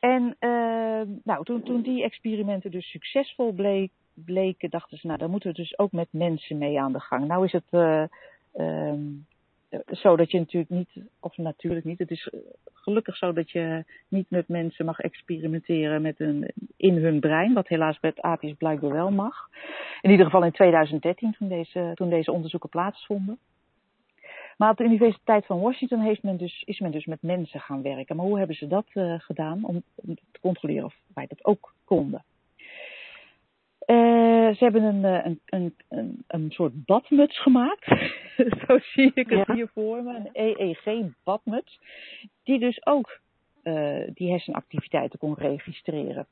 En 0.00 0.36
uh, 0.40 1.02
nou, 1.24 1.44
toen, 1.44 1.62
toen 1.62 1.82
die 1.82 2.02
experimenten 2.02 2.70
dus 2.70 2.90
succesvol 2.90 3.52
bleek, 3.52 3.90
bleken, 4.14 4.70
dachten 4.70 4.98
ze, 4.98 5.06
nou, 5.06 5.18
dan 5.18 5.30
moeten 5.30 5.50
we 5.50 5.56
dus 5.56 5.78
ook 5.78 5.92
met 5.92 6.08
mensen 6.10 6.58
mee 6.58 6.80
aan 6.80 6.92
de 6.92 7.00
gang. 7.00 7.26
Nou 7.26 7.44
is 7.44 7.52
het 7.52 8.08
um, 8.54 9.26
zo 9.86 10.16
dat 10.16 10.30
je 10.30 10.38
natuurlijk 10.38 10.70
niet, 10.70 11.04
of 11.20 11.36
natuurlijk 11.36 11.84
niet, 11.84 11.98
het 11.98 12.10
is 12.10 12.30
gelukkig 12.72 13.16
zo 13.16 13.32
dat 13.32 13.50
je 13.50 13.84
niet 14.08 14.30
met 14.30 14.48
mensen 14.48 14.84
mag 14.84 14.98
experimenteren 14.98 16.02
met 16.02 16.20
een, 16.20 16.50
in 16.76 16.96
hun 16.96 17.20
brein, 17.20 17.52
wat 17.52 17.68
helaas 17.68 18.00
bij 18.00 18.10
het 18.10 18.24
apisch 18.24 18.54
blijkbaar 18.58 18.92
wel 18.92 19.10
mag. 19.10 19.48
In 20.00 20.10
ieder 20.10 20.24
geval 20.24 20.44
in 20.44 20.52
2013, 20.52 21.32
toen 21.38 21.48
deze, 21.48 21.90
toen 21.94 22.10
deze 22.10 22.32
onderzoeken 22.32 22.68
plaatsvonden. 22.68 23.38
Maar 24.56 24.70
op 24.70 24.76
de 24.76 24.84
Universiteit 24.84 25.46
van 25.46 25.60
Washington 25.60 26.00
heeft 26.00 26.22
men 26.22 26.36
dus, 26.36 26.62
is 26.64 26.80
men 26.80 26.90
dus 26.90 27.04
met 27.04 27.22
mensen 27.22 27.60
gaan 27.60 27.82
werken. 27.82 28.16
Maar 28.16 28.26
hoe 28.26 28.38
hebben 28.38 28.56
ze 28.56 28.66
dat 28.66 28.86
uh, 28.94 29.14
gedaan 29.18 29.64
om, 29.64 29.82
te 30.04 30.40
controleren 30.40 30.84
of 30.84 30.94
wij 31.14 31.26
dat 31.26 31.44
ook 31.44 31.74
konden? 31.84 32.24
Uh, 33.86 34.54
ze 34.54 34.56
hebben 34.58 34.82
een, 34.82 35.04
een, 35.04 35.40
een, 35.46 35.74
een, 35.88 36.24
een 36.26 36.50
soort 36.50 36.84
badmuts 36.84 37.42
gemaakt. 37.42 37.86
Zo 38.66 38.78
zie 38.78 39.10
ik 39.14 39.28
het 39.28 39.46
ja. 39.46 39.54
hier 39.54 39.70
voor 39.74 40.02
me. 40.02 40.14
Een 40.14 40.28
EEG-badmuts. 40.32 41.80
Die 42.42 42.58
dus 42.58 42.86
ook 42.86 43.20
uh, 43.62 44.00
die 44.14 44.30
hersenactiviteiten 44.30 45.18
kon 45.18 45.34
registreren. 45.34 46.26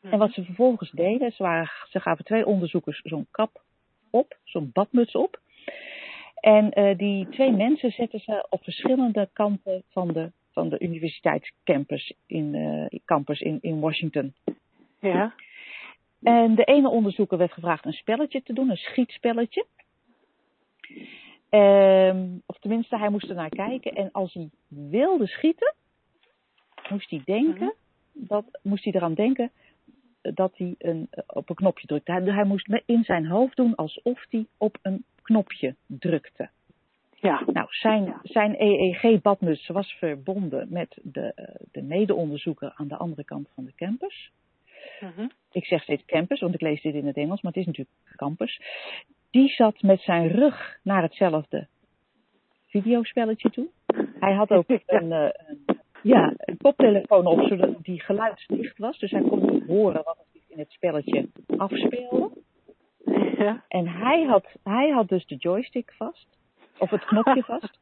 Mm. 0.00 0.12
En 0.12 0.18
wat 0.18 0.32
ze 0.32 0.44
vervolgens 0.44 0.90
deden, 0.90 1.32
ze, 1.32 1.42
waren, 1.42 1.70
ze 1.88 2.00
gaven 2.00 2.24
twee 2.24 2.46
onderzoekers 2.46 3.00
zo'n 3.04 3.26
kap 3.30 3.62
op, 4.10 4.38
zo'n 4.44 4.70
badmuts 4.72 5.14
op. 5.14 5.40
En 6.40 6.80
uh, 6.80 6.98
die 6.98 7.28
twee 7.28 7.52
mensen 7.52 7.90
zetten 7.90 8.20
ze 8.20 8.46
op 8.50 8.64
verschillende 8.64 9.28
kanten 9.32 9.82
van 9.90 10.08
de, 10.08 10.32
van 10.52 10.68
de 10.68 10.78
universiteitscampus 10.78 12.12
in, 12.26 12.88
campus 13.04 13.40
in, 13.40 13.58
in 13.60 13.80
Washington. 13.80 14.34
Ja. 15.00 15.34
En 16.26 16.54
de 16.54 16.64
ene 16.64 16.88
onderzoeker 16.88 17.38
werd 17.38 17.52
gevraagd 17.52 17.84
een 17.84 17.92
spelletje 17.92 18.42
te 18.42 18.52
doen, 18.52 18.70
een 18.70 18.76
schietspelletje. 18.76 19.66
Um, 21.50 22.42
of 22.46 22.58
tenminste, 22.58 22.98
hij 22.98 23.08
moest 23.08 23.28
er 23.28 23.34
naar 23.34 23.48
kijken. 23.48 23.92
En 23.92 24.12
als 24.12 24.34
hij 24.34 24.50
wilde 24.68 25.26
schieten, 25.26 25.74
moest 26.88 27.10
hij 27.10 27.22
denken, 27.24 27.74
dat, 28.12 28.44
moest 28.62 28.84
hij 28.84 28.92
eraan 28.92 29.14
denken 29.14 29.50
dat 30.22 30.56
hij 30.56 30.74
een, 30.78 31.08
op 31.26 31.48
een 31.48 31.54
knopje 31.54 31.86
drukte. 31.86 32.12
Hij, 32.12 32.22
hij 32.22 32.44
moest 32.44 32.68
in 32.86 33.04
zijn 33.04 33.26
hoofd 33.26 33.56
doen 33.56 33.74
alsof 33.74 34.24
hij 34.28 34.46
op 34.56 34.78
een 34.82 35.04
knopje 35.22 35.74
drukte. 35.86 36.50
Ja. 37.14 37.42
Nou, 37.52 37.66
zijn, 37.70 38.14
zijn 38.22 38.54
EEG-badmuts 38.58 39.66
was 39.66 39.92
verbonden 39.92 40.66
met 40.70 40.98
de, 41.02 41.56
de 41.72 41.82
mede-onderzoeker 41.82 42.72
aan 42.74 42.88
de 42.88 42.96
andere 42.96 43.24
kant 43.24 43.48
van 43.54 43.64
de 43.64 43.74
campus. 43.74 44.32
Mm-hmm. 45.00 45.30
Ik 45.52 45.64
zeg 45.64 45.82
steeds 45.82 46.04
campus, 46.04 46.40
want 46.40 46.54
ik 46.54 46.60
lees 46.60 46.82
dit 46.82 46.94
in 46.94 47.06
het 47.06 47.16
Engels, 47.16 47.42
maar 47.42 47.52
het 47.52 47.60
is 47.60 47.66
natuurlijk 47.66 47.96
campus. 48.16 48.60
Die 49.30 49.48
zat 49.48 49.82
met 49.82 50.00
zijn 50.00 50.28
rug 50.28 50.78
naar 50.82 51.02
hetzelfde 51.02 51.66
videospelletje 52.66 53.50
toe. 53.50 53.68
Hij 54.20 54.34
had 54.34 54.50
ook 54.50 54.68
een, 54.86 55.10
uh, 55.10 55.28
een, 55.32 55.80
ja, 56.02 56.32
een 56.36 56.56
koptelefoon 56.56 57.26
op, 57.26 57.40
zodat 57.40 57.82
die 57.82 58.00
geluidsdicht 58.00 58.78
was. 58.78 58.98
Dus 58.98 59.10
hij 59.10 59.22
kon 59.22 59.52
niet 59.52 59.66
horen 59.66 60.04
wat 60.04 60.18
er 60.18 60.40
in 60.48 60.58
het 60.58 60.70
spelletje 60.70 61.28
afspeelde. 61.56 62.30
Ja. 63.38 63.64
En 63.68 63.88
hij 63.88 64.22
had, 64.22 64.46
hij 64.62 64.90
had 64.90 65.08
dus 65.08 65.26
de 65.26 65.36
joystick 65.36 65.92
vast, 65.96 66.26
of 66.78 66.90
het 66.90 67.04
knopje 67.04 67.42
vast. 67.52 67.78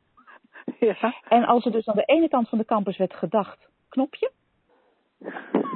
Ja. 0.80 1.14
En 1.28 1.44
als 1.44 1.64
er 1.64 1.72
dus 1.72 1.88
aan 1.88 1.96
de 1.96 2.04
ene 2.04 2.28
kant 2.28 2.48
van 2.48 2.58
de 2.58 2.64
campus 2.64 2.96
werd 2.96 3.14
gedacht, 3.14 3.68
knopje, 3.88 4.30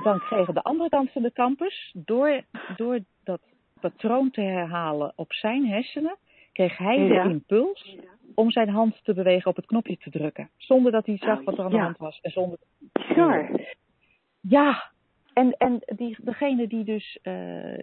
dan 0.02 0.18
kregen 0.20 0.54
de 0.54 0.62
andere 0.62 0.88
kant 0.88 1.12
van 1.12 1.22
de 1.22 1.32
campus, 1.32 1.90
door, 1.94 2.40
door 2.76 2.98
dat 3.24 3.40
patroon 3.80 4.30
te 4.30 4.40
herhalen 4.40 5.12
op 5.16 5.32
zijn 5.32 5.66
hersenen, 5.66 6.16
kreeg 6.52 6.76
hij 6.76 6.98
Ja. 6.98 7.22
de 7.22 7.30
impuls 7.30 7.96
om 8.34 8.50
zijn 8.50 8.68
hand 8.68 9.04
te 9.04 9.14
bewegen 9.14 9.50
op 9.50 9.56
het 9.56 9.66
knopje 9.66 9.96
te 9.96 10.11
drukken. 10.11 10.50
Zonder 10.56 10.92
dat 10.92 11.06
hij 11.06 11.16
zag 11.16 11.42
wat 11.44 11.58
er 11.58 11.64
aan 11.64 11.70
de 11.70 11.76
Ja. 11.76 11.82
hand 11.82 11.98
was. 11.98 12.18
En 12.20 12.30
zonder... 12.30 12.58
Bizar. 12.92 13.50
Ja, 14.40 14.90
en, 15.32 15.52
en 15.56 15.80
die, 15.96 16.16
degene 16.20 16.66
die 16.66 16.84
dus 16.84 17.18
eh, 17.22 17.32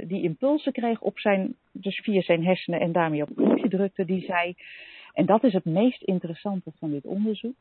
die 0.08 0.22
impulsen 0.24 0.72
kreeg 0.72 1.02
op 1.02 1.20
zijn, 1.20 1.56
dus 1.72 2.00
via 2.00 2.22
zijn 2.22 2.46
hersenen 2.46 2.80
en 2.80 2.92
daarmee 2.92 3.22
op 3.22 3.28
het 3.28 3.38
knopje 3.38 3.70
drukte, 3.70 4.06
die 4.06 4.22
zei, 4.26 4.56
en 5.14 5.26
dat 5.26 5.44
is 5.44 5.54
het 5.54 5.66
meest 5.66 6.02
interessante 6.02 6.72
van 6.80 6.92
dit 6.92 7.06
onderzoek. 7.06 7.56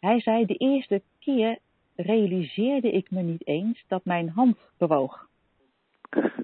Hij 0.00 0.20
zei, 0.20 0.46
de 0.46 0.54
eerste 0.56 1.02
keer 1.20 1.58
realiseerde 1.96 2.90
ik 2.90 3.10
me 3.10 3.22
niet 3.22 3.46
eens 3.46 3.84
dat 3.88 4.04
mijn 4.04 4.28
hand 4.28 4.70
bewoog. 4.78 5.28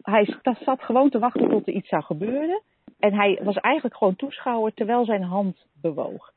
Hij 0.03 0.37
zat 0.65 0.83
gewoon 0.83 1.11
te 1.11 1.19
wachten 1.19 1.49
tot 1.49 1.67
er 1.67 1.75
iets 1.75 1.89
zou 1.89 2.03
gebeuren. 2.03 2.63
En 2.99 3.15
hij 3.15 3.41
was 3.43 3.57
eigenlijk 3.57 3.97
gewoon 3.97 4.17
toeschouwer 4.17 4.75
terwijl 4.75 5.05
zijn 5.05 5.23
hand 5.23 5.67
bewoog. 5.81 6.33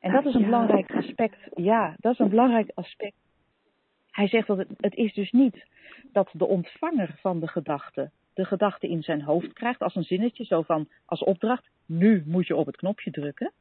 En 0.00 0.12
dat 0.12 0.26
is 0.26 0.34
een 0.34 0.44
belangrijk 0.44 0.94
aspect. 0.94 1.38
Ja, 1.54 1.96
dat 1.98 2.12
is 2.12 2.18
een 2.18 2.28
belangrijk 2.28 2.70
aspect. 2.74 3.16
Hij 4.10 4.28
zegt 4.28 4.46
dat 4.46 4.58
het, 4.58 4.68
het 4.76 4.94
is 4.94 5.14
dus 5.14 5.30
niet 5.30 5.66
dat 6.12 6.28
de 6.32 6.46
ontvanger 6.46 7.16
van 7.20 7.40
de 7.40 7.48
gedachte 7.48 8.10
de 8.34 8.44
gedachte 8.44 8.88
in 8.88 9.02
zijn 9.02 9.22
hoofd 9.22 9.52
krijgt 9.52 9.80
als 9.80 9.94
een 9.94 10.02
zinnetje, 10.04 10.44
zo 10.44 10.62
van 10.62 10.88
als 11.04 11.24
opdracht, 11.24 11.70
nu 11.86 12.22
moet 12.26 12.46
je 12.46 12.56
op 12.56 12.66
het 12.66 12.76
knopje 12.76 13.10
drukken. 13.10 13.52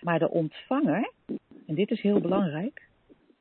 Maar 0.00 0.18
de 0.18 0.30
ontvanger, 0.30 1.12
en 1.66 1.74
dit 1.74 1.90
is 1.90 2.00
heel 2.00 2.20
belangrijk, 2.20 2.85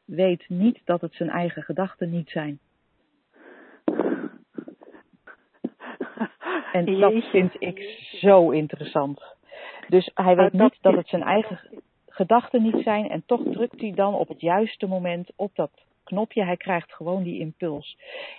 weet 0.05 0.45
niet 0.49 0.81
dat 0.85 1.01
het 1.01 1.13
zijn 1.13 1.29
eigen 1.29 1.63
gedachten 1.63 2.09
niet 2.09 2.29
zijn. 2.29 2.59
En 6.71 6.99
dat 6.99 7.23
vind 7.23 7.55
ik 7.59 7.79
zo 8.19 8.49
interessant. 8.49 9.21
Dus 9.89 10.11
hij 10.13 10.35
weet 10.35 10.53
niet 10.53 10.77
dat 10.81 10.95
het 10.95 11.07
zijn 11.07 11.23
eigen 11.23 11.59
gedachten 12.07 12.61
niet 12.61 12.83
zijn 12.83 13.09
en 13.09 13.23
toch 13.25 13.43
drukt 13.43 13.81
hij 13.81 13.91
dan 13.91 14.13
op 14.13 14.27
het 14.27 14.41
juiste 14.41 14.87
moment 14.87 15.31
op 15.35 15.55
dat 15.55 15.71
knopje. 16.03 16.43
Hij 16.43 16.57
krijgt 16.57 16.93
gewoon 16.93 17.23
die 17.23 17.39
impuls. 17.39 17.97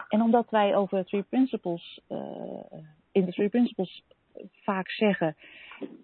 En 0.08 0.22
omdat 0.22 0.50
wij 0.50 0.76
over 0.76 1.04
Three 1.04 1.22
Principles, 1.22 2.00
eh, 2.08 2.18
in 3.12 3.24
de 3.24 3.32
Three 3.32 3.48
Principles 3.48 4.02
vaak 4.62 4.90
zeggen, 4.90 5.36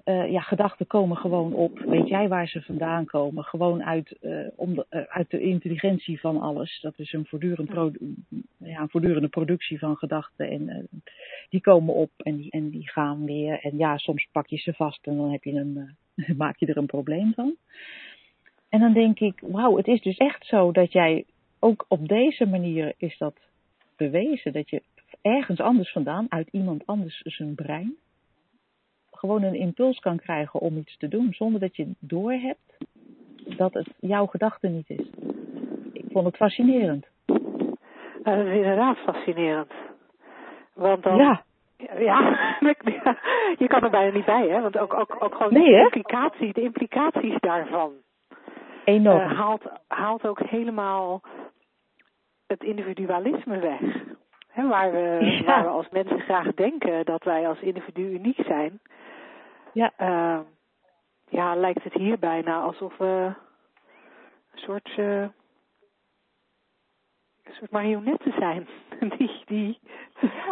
eh, 0.04 0.30
ja, 0.30 0.40
gedachten 0.40 0.86
komen 0.86 1.16
gewoon 1.16 1.52
op. 1.52 1.78
Weet 1.78 2.08
jij 2.08 2.28
waar 2.28 2.48
ze 2.48 2.62
vandaan 2.62 3.04
komen? 3.04 3.44
Gewoon 3.44 3.84
uit, 3.84 4.18
eh, 4.20 4.46
om 4.56 4.74
de, 4.74 4.86
eh, 4.88 5.02
uit 5.02 5.30
de 5.30 5.40
intelligentie 5.40 6.20
van 6.20 6.40
alles. 6.40 6.80
Dat 6.80 6.98
is 6.98 7.12
een, 7.12 7.26
voortdurend 7.26 7.70
ja, 8.56 8.80
een 8.80 8.88
voortdurende 8.88 9.28
productie 9.28 9.78
van 9.78 9.96
gedachten. 9.96 10.50
En 10.50 10.88
die 11.48 11.60
komen 11.60 11.94
op 11.94 12.10
en 12.16 12.36
die, 12.36 12.50
en 12.50 12.70
die 12.70 12.90
gaan 12.90 13.24
weer. 13.24 13.60
En 13.60 13.78
ja, 13.78 13.96
soms 13.96 14.28
pak 14.32 14.46
je 14.46 14.56
ze 14.56 14.72
vast 14.72 15.06
en 15.06 15.16
dan 15.16 15.30
heb 15.30 15.44
je 15.44 15.52
een, 15.52 15.96
maak 16.36 16.56
je 16.56 16.66
er 16.66 16.76
een 16.76 16.86
probleem 16.86 17.32
van. 17.34 17.56
En 18.68 18.80
dan 18.80 18.92
denk 18.92 19.20
ik, 19.20 19.40
wauw, 19.40 19.76
het 19.76 19.86
is 19.86 20.00
dus 20.00 20.16
echt 20.16 20.46
zo 20.46 20.72
dat 20.72 20.92
jij 20.92 21.24
ook 21.58 21.84
op 21.88 22.08
deze 22.08 22.46
manier 22.46 22.92
is 22.96 23.18
dat 23.18 23.36
bewezen. 23.96 24.52
Dat 24.52 24.70
je 24.70 24.82
ergens 25.22 25.60
anders 25.60 25.92
vandaan, 25.92 26.26
uit 26.28 26.48
iemand 26.50 26.86
anders 26.86 27.20
zijn 27.24 27.54
brein, 27.54 27.96
gewoon 29.22 29.42
een 29.42 29.54
impuls 29.54 29.98
kan 29.98 30.16
krijgen 30.16 30.60
om 30.60 30.76
iets 30.76 30.96
te 30.96 31.08
doen. 31.08 31.32
Zonder 31.32 31.60
dat 31.60 31.76
je 31.76 31.94
doorhebt 32.00 32.76
dat 33.56 33.72
het 33.74 33.88
jouw 34.00 34.26
gedachte 34.26 34.68
niet 34.68 34.90
is. 34.90 35.06
Ik 35.92 36.04
vond 36.12 36.26
het 36.26 36.36
fascinerend. 36.36 37.06
Dat 38.22 38.36
is 38.46 38.54
inderdaad 38.54 38.96
fascinerend. 38.98 39.72
Want 40.74 41.02
dan, 41.02 41.16
Ja, 41.16 41.42
Ja, 41.98 42.38
je 43.62 43.66
kan 43.68 43.82
er 43.82 43.90
bijna 43.90 44.12
niet 44.16 44.24
bij, 44.24 44.48
hè? 44.48 44.60
Want 44.60 44.78
ook, 44.78 44.94
ook, 44.94 45.16
ook 45.18 45.34
gewoon 45.34 45.52
Nee, 45.52 45.68
de, 45.70 45.76
hè? 45.76 45.82
implicatie, 45.82 46.52
de 46.52 46.62
implicaties 46.62 47.40
daarvan 47.40 47.92
enorm. 48.84 49.20
eh, 49.20 49.38
haalt, 49.38 49.62
haalt 49.88 50.26
ook 50.26 50.40
helemaal 50.40 51.20
het 52.46 52.62
individualisme 52.62 53.58
weg. 53.58 53.80
Hè, 54.48 54.68
waar, 54.68 54.92
we, 54.92 55.18
Ja. 55.38 55.44
waar 55.44 55.62
we 55.62 55.68
als 55.68 55.88
mensen 55.90 56.20
graag 56.20 56.54
denken 56.54 57.04
dat 57.04 57.24
wij 57.24 57.48
als 57.48 57.60
individu 57.60 58.12
uniek 58.12 58.38
zijn. 58.46 58.80
Ja. 59.72 59.92
Eh, 59.96 60.40
ja, 61.28 61.54
lijkt 61.54 61.84
het 61.84 61.92
hier 61.92 62.18
bijna 62.18 62.60
alsof 62.60 62.96
we 62.96 63.34
een 64.52 64.58
soort, 64.58 64.92
eh, 64.96 65.20
een 67.44 67.54
soort 67.54 67.70
marionetten 67.70 68.32
zijn. 68.32 68.68
Die, 69.18 69.42
die 69.46 69.80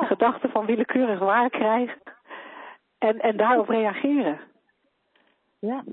gedachten 0.00 0.50
van 0.50 0.66
willekeurig 0.66 1.18
waar 1.18 1.50
krijgen. 1.50 2.02
En, 2.98 3.18
en 3.18 3.36
daarop 3.36 3.68
reageren. 3.68 4.40
Ja. 5.58 5.84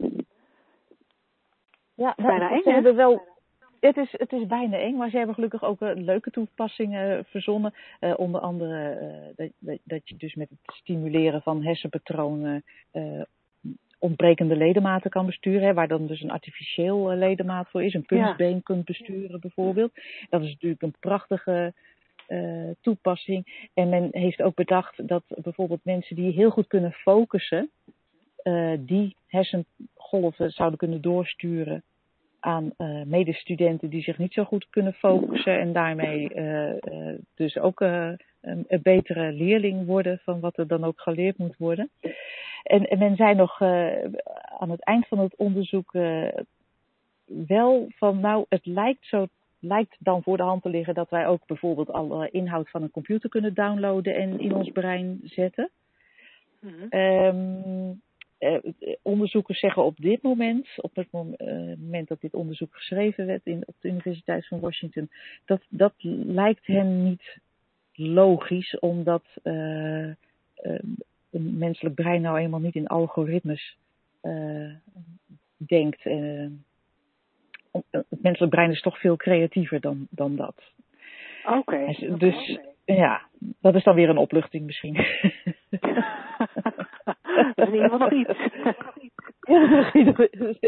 Ja, 1.93 2.13
bijna 2.15 2.49
eng, 2.49 2.63
hè? 2.63 2.71
hebben 2.71 2.95
wel. 2.95 3.36
Het 3.79 3.97
is, 3.97 4.11
het 4.11 4.31
is 4.31 4.47
bijna 4.47 4.77
eng, 4.77 4.95
maar 4.95 5.09
ze 5.09 5.17
hebben 5.17 5.35
gelukkig 5.35 5.63
ook 5.63 5.81
eh, 5.81 5.91
leuke 5.95 6.31
toepassingen 6.31 7.25
verzonnen. 7.25 7.73
Eh, 7.99 8.13
onder 8.17 8.41
andere 8.41 8.89
eh, 8.89 9.47
dat, 9.59 9.77
dat, 9.83 10.09
je 10.09 10.17
dus 10.17 10.35
met 10.35 10.49
het 10.49 10.75
stimuleren 10.75 11.41
van 11.41 11.63
hersenpatronen 11.63 12.63
ontbrekende 13.99 14.55
ledematen 14.55 15.09
kan 15.09 15.25
besturen. 15.25 15.61
Hè, 15.61 15.73
waar 15.73 15.87
dan 15.87 16.07
dus 16.07 16.21
een 16.21 16.31
artificieel 16.31 17.15
ledemaat 17.15 17.69
voor 17.69 17.83
is. 17.83 17.93
Een 17.93 18.05
kunstbeen 18.05 18.63
kunt 18.63 18.85
besturen 18.85 19.39
bijvoorbeeld. 19.39 19.91
Dat 20.29 20.41
is 20.41 20.51
natuurlijk 20.51 20.81
een 20.81 20.95
prachtige 20.99 21.73
toepassing. 22.81 23.69
En 23.73 23.89
men 23.89 24.07
heeft 24.11 24.41
ook 24.41 24.55
bedacht 24.55 25.07
dat 25.07 25.23
bijvoorbeeld 25.27 25.85
mensen 25.85 26.15
die 26.15 26.31
heel 26.31 26.49
goed 26.49 26.67
kunnen 26.67 26.91
focussen, 26.91 27.69
die 28.79 29.15
hersengolven 29.27 30.51
zouden 30.51 30.77
kunnen 30.77 31.01
doorsturen 31.01 31.83
aan 32.39 32.73
eh, 32.77 33.01
medestudenten 33.05 33.89
die 33.89 34.01
zich 34.01 34.17
niet 34.17 34.33
zo 34.33 34.43
goed 34.43 34.67
kunnen 34.69 34.93
focussen 34.93 35.59
en 35.59 35.73
daarmee 35.73 36.33
eh, 36.33 36.71
eh, 36.71 37.19
dus 37.35 37.57
ook 37.57 37.79
een, 37.79 38.17
een 38.41 38.81
betere 38.81 39.31
leerling 39.31 39.85
worden 39.85 40.19
van 40.23 40.39
wat 40.39 40.57
er 40.57 40.67
dan 40.67 40.83
ook 40.83 41.01
geleerd 41.01 41.37
moet 41.37 41.57
worden. 41.57 41.89
En, 42.63 42.87
en 42.87 42.99
men 42.99 43.15
zei 43.15 43.35
nog 43.35 43.61
aan 44.59 44.69
het 44.69 44.83
eind 44.83 45.07
van 45.07 45.19
het 45.19 45.35
onderzoek 45.35 45.91
wel 47.25 47.87
van 47.89 48.19
nou, 48.19 48.45
het 48.49 48.65
lijkt 48.65 49.05
zo 49.05 49.27
lijkt 49.59 49.95
dan 49.99 50.23
voor 50.23 50.37
de 50.37 50.43
hand 50.43 50.61
te 50.61 50.69
liggen 50.69 50.93
dat 50.93 51.09
wij 51.09 51.27
ook 51.27 51.45
bijvoorbeeld 51.45 51.91
alle 51.91 52.29
inhoud 52.29 52.69
van 52.69 52.81
een 52.81 52.91
computer 52.91 53.29
kunnen 53.29 53.53
downloaden 53.53 54.15
en 54.15 54.39
in 54.39 54.53
ons 54.53 54.71
brein 54.71 55.19
zetten. 55.23 55.69
Ehm, 56.89 57.91
eh, 58.37 58.57
onderzoekers 59.01 59.59
zeggen 59.59 59.83
op 59.83 59.97
dit 59.97 60.21
moment, 60.21 60.67
op 60.81 60.95
het 60.95 61.07
eh, 61.11 61.47
moment 61.77 62.07
dat 62.07 62.21
dit 62.21 62.33
onderzoek 62.33 62.75
geschreven 62.75 63.25
werd 63.25 63.45
in, 63.45 63.63
op 63.65 63.75
de 63.79 63.87
Universiteit 63.87 64.47
van 64.47 64.59
Washington, 64.59 65.09
dat, 65.45 65.61
dat 65.69 65.93
lijkt 66.25 66.67
hen 66.67 67.03
niet 67.03 67.39
logisch, 67.93 68.79
omdat 68.79 69.23
eh, 69.43 70.09
een 71.31 71.57
menselijk 71.57 71.95
brein 71.95 72.21
nou 72.21 72.37
eenmaal 72.37 72.59
niet 72.59 72.75
in 72.75 72.87
algoritmes 72.87 73.77
denkt. 75.57 76.03
Het 77.89 78.21
menselijk 78.21 78.51
brein 78.51 78.71
is 78.71 78.81
toch 78.81 78.99
veel 78.99 79.15
creatiever 79.15 79.79
dan, 79.79 80.07
dan 80.09 80.35
dat. 80.35 80.63
Oké. 81.45 81.85
Dus- 81.85 82.19
dus 82.19 82.59
ja, 82.85 83.21
dat 83.61 83.75
is 83.75 83.83
dan 83.83 83.95
weer 83.95 84.09
een 84.09 84.17
opluchting 84.17 84.65
misschien. 84.65 84.95
dat 87.65 87.67
is 87.67 87.73
in 87.73 87.83
ieder 87.83 87.89
geval 87.89 88.09
nog 88.09 88.11
iets. 88.11 88.37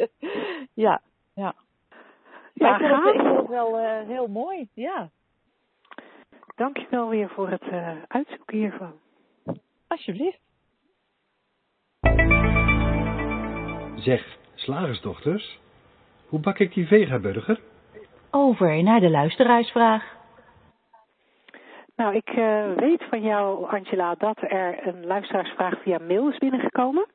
Ja, 0.73 1.01
ja, 1.33 1.53
ja. 2.53 2.79
Ik 2.79 2.87
vond 2.87 3.03
het, 3.03 3.41
ik 3.41 3.47
wel 3.47 3.77
eh, 3.77 4.07
heel 4.07 4.27
mooi, 4.27 4.67
ja. 4.73 5.09
Dankjewel 6.55 7.09
weer 7.09 7.29
voor 7.29 7.49
het 7.49 7.61
eh, 7.61 7.91
uitzoeken 8.07 8.57
hiervan. 8.57 8.93
Alsjeblieft. 9.87 10.39
Zeg, 13.95 14.37
slagersdochters, 14.55 15.59
hoe 16.27 16.39
bak 16.39 16.59
ik 16.59 16.73
die 16.73 16.87
vegaburger? 16.87 17.59
Over 18.31 18.83
naar 18.83 18.99
de 18.99 19.09
luisteraarsvraag. 19.09 20.18
Nou, 21.99 22.15
ik 22.15 22.29
eh, 22.29 22.71
weet 22.75 23.03
van 23.03 23.21
jou, 23.21 23.69
Angela, 23.69 24.15
dat 24.15 24.37
er 24.41 24.87
een 24.87 25.05
luisteraarsvraag 25.05 25.81
via 25.81 25.97
mail 26.07 26.29
is 26.29 26.37
binnengekomen. 26.37 27.05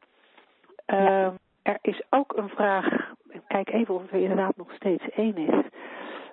Eh, 0.84 1.26
Er 1.62 1.78
is 1.80 2.02
ook 2.10 2.36
een 2.36 2.48
vraag, 2.48 3.12
ik 3.28 3.40
kijk 3.46 3.72
even 3.72 3.94
of 3.94 4.02
het 4.02 4.10
er 4.10 4.20
inderdaad 4.20 4.56
nog 4.56 4.72
steeds 4.72 5.10
één 5.10 5.36
is. 5.36 5.64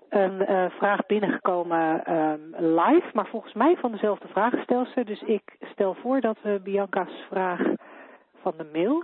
Een 0.09 0.45
eh, 0.45 0.69
vraag 0.69 1.05
binnengekomen 1.05 2.05
ehm, 2.05 2.39
live, 2.57 3.09
maar 3.13 3.27
volgens 3.27 3.53
mij 3.53 3.75
van 3.77 3.91
dezelfde 3.91 4.27
vraagstelster. 4.27 5.05
Dus 5.05 5.21
ik 5.21 5.55
stel 5.61 5.93
voor 5.93 6.21
dat 6.21 6.37
we 6.41 6.59
Bianca's 6.63 7.25
vraag 7.29 7.61
van 8.41 8.53
de 8.57 8.69
mail 8.73 9.03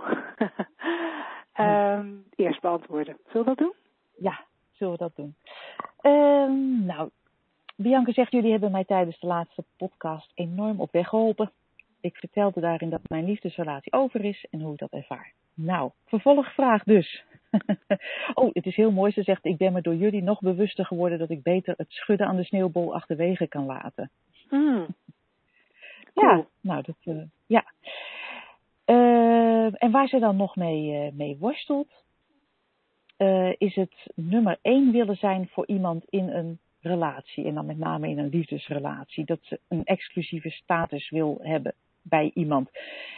ehm, 1.52 2.06
eerst 2.36 2.60
beantwoorden. 2.60 3.16
Zullen 3.26 3.46
we 3.46 3.54
dat 3.54 3.58
doen? 3.58 3.74
Ja, 4.16 4.40
zullen 4.72 4.92
we 4.92 4.98
dat 4.98 5.16
doen. 5.16 5.36
Ehm, 6.00 6.86
nou, 6.86 7.10
Bianca 7.80 8.12
zegt, 8.12 8.32
jullie 8.32 8.50
hebben 8.50 8.70
mij 8.70 8.84
tijdens 8.84 9.20
de 9.20 9.26
laatste 9.26 9.64
podcast 9.76 10.30
enorm 10.34 10.80
op 10.80 10.92
weg 10.92 11.08
geholpen. 11.08 11.50
Ik 12.00 12.16
vertelde 12.16 12.60
daarin 12.60 12.90
dat 12.90 13.08
mijn 13.08 13.24
liefdesrelatie 13.24 13.92
over 13.92 14.24
is 14.24 14.46
en 14.50 14.60
hoe 14.60 14.72
ik 14.72 14.78
dat 14.78 14.90
ervaar. 14.90 15.32
Nou, 15.54 15.90
vervolgvraag 16.06 16.82
dus. 16.84 17.24
oh, 18.34 18.50
het 18.52 18.66
is 18.66 18.76
heel 18.76 18.90
mooi. 18.90 19.12
Ze 19.12 19.22
zegt, 19.22 19.44
ik 19.44 19.56
ben 19.56 19.72
me 19.72 19.80
door 19.80 19.94
jullie 19.94 20.22
nog 20.22 20.40
bewuster 20.40 20.86
geworden 20.86 21.18
dat 21.18 21.30
ik 21.30 21.42
beter 21.42 21.74
het 21.76 21.90
schudden 21.90 22.26
aan 22.26 22.36
de 22.36 22.44
sneeuwbol 22.44 22.94
achterwege 22.94 23.46
kan 23.46 23.66
laten. 23.66 24.10
Hmm. 24.48 24.86
Ja, 26.14 26.46
nou, 26.60 26.82
dat, 26.82 26.96
eh, 27.16 27.22
ja. 27.46 27.64
Eh, 28.84 29.82
en 29.82 29.90
waar 29.90 30.08
ze 30.08 30.18
dan 30.18 30.36
nog 30.36 30.56
mee, 30.56 30.96
eh, 30.96 31.12
mee 31.12 31.36
worstelt, 31.40 31.88
is 33.58 33.74
het 33.74 33.94
nummer 34.14 34.58
één 34.62 34.92
willen 34.92 35.16
zijn 35.16 35.48
voor 35.48 35.66
iemand 35.66 36.04
in 36.08 36.28
een 36.28 36.58
relatie. 36.80 37.44
En 37.44 37.54
dan 37.54 37.66
met 37.66 37.78
name 37.78 38.08
in 38.08 38.18
een 38.18 38.28
liefdesrelatie. 38.28 39.24
Dat 39.24 39.38
ze 39.42 39.60
een 39.68 39.84
exclusieve 39.84 40.50
status 40.50 41.10
wil 41.10 41.38
hebben 41.42 41.74
bij 42.02 42.30
iemand. 42.34 42.70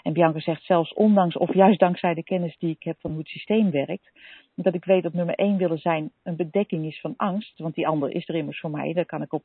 En 0.03 0.12
Bianca 0.12 0.40
zegt 0.40 0.64
zelfs 0.64 0.92
ondanks 0.92 1.37
of 1.37 1.55
juist 1.55 1.79
dankzij 1.79 2.14
de 2.14 2.23
kennis 2.23 2.57
die 2.59 2.70
ik 2.70 2.83
heb 2.83 2.96
van 3.01 3.11
hoe 3.11 3.20
het 3.20 3.29
systeem 3.29 3.70
werkt, 3.70 4.11
dat 4.55 4.75
ik 4.75 4.85
weet 4.85 5.03
dat 5.03 5.12
nummer 5.12 5.35
één 5.35 5.57
willen 5.57 5.79
zijn 5.79 6.11
een 6.23 6.37
bedekking 6.37 6.87
is 6.87 7.01
van 7.01 7.14
angst, 7.16 7.59
want 7.59 7.75
die 7.75 7.87
ander 7.87 8.11
is 8.11 8.29
er 8.29 8.35
immers 8.35 8.61
voor 8.61 8.70
mij, 8.70 8.92
daar 8.92 9.07
kan 9.07 9.23
ik 9.23 9.33
op, 9.33 9.44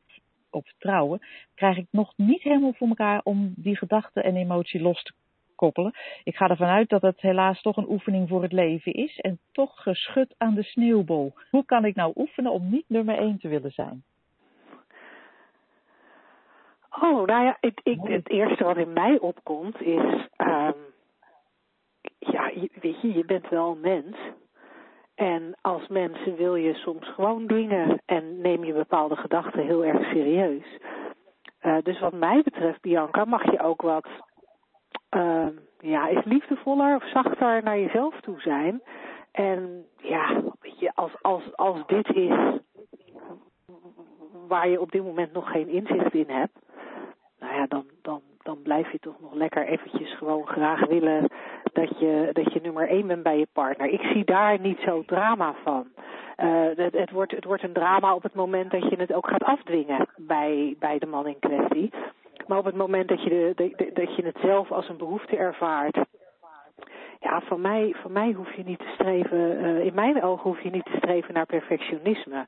op 0.49 0.67
vertrouwen, 0.67 1.19
krijg 1.56 1.78
ik 1.78 1.88
nog 1.91 2.13
niet 2.15 2.43
helemaal 2.43 2.73
voor 2.73 2.88
elkaar 2.88 3.21
om 3.23 3.54
die 3.56 3.78
gedachte 3.78 4.21
en 4.21 4.36
emotie 4.36 4.82
los 4.82 5.04
te 5.04 5.13
koppelen. 5.65 5.93
Ik 6.23 6.36
ga 6.36 6.47
ervan 6.49 6.67
uit 6.67 6.89
dat 6.89 7.01
het 7.01 7.21
helaas 7.21 7.62
toch 7.62 7.78
een 7.78 7.89
oefening 7.89 8.30
voor 8.30 8.41
het 8.41 8.51
leven 8.51 8.93
is 8.93 9.19
en 9.19 9.39
toch 9.51 9.82
geschud 9.84 10.36
aan 10.38 10.54
de 10.56 10.63
sneeuwbol. 10.63 11.34
Hoe 11.49 11.65
kan 11.65 11.86
ik 11.86 11.95
nou 11.95 12.12
oefenen 12.15 12.51
om 12.51 12.69
niet 12.69 12.86
nummer 12.88 13.17
één 13.17 13.38
te 13.39 13.47
willen 13.47 13.71
zijn? 13.71 14.04
Oh, 17.01 17.25
nou 17.25 17.43
ja, 17.45 17.58
ik, 17.60 17.80
ik, 17.84 17.99
het 18.04 18.30
eerste 18.30 18.63
wat 18.63 18.78
in 18.78 18.93
mij 18.93 19.19
opkomt 19.19 19.82
is, 19.82 20.28
ehm, 20.36 20.80
ja, 22.19 22.47
je- 22.47 22.71
weet 22.82 23.01
je, 23.01 23.13
je 23.13 23.25
bent 23.25 23.49
wel 23.49 23.71
een 23.71 23.80
mens. 23.80 24.17
En 25.15 25.56
als 25.62 25.88
mensen 25.88 26.36
wil 26.36 26.56
je 26.56 26.73
soms 26.73 27.08
gewoon 27.13 27.47
dingen 27.47 28.01
en 28.06 28.41
neem 28.41 28.63
je 28.63 28.73
bepaalde 28.73 29.15
gedachten 29.15 29.65
heel 29.65 29.86
erg 29.86 30.04
serieus. 30.10 30.78
Eh, 31.60 31.78
dus 31.84 31.99
wat 31.99 32.13
mij 32.13 32.41
betreft, 32.43 32.82
Bianca, 32.82 33.25
mag 33.25 33.43
je 33.51 33.60
ook 33.60 33.82
wat, 33.82 34.08
ehm, 35.15 35.51
ja, 35.80 36.08
is 36.08 36.23
liefdevoller 36.23 36.95
of 36.95 37.10
zachter 37.10 37.63
naar 37.63 37.80
jezelf 37.80 38.21
toe 38.21 38.41
zijn. 38.41 38.82
En 39.32 39.86
ja, 39.97 40.41
weet 40.62 40.80
je, 40.80 40.91
als, 40.95 41.12
als, 41.21 41.56
als 41.56 41.86
dit 41.88 42.10
is 42.15 42.34
waar 44.47 44.69
je 44.69 44.82
op 44.82 44.91
dit 44.91 45.04
moment 45.04 45.34
nog 45.34 45.51
geen 45.51 45.67
inzicht 45.67 46.13
in 46.13 46.30
hebt, 46.30 46.60
nou 47.39 47.54
ja, 47.54 47.65
dan, 47.67 47.86
dan, 48.01 48.21
dan 48.43 48.62
blijf 48.62 48.91
je 48.91 48.99
toch 48.99 49.19
nog 49.21 49.34
lekker 49.34 49.65
eventjes 49.67 50.17
gewoon 50.17 50.47
graag 50.47 50.86
willen 50.86 51.32
dat 51.73 51.99
je, 51.99 52.30
dat 52.32 52.54
je 52.54 52.62
nummer 52.62 52.89
één 52.89 53.08
bent 53.08 53.23
bij 53.23 53.38
je 53.38 53.47
partner. 53.54 53.88
Ik 53.88 54.01
zie 54.01 54.25
daar 54.25 54.60
niet 54.60 54.80
zo 54.80 55.04
drama 55.06 55.56
van. 55.63 55.88
Eh, 56.36 56.65
het, 56.75 56.93
het, 56.93 57.12
wordt, 57.12 57.32
het 57.32 57.43
wordt 57.43 57.63
een 57.63 57.73
drama 57.73 58.15
op 58.15 58.23
het 58.23 58.34
moment 58.34 58.71
dat 58.71 58.89
je 58.89 58.95
het 58.95 59.13
ook 59.13 59.28
gaat 59.28 59.43
afdwingen 59.43 60.08
bij, 60.15 60.75
bij 60.80 60.99
de 60.99 61.06
man 61.06 61.28
in 61.28 61.39
kwestie. 61.39 61.91
Maar 62.47 62.58
op 62.58 62.65
het 62.65 62.75
moment 62.75 63.08
dat 63.08 63.23
je, 63.23 63.29
de, 63.55 63.73
de- 63.75 63.91
dat 63.93 64.15
je 64.15 64.25
het 64.25 64.38
zelf 64.41 64.71
als 64.71 64.89
een 64.89 64.97
behoefte 64.97 65.38
ervaart. 65.38 65.97
Ja, 67.19 67.41
van 67.41 67.62
mij, 67.62 67.95
van 68.01 68.12
mij 68.12 68.31
hoef 68.31 68.53
je 68.53 68.63
niet 68.63 68.79
te 68.79 68.91
streven, 68.93 69.60
eh, 69.60 69.79
in 69.86 69.93
mijn 69.93 70.23
ogen 70.23 70.49
hoef 70.49 70.62
je 70.62 70.69
niet 70.69 70.86
te 70.86 70.95
streven 70.97 71.34
naar 71.34 71.45
perfectionisme. 71.45 72.45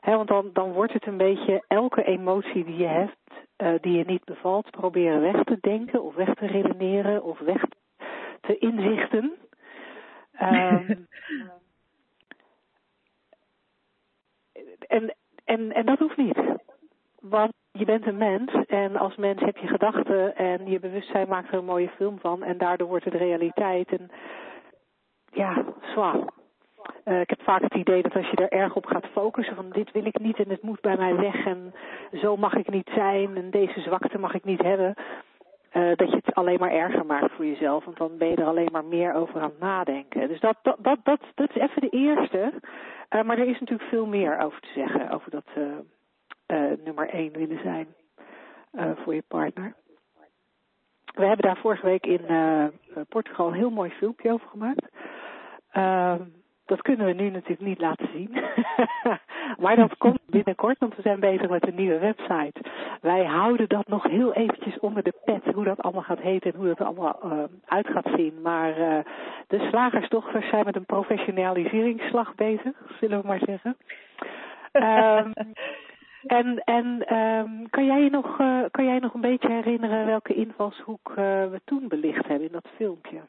Want 0.00 0.28
dan, 0.28 0.50
dan 0.52 0.72
wordt 0.72 0.92
het 0.92 1.06
een 1.06 1.16
beetje 1.16 1.64
elke 1.68 2.04
emotie 2.04 2.64
die 2.64 2.76
je 2.76 2.86
hebt, 2.86 3.16
eh, 3.56 3.72
die 3.80 3.98
je 3.98 4.04
niet 4.04 4.24
bevalt, 4.24 4.70
proberen 4.70 5.20
weg 5.20 5.44
te 5.44 5.58
denken 5.60 6.02
of 6.02 6.14
weg 6.14 6.34
te 6.34 6.46
redeneren 6.46 7.22
of 7.22 7.38
weg 7.38 7.62
te 8.40 8.58
inzichten. 8.58 9.34
Ehm, 10.32 10.94
en, 14.86 15.14
en, 15.44 15.72
en 15.72 15.86
dat 15.86 15.98
hoeft 15.98 16.16
niet. 16.16 16.38
want 17.20 17.52
je 17.78 17.84
bent 17.84 18.06
een 18.06 18.16
mens 18.16 18.52
en 18.66 18.96
als 18.96 19.16
mens 19.16 19.40
heb 19.40 19.56
je 19.56 19.66
gedachten 19.66 20.36
en 20.36 20.70
je 20.70 20.80
bewustzijn 20.80 21.28
maakt 21.28 21.48
er 21.48 21.58
een 21.58 21.64
mooie 21.64 21.90
film 21.96 22.18
van 22.18 22.42
en 22.42 22.58
daardoor 22.58 22.88
wordt 22.88 23.04
het 23.04 23.14
realiteit. 23.14 23.88
En 23.88 24.10
ja, 25.32 25.64
zwaar. 25.92 26.34
Uh, 27.04 27.20
ik 27.20 27.30
heb 27.30 27.42
vaak 27.42 27.62
het 27.62 27.74
idee 27.74 28.02
dat 28.02 28.16
als 28.16 28.30
je 28.30 28.36
er 28.36 28.58
erg 28.58 28.74
op 28.74 28.86
gaat 28.86 29.06
focussen 29.06 29.54
van 29.54 29.70
dit 29.70 29.92
wil 29.92 30.04
ik 30.04 30.18
niet 30.18 30.38
en 30.38 30.50
het 30.50 30.62
moet 30.62 30.80
bij 30.80 30.96
mij 30.96 31.16
weg 31.16 31.46
en 31.46 31.74
zo 32.12 32.36
mag 32.36 32.54
ik 32.54 32.70
niet 32.70 32.90
zijn 32.94 33.36
en 33.36 33.50
deze 33.50 33.80
zwakte 33.80 34.18
mag 34.18 34.34
ik 34.34 34.44
niet 34.44 34.62
hebben, 34.62 34.94
uh, 35.72 35.96
dat 35.96 36.10
je 36.10 36.16
het 36.16 36.34
alleen 36.34 36.58
maar 36.58 36.70
erger 36.70 37.06
maakt 37.06 37.32
voor 37.32 37.46
jezelf. 37.46 37.84
Want 37.84 37.96
dan 37.96 38.18
ben 38.18 38.28
je 38.28 38.36
er 38.36 38.46
alleen 38.46 38.68
maar 38.72 38.84
meer 38.84 39.14
over 39.14 39.40
aan 39.40 39.50
het 39.50 39.58
nadenken. 39.58 40.28
Dus 40.28 40.40
dat, 40.40 40.56
dat, 40.62 40.76
dat, 40.80 40.98
dat, 41.02 41.20
dat 41.34 41.48
is 41.48 41.62
even 41.62 41.80
de 41.80 41.88
eerste. 41.88 42.52
Uh, 43.10 43.22
maar 43.22 43.38
er 43.38 43.48
is 43.48 43.60
natuurlijk 43.60 43.88
veel 43.88 44.06
meer 44.06 44.38
over 44.38 44.60
te 44.60 44.72
zeggen, 44.74 45.10
over 45.10 45.30
dat 45.30 45.46
nummer 46.84 47.08
één 47.08 47.32
willen 47.32 47.60
zijn 47.62 47.86
voor 48.96 49.14
je 49.14 49.22
partner. 49.28 49.74
We 51.04 51.24
hebben 51.24 51.46
daar 51.46 51.56
vorige 51.56 51.86
week 51.86 52.06
in 52.06 52.20
Portugal 53.08 53.46
een 53.46 53.54
heel 53.54 53.70
mooi 53.70 53.90
filmpje 53.90 54.32
over 54.32 54.48
gemaakt. 54.48 54.88
Ehm, 55.70 56.22
dat 56.66 56.82
kunnen 56.82 57.06
we 57.06 57.12
nu 57.12 57.30
natuurlijk 57.30 57.60
niet 57.60 57.80
laten 57.80 58.08
zien. 58.12 58.30
maar 59.62 59.76
dat 59.76 59.96
komt 59.96 60.20
binnenkort, 60.26 60.78
want 60.78 60.96
we 60.96 61.02
zijn 61.02 61.20
bezig 61.20 61.48
met 61.48 61.66
een 61.66 61.74
nieuwe 61.74 61.98
website. 61.98 62.60
Wij 63.00 63.24
houden 63.24 63.68
dat 63.68 63.88
nog 63.88 64.02
heel 64.02 64.32
eventjes 64.32 64.78
onder 64.78 65.02
de 65.02 65.14
pet, 65.24 65.54
hoe 65.54 65.64
dat 65.64 65.80
allemaal 65.80 66.02
gaat 66.02 66.20
heten 66.20 66.52
en 66.52 66.58
hoe 66.58 66.66
dat 66.74 66.80
allemaal 66.80 67.48
uit 67.64 67.86
gaat 67.86 68.08
zien. 68.16 68.40
Maar 68.42 68.78
uh, 68.78 68.98
de 69.46 69.66
slagersdochters 69.68 70.48
zijn 70.48 70.64
met 70.64 70.76
een 70.76 70.86
professionaliseringsslag 70.86 72.34
bezig, 72.34 72.72
zullen 73.00 73.20
we 73.20 73.26
maar 73.26 73.42
zeggen. 73.44 73.76
um, 74.72 75.32
en 76.26 76.58
en 76.64 77.16
um, 77.16 77.70
kan, 77.70 77.86
jij 77.86 78.08
nog, 78.08 78.38
uh, 78.40 78.64
kan 78.70 78.84
jij 78.84 78.98
nog 78.98 79.14
een 79.14 79.20
beetje 79.20 79.50
herinneren 79.50 80.06
welke 80.06 80.34
invalshoek 80.34 81.12
we 81.14 81.60
toen 81.64 81.88
belicht 81.88 82.26
hebben 82.26 82.46
in 82.46 82.52
dat 82.52 82.68
filmpje? 82.76 83.20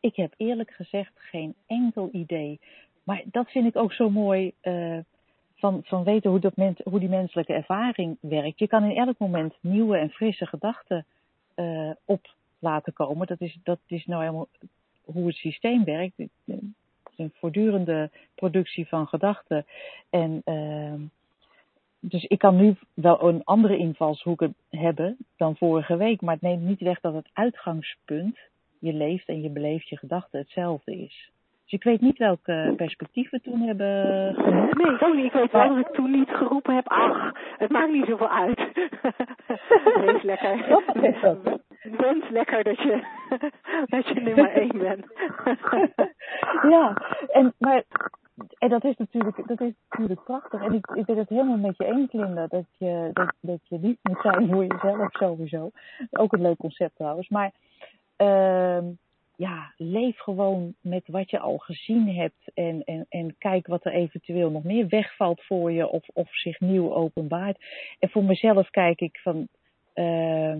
Ik 0.00 0.16
heb 0.16 0.34
eerlijk 0.36 0.70
gezegd 0.70 1.12
geen 1.14 1.54
enkel 1.66 2.08
idee. 2.12 2.60
Maar 3.02 3.22
dat 3.24 3.50
vind 3.50 3.66
ik 3.66 3.76
ook 3.76 3.92
zo 3.92 4.10
mooi 4.10 4.52
uh, 4.62 4.98
van, 5.56 5.80
van 5.84 6.04
weten 6.04 6.30
hoe, 6.30 6.40
dat 6.40 6.54
hoe 6.84 7.00
die 7.00 7.08
menselijke 7.08 7.52
ervaring 7.52 8.16
werkt. 8.20 8.58
Je 8.58 8.66
kan 8.66 8.84
in 8.84 8.96
elk 8.96 9.18
moment 9.18 9.54
nieuwe 9.60 9.96
en 9.96 10.10
frisse 10.10 10.46
gedachten 10.46 11.06
op 12.04 12.34
laten 12.58 12.92
komen. 12.92 13.26
Dat 13.26 13.40
is, 13.40 13.58
dat 13.62 13.78
is 13.86 14.06
nou 14.06 14.20
helemaal 14.20 14.48
hoe 15.04 15.26
het 15.26 15.36
systeem 15.36 15.84
werkt. 15.84 16.16
Het 16.16 16.30
is 16.46 16.58
een 17.16 17.32
voortdurende 17.34 18.10
productie 18.34 18.88
van 18.88 19.06
gedachten. 19.06 19.66
En 20.10 20.42
uh, 20.44 20.94
dus 22.00 22.24
ik 22.24 22.38
kan 22.38 22.56
nu 22.56 22.74
wel 22.94 23.28
een 23.28 23.44
andere 23.44 23.76
invalshoek 23.76 24.48
hebben 24.70 25.16
dan 25.36 25.56
vorige 25.56 25.96
week. 25.96 26.20
Maar 26.20 26.34
het 26.34 26.42
neemt 26.42 26.62
niet 26.62 26.80
weg 26.80 27.00
dat 27.00 27.14
het 27.14 27.30
uitgangspunt 27.32 28.38
je 28.78 28.92
leeft 28.92 29.28
en 29.28 29.42
je 29.42 29.50
beleeft 29.50 29.88
je 29.88 29.96
gedachten 29.96 30.38
hetzelfde 30.38 30.92
is. 30.96 31.30
Dus 31.64 31.78
ik 31.78 31.84
weet 31.84 32.00
niet 32.00 32.18
welke 32.18 32.72
perspectieven 32.76 33.40
we 33.42 33.50
toen 33.50 33.60
hebben 33.60 34.34
genoemd. 34.34 34.76
Nee, 34.76 34.94
ik 34.94 35.02
ook 35.02 35.14
niet. 35.14 35.24
Ik 35.24 35.32
weet 35.32 35.52
wel 35.52 35.68
dat 35.68 35.86
ik 35.86 35.94
toen 35.94 36.10
niet 36.10 36.28
geroepen 36.28 36.74
heb, 36.74 36.88
ach, 36.88 37.32
het 37.56 37.70
maakt 37.70 37.92
niet 37.92 38.06
zoveel 38.06 38.30
uit. 38.30 38.58
Wees 40.04 40.22
lekker. 40.22 40.82
Wens 41.82 42.28
lekker 42.30 42.64
dat 42.64 42.78
je, 42.78 43.04
dat 43.86 44.08
je 44.08 44.20
nummer 44.20 44.50
één 44.52 44.78
bent. 44.78 45.06
ja, 46.74 47.02
en, 47.28 47.54
maar, 47.58 47.84
en 48.58 48.68
dat 48.68 48.84
is 48.84 48.96
natuurlijk, 48.96 49.36
dat 49.46 49.60
is 49.60 49.72
natuurlijk 49.88 50.24
prachtig. 50.24 50.62
En 50.62 50.72
ik, 50.72 50.86
ik 50.86 51.04
ben 51.04 51.16
het 51.16 51.28
helemaal 51.28 51.56
met 51.56 51.76
je 51.76 51.84
eens, 51.84 52.12
Linda, 52.12 52.46
dat 52.46 52.64
je, 52.78 53.10
dat, 53.12 53.32
dat 53.40 53.60
je 53.62 53.78
lief 53.78 53.96
moet 54.02 54.20
zijn 54.20 54.48
voor 54.48 54.64
jezelf 54.64 55.12
sowieso. 55.12 55.70
Ook 56.10 56.32
een 56.32 56.42
leuk 56.42 56.56
concept 56.56 56.96
trouwens. 56.96 57.28
Maar 57.28 57.52
uh, 58.18 58.88
ja, 59.36 59.72
leef 59.76 60.18
gewoon 60.18 60.74
met 60.80 61.02
wat 61.06 61.30
je 61.30 61.38
al 61.38 61.58
gezien 61.58 62.14
hebt 62.14 62.50
en, 62.54 62.84
en, 62.84 63.06
en 63.08 63.34
kijk 63.38 63.66
wat 63.66 63.84
er 63.84 63.92
eventueel 63.92 64.50
nog 64.50 64.62
meer 64.62 64.88
wegvalt 64.88 65.44
voor 65.44 65.72
je 65.72 65.88
of, 65.88 66.08
of 66.12 66.34
zich 66.36 66.60
nieuw 66.60 66.94
openbaart. 66.94 67.58
En 67.98 68.10
voor 68.10 68.24
mezelf 68.24 68.70
kijk 68.70 69.00
ik 69.00 69.18
van 69.22 69.48
uh, 69.94 70.54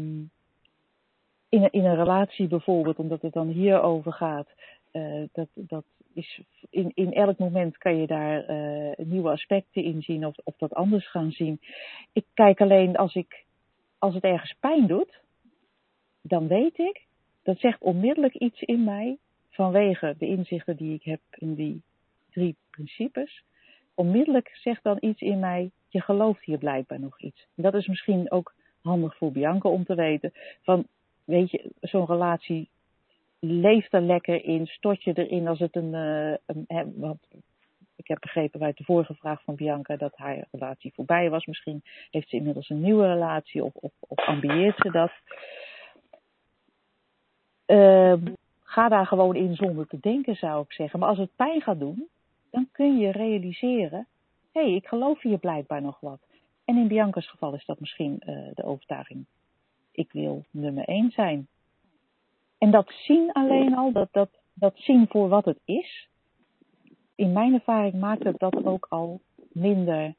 in, 1.48 1.68
in 1.70 1.84
een 1.84 1.96
relatie 1.96 2.46
bijvoorbeeld, 2.46 2.98
omdat 2.98 3.22
het 3.22 3.32
dan 3.32 3.48
hierover 3.48 4.12
gaat, 4.12 4.48
uh, 4.92 5.28
dat, 5.32 5.48
dat 5.54 5.84
is 6.14 6.40
in, 6.70 6.92
in 6.94 7.12
elk 7.12 7.38
moment 7.38 7.78
kan 7.78 7.96
je 7.96 8.06
daar 8.06 8.50
uh, 8.50 8.92
nieuwe 8.96 9.30
aspecten 9.30 9.84
in 9.84 10.02
zien 10.02 10.26
of, 10.26 10.34
of 10.44 10.56
dat 10.56 10.74
anders 10.74 11.10
gaan 11.10 11.30
zien. 11.30 11.60
Ik 12.12 12.24
kijk 12.34 12.60
alleen 12.60 12.96
als 12.96 13.14
ik 13.14 13.44
als 13.98 14.14
het 14.14 14.24
ergens 14.24 14.54
pijn 14.60 14.86
doet, 14.86 15.20
dan 16.20 16.48
weet 16.48 16.78
ik 16.78 17.08
dat 17.42 17.58
zegt 17.58 17.80
onmiddellijk 17.80 18.34
iets 18.34 18.60
in 18.62 18.84
mij 18.84 19.18
vanwege 19.50 20.14
de 20.18 20.26
inzichten 20.26 20.76
die 20.76 20.94
ik 20.94 21.02
heb 21.02 21.20
in 21.30 21.54
die 21.54 21.82
drie 22.30 22.56
principes. 22.70 23.44
Onmiddellijk 23.94 24.50
zegt 24.54 24.82
dan 24.82 24.96
iets 25.00 25.20
in 25.20 25.38
mij, 25.38 25.70
je 25.88 26.00
gelooft 26.00 26.44
hier 26.44 26.58
blijkbaar 26.58 27.00
nog 27.00 27.20
iets. 27.20 27.46
Dat 27.54 27.74
is 27.74 27.86
misschien 27.86 28.30
ook 28.30 28.54
handig 28.82 29.16
voor 29.16 29.32
Bianca 29.32 29.68
om 29.68 29.84
te 29.84 29.94
weten. 29.94 30.32
Van, 30.62 30.86
weet 31.24 31.50
je, 31.50 31.70
zo'n 31.80 32.06
relatie 32.06 32.68
leeft 33.40 33.92
er 33.92 34.02
lekker 34.02 34.44
in, 34.44 34.66
stort 34.66 35.02
je 35.02 35.12
erin 35.14 35.48
als 35.48 35.58
het 35.58 35.76
een, 35.76 35.94
een 36.46 36.92
want 36.96 37.26
ik 38.00 38.08
heb 38.08 38.20
begrepen 38.20 38.62
uit 38.62 38.76
de 38.76 38.84
vorige 38.84 39.14
vraag 39.14 39.42
van 39.42 39.54
Bianca 39.54 39.96
dat 39.96 40.16
haar 40.16 40.46
relatie 40.50 40.92
voorbij 40.94 41.30
was. 41.30 41.46
Misschien 41.46 41.82
heeft 42.10 42.28
ze 42.28 42.36
inmiddels 42.36 42.68
een 42.68 42.80
nieuwe 42.80 43.06
relatie 43.06 43.64
of, 43.64 43.72
ambieert 44.00 44.76
ze 44.76 44.90
dat. 44.90 45.12
Uh, 47.66 48.14
ga 48.62 48.88
daar 48.88 49.06
gewoon 49.06 49.36
in 49.36 49.54
zonder 49.54 49.86
te 49.86 49.98
denken, 50.00 50.36
zou 50.36 50.62
ik 50.62 50.72
zeggen. 50.72 50.98
Maar 50.98 51.08
als 51.08 51.18
het 51.18 51.36
pijn 51.36 51.60
gaat 51.60 51.78
doen, 51.78 52.08
dan 52.50 52.68
kun 52.72 52.98
je 52.98 53.10
realiseren: 53.10 54.06
hé, 54.52 54.62
hey, 54.62 54.74
ik 54.74 54.86
geloof 54.86 55.22
hier 55.22 55.38
blijkbaar 55.38 55.82
nog 55.82 56.00
wat. 56.00 56.20
En 56.64 56.76
in 56.76 56.88
Bianca's 56.88 57.28
geval 57.28 57.54
is 57.54 57.64
dat 57.64 57.80
misschien 57.80 58.22
uh, 58.26 58.48
de 58.54 58.64
overtuiging: 58.64 59.24
ik 59.92 60.12
wil 60.12 60.44
nummer 60.50 60.84
één 60.84 61.10
zijn. 61.10 61.48
En 62.60 62.70
dat 62.70 62.92
zien 63.06 63.32
alleen 63.32 63.76
al, 63.76 63.92
dat, 63.92 64.08
dat, 64.12 64.30
dat 64.54 64.72
zien 64.76 65.06
voor 65.08 65.28
wat 65.28 65.44
het 65.44 65.60
is, 65.64 66.08
in 67.14 67.32
mijn 67.32 67.54
ervaring 67.54 67.94
maakt 67.94 68.24
het 68.24 68.38
dat 68.38 68.64
ook 68.64 68.86
al 68.88 69.20
minder 69.52 70.14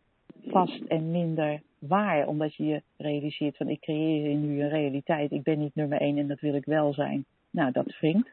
vast 0.46 0.82
en 0.88 1.12
minder 1.12 1.62
waar. 1.80 2.28
Omdat 2.28 2.56
je 2.56 2.66
je 2.66 2.82
realiseert 2.98 3.58
van 3.58 3.70
ik 3.70 3.80
creëer 3.80 4.36
nu 4.36 4.62
een 4.62 4.70
realiteit. 4.70 5.32
Ik 5.32 5.44
ben 5.44 5.60
niet 5.60 5.76
nummer 5.76 6.02
één 6.02 6.18
en 6.18 6.28
dat 6.28 6.40
wil 6.40 6.54
ik 6.54 6.66
wel 6.66 6.94
zijn. 6.94 7.26
Nou, 7.50 7.72
dat 7.72 7.98
wringt. 8.00 8.30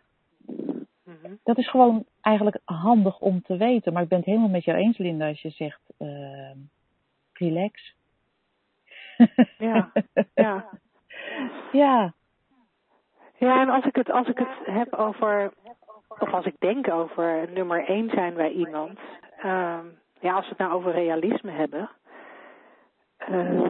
Mm-hmm. 0.47 1.39
Dat 1.43 1.59
is 1.59 1.71
gewoon 1.71 2.05
eigenlijk 2.21 2.59
handig 2.65 3.21
om 3.21 3.43
te 3.43 3.57
weten. 3.57 3.93
Maar 3.93 4.03
ik 4.03 4.09
ben 4.09 4.19
het 4.19 4.27
helemaal 4.27 4.49
met 4.49 4.65
jou 4.65 4.79
eens, 4.79 4.99
Linda, 4.99 5.29
als 5.29 5.43
je 5.43 5.51
zegt 5.51 5.81
uh, 5.99 6.51
relax. 7.33 7.95
Ja, 9.59 9.93
ja. 10.35 10.69
ja. 11.73 12.15
Ja, 13.39 13.61
en 13.61 13.69
als 13.69 13.85
ik 13.85 13.97
het, 13.97 14.11
als 14.11 14.29
ik 14.29 14.39
het 14.39 14.49
heb 14.65 14.95
over, 14.95 15.53
of 16.09 16.33
als 16.33 16.45
ik 16.45 16.55
denk 16.59 16.91
over 16.91 17.49
nummer 17.53 17.85
één 17.85 18.11
zijn 18.11 18.35
bij 18.35 18.51
iemand, 18.51 18.99
uh, 19.45 19.79
ja, 20.21 20.35
als 20.35 20.45
we 20.45 20.49
het 20.49 20.59
nou 20.59 20.73
over 20.73 20.93
realisme 20.93 21.51
hebben, 21.51 21.91
uh, 23.31 23.67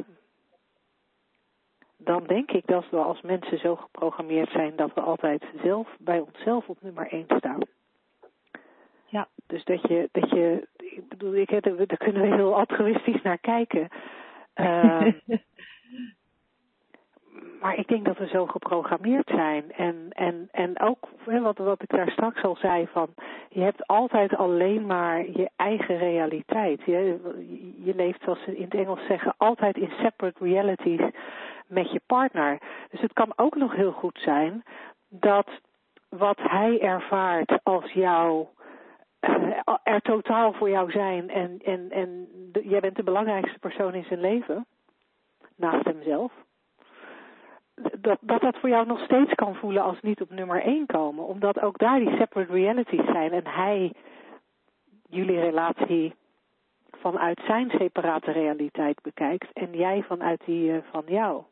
dan 1.96 2.24
denk 2.26 2.50
ik 2.50 2.66
dat 2.66 2.88
we 2.90 2.96
als 2.96 3.20
mensen 3.20 3.58
zo 3.58 3.76
geprogrammeerd 3.76 4.50
zijn 4.50 4.76
dat 4.76 4.94
we 4.94 5.00
altijd 5.00 5.44
zelf 5.62 5.88
bij 5.98 6.18
onszelf 6.18 6.68
op 6.68 6.82
nummer 6.82 7.12
1 7.12 7.24
staan. 7.36 7.60
Ja. 9.06 9.28
Dus 9.46 9.64
dat 9.64 9.82
je, 9.82 10.08
dat 10.12 10.30
je, 10.30 10.68
ik 10.76 11.08
bedoel, 11.08 11.34
ik, 11.34 11.50
daar 11.62 11.96
kunnen 11.96 12.22
we 12.22 12.34
heel 12.34 12.56
altruïstisch 12.56 13.22
naar 13.22 13.38
kijken. 13.38 13.88
Uh, 14.54 15.06
maar 17.60 17.78
ik 17.78 17.88
denk 17.88 18.04
dat 18.04 18.18
we 18.18 18.26
zo 18.26 18.46
geprogrammeerd 18.46 19.28
zijn. 19.34 19.72
En, 19.72 20.08
en, 20.12 20.48
en 20.50 20.80
ook 20.80 21.08
wat, 21.24 21.58
wat 21.58 21.82
ik 21.82 21.88
daar 21.88 22.10
straks 22.10 22.42
al 22.42 22.56
zei 22.56 22.86
van, 22.92 23.08
je 23.48 23.60
hebt 23.60 23.86
altijd 23.86 24.36
alleen 24.36 24.86
maar 24.86 25.30
je 25.30 25.50
eigen 25.56 25.98
realiteit. 25.98 26.82
Je, 26.84 27.18
je 27.84 27.94
leeft, 27.94 28.22
zoals 28.22 28.42
ze 28.42 28.56
in 28.56 28.64
het 28.64 28.74
Engels 28.74 29.06
zeggen, 29.06 29.34
altijd 29.36 29.76
in 29.76 29.92
separate 30.02 30.44
realities 30.44 31.00
met 31.66 31.92
je 31.92 32.00
partner. 32.06 32.58
Dus 32.90 33.00
het 33.00 33.12
kan 33.12 33.32
ook 33.36 33.56
nog 33.56 33.74
heel 33.74 33.92
goed 33.92 34.18
zijn 34.22 34.64
dat 35.08 35.48
wat 36.08 36.38
hij 36.40 36.80
ervaart 36.80 37.60
als 37.62 37.92
jou 37.92 38.46
uh, 39.20 39.58
er 39.82 40.00
totaal 40.00 40.52
voor 40.52 40.70
jou 40.70 40.90
zijn 40.90 41.30
en, 41.30 41.58
en, 41.64 41.90
en 41.90 42.28
de, 42.52 42.68
jij 42.68 42.80
bent 42.80 42.96
de 42.96 43.02
belangrijkste 43.02 43.58
persoon 43.58 43.94
in 43.94 44.04
zijn 44.04 44.20
leven, 44.20 44.66
naast 45.56 45.84
hemzelf, 45.84 46.32
dat, 48.00 48.18
dat 48.20 48.40
dat 48.40 48.56
voor 48.56 48.68
jou 48.68 48.86
nog 48.86 49.00
steeds 49.00 49.34
kan 49.34 49.54
voelen 49.54 49.82
als 49.82 50.00
niet 50.00 50.20
op 50.20 50.30
nummer 50.30 50.62
één 50.62 50.86
komen, 50.86 51.26
omdat 51.26 51.60
ook 51.60 51.78
daar 51.78 51.98
die 51.98 52.16
separate 52.16 52.52
realities 52.52 53.04
zijn 53.04 53.32
en 53.32 53.46
hij 53.46 53.92
jullie 55.08 55.40
relatie 55.40 56.14
vanuit 56.90 57.40
zijn 57.46 57.70
separate 57.70 58.30
realiteit 58.30 59.02
bekijkt 59.02 59.52
en 59.52 59.70
jij 59.72 60.02
vanuit 60.02 60.40
die 60.44 60.70
uh, 60.70 60.78
van 60.90 61.04
jou. 61.06 61.42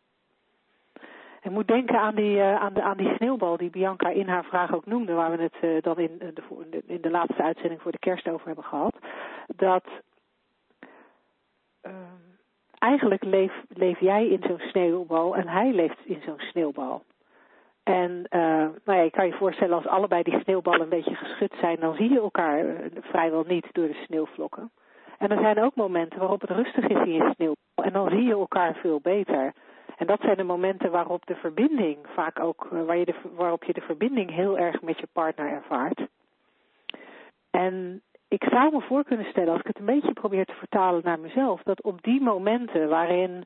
Ik 1.43 1.51
moet 1.53 1.69
denken 1.69 2.01
aan 2.01 2.15
die, 2.15 2.37
uh, 2.37 2.57
aan, 2.57 2.73
de, 2.73 2.83
aan 2.83 2.97
die 2.97 3.15
sneeuwbal 3.15 3.57
die 3.57 3.71
Bianca 3.71 4.09
in 4.09 4.29
haar 4.29 4.45
vraag 4.45 4.75
ook 4.75 4.87
noemde, 4.87 5.13
waar 5.13 5.37
we 5.37 5.43
het 5.43 5.55
uh, 5.61 5.83
dan 5.83 5.99
in 5.99 6.19
de, 6.19 6.83
in 6.87 7.01
de 7.01 7.11
laatste 7.11 7.43
uitzending 7.43 7.83
voor 7.83 7.93
de 7.93 7.99
kerst 7.99 8.29
over 8.29 8.47
hebben 8.47 8.65
gehad. 8.65 8.97
Dat 9.47 9.85
ehm, 11.81 12.36
eigenlijk 12.87 13.25
leef, 13.25 13.53
leef 13.69 14.01
jij 14.01 14.29
in 14.29 14.43
zo'n 14.47 14.69
sneeuwbal 14.69 15.37
en 15.37 15.49
hij 15.49 15.73
leeft 15.73 15.99
in 16.05 16.23
zo'n 16.25 16.41
sneeuwbal. 16.41 17.03
En 17.83 18.11
uh, 18.11 18.41
nou 18.85 18.99
ja, 18.99 19.01
je 19.01 19.11
kan 19.11 19.27
je 19.27 19.33
voorstellen 19.33 19.77
als 19.77 19.87
allebei 19.87 20.23
die 20.23 20.41
sneeuwballen 20.41 20.81
een 20.81 20.89
beetje 20.89 21.15
geschud 21.15 21.55
zijn, 21.61 21.81
dan 21.81 21.95
zie 21.95 22.11
je 22.11 22.21
elkaar 22.21 22.65
vrijwel 23.01 23.45
niet 23.47 23.67
door 23.73 23.87
de 23.87 24.03
sneeuwvlokken. 24.05 24.71
En 25.19 25.31
er 25.31 25.39
zijn 25.39 25.63
ook 25.63 25.75
momenten 25.75 26.19
waarop 26.19 26.41
het 26.41 26.51
rustig 26.51 26.89
is 26.89 26.99
in 26.99 27.13
je 27.13 27.31
sneeuwbal 27.35 27.85
en 27.85 27.93
dan 27.93 28.09
zie 28.11 28.23
je 28.23 28.33
elkaar 28.33 28.75
veel 28.75 29.01
beter. 29.01 29.53
En 29.97 30.07
dat 30.07 30.21
zijn 30.21 30.37
de 30.37 30.43
momenten 30.43 30.91
waarop 30.91 31.27
de 31.27 31.35
verbinding 31.35 31.99
vaak 32.15 32.41
ook, 32.41 32.69
waar 32.71 32.97
je 32.97 33.05
de, 33.05 33.15
waarop 33.35 33.65
je 33.65 33.73
de 33.73 33.81
verbinding 33.81 34.31
heel 34.31 34.59
erg 34.59 34.83
met 34.83 34.99
je 34.99 35.09
partner 35.13 35.51
ervaart. 35.51 36.01
En 37.51 38.03
ik 38.37 38.49
zou 38.51 38.73
me 38.73 38.81
voor 38.81 39.05
kunnen 39.05 39.27
stellen, 39.27 39.51
als 39.51 39.61
ik 39.61 39.67
het 39.67 39.79
een 39.79 39.95
beetje 39.95 40.13
probeer 40.13 40.45
te 40.45 40.55
vertalen 40.59 41.01
naar 41.05 41.21
mezelf, 41.21 41.63
dat 41.63 41.83
op 41.83 42.03
die 42.03 42.21
momenten 42.21 42.89
waarin 42.89 43.45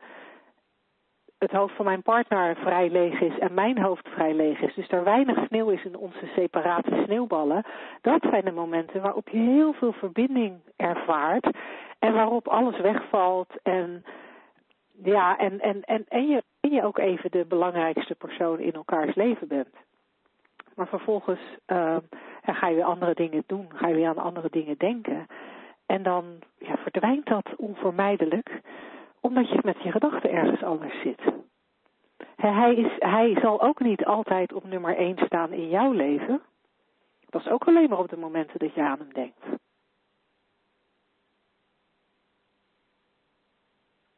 het 1.38 1.51
hoofd 1.51 1.74
van 1.76 1.84
mijn 1.84 2.03
partner 2.03 2.57
vrij 2.57 2.91
leeg 2.91 3.20
is 3.20 3.38
en 3.38 3.55
mijn 3.55 3.78
hoofd 3.78 4.09
vrij 4.09 4.34
leeg 4.34 4.61
is, 4.61 4.74
dus 4.74 4.88
er 4.88 5.05
weinig 5.05 5.47
sneeuw 5.47 5.68
is 5.68 5.84
in 5.84 5.97
onze 5.97 6.26
separate 6.34 7.03
sneeuwballen, 7.05 7.64
dat 8.01 8.22
zijn 8.30 8.45
de 8.45 8.53
momenten 8.53 9.03
waarop 9.03 9.28
je 9.28 9.38
heel 9.38 9.72
veel 9.72 9.93
verbinding 9.93 10.61
ervaart 10.76 11.57
en 11.99 12.12
waarop 12.12 12.49
alles 12.49 12.80
wegvalt 12.80 13.53
en 13.62 14.05
ja, 15.03 15.38
en, 15.38 15.61
en, 15.61 15.82
en, 15.84 16.05
en, 16.09 16.26
je, 16.26 16.43
en 16.61 16.70
je 16.70 16.84
ook 16.84 16.99
even 16.99 17.30
de 17.30 17.45
belangrijkste 17.45 18.14
persoon 18.14 18.59
in 18.59 18.72
elkaars 18.72 19.14
leven 19.14 19.49
bent. 19.49 19.74
Maar 20.75 20.89
vervolgens 20.89 21.41
uh, 21.66 21.97
ga 22.43 22.68
je 22.68 22.75
weer 22.75 22.85
andere 22.85 23.14
dingen 23.14 23.43
doen, 23.47 23.68
ga 23.75 23.89
je 23.89 23.95
weer 23.95 24.09
aan 24.09 24.18
andere 24.18 24.49
dingen 24.51 24.79
denken. 24.79 25.27
En 25.87 26.03
dan 26.03 26.25
ja, 26.59 26.77
verdwijnt 26.77 27.27
dat 27.27 27.57
onvermijdelijk, 27.57 28.61
omdat 29.21 29.49
je 29.49 29.59
met 29.62 29.83
je 29.83 29.91
gedachten 29.91 30.31
ergens 30.31 30.62
anders 30.62 31.01
zit. 31.03 31.21
Hij, 32.37 32.75
is, 32.75 32.93
hij 32.99 33.39
zal 33.41 33.62
ook 33.62 33.81
niet 33.81 34.05
altijd 34.05 34.53
op 34.53 34.64
nummer 34.64 34.97
1 34.97 35.16
staan 35.16 35.53
in 35.53 35.68
jouw 35.68 35.93
leven. 35.93 36.43
Dat 37.31 37.41
is 37.41 37.49
ook 37.49 37.64
alleen 37.64 37.89
maar 37.89 37.99
op 37.99 38.09
de 38.09 38.16
momenten 38.16 38.59
dat 38.59 38.75
je 38.75 38.83
aan 38.83 38.99
hem 38.99 39.12
denkt. 39.12 39.45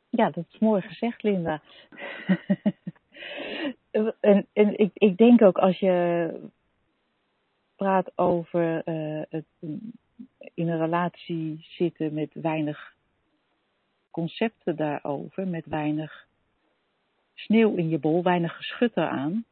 Ja, 0.08 0.30
dat 0.30 0.44
is 0.50 0.58
mooi 0.58 0.82
gezegd, 0.82 1.22
Linda. 1.22 1.60
en 4.20 4.46
en 4.52 4.78
ik, 4.78 4.90
ik 4.94 5.16
denk 5.16 5.42
ook 5.42 5.58
als 5.58 5.78
je 5.78 6.30
praat 7.76 8.18
over 8.18 8.88
uh, 8.88 9.22
het 9.28 9.44
in 10.54 10.68
een 10.68 10.78
relatie 10.78 11.66
zitten 11.68 12.14
met 12.14 12.30
weinig 12.32 12.94
concepten 14.10 14.76
daarover, 14.76 15.48
met 15.48 15.66
weinig 15.66 16.26
sneeuw 17.34 17.74
in 17.74 17.88
je 17.88 17.98
bol, 17.98 18.22
weinig 18.22 18.56
geschut 18.56 18.94
aan, 18.94 19.44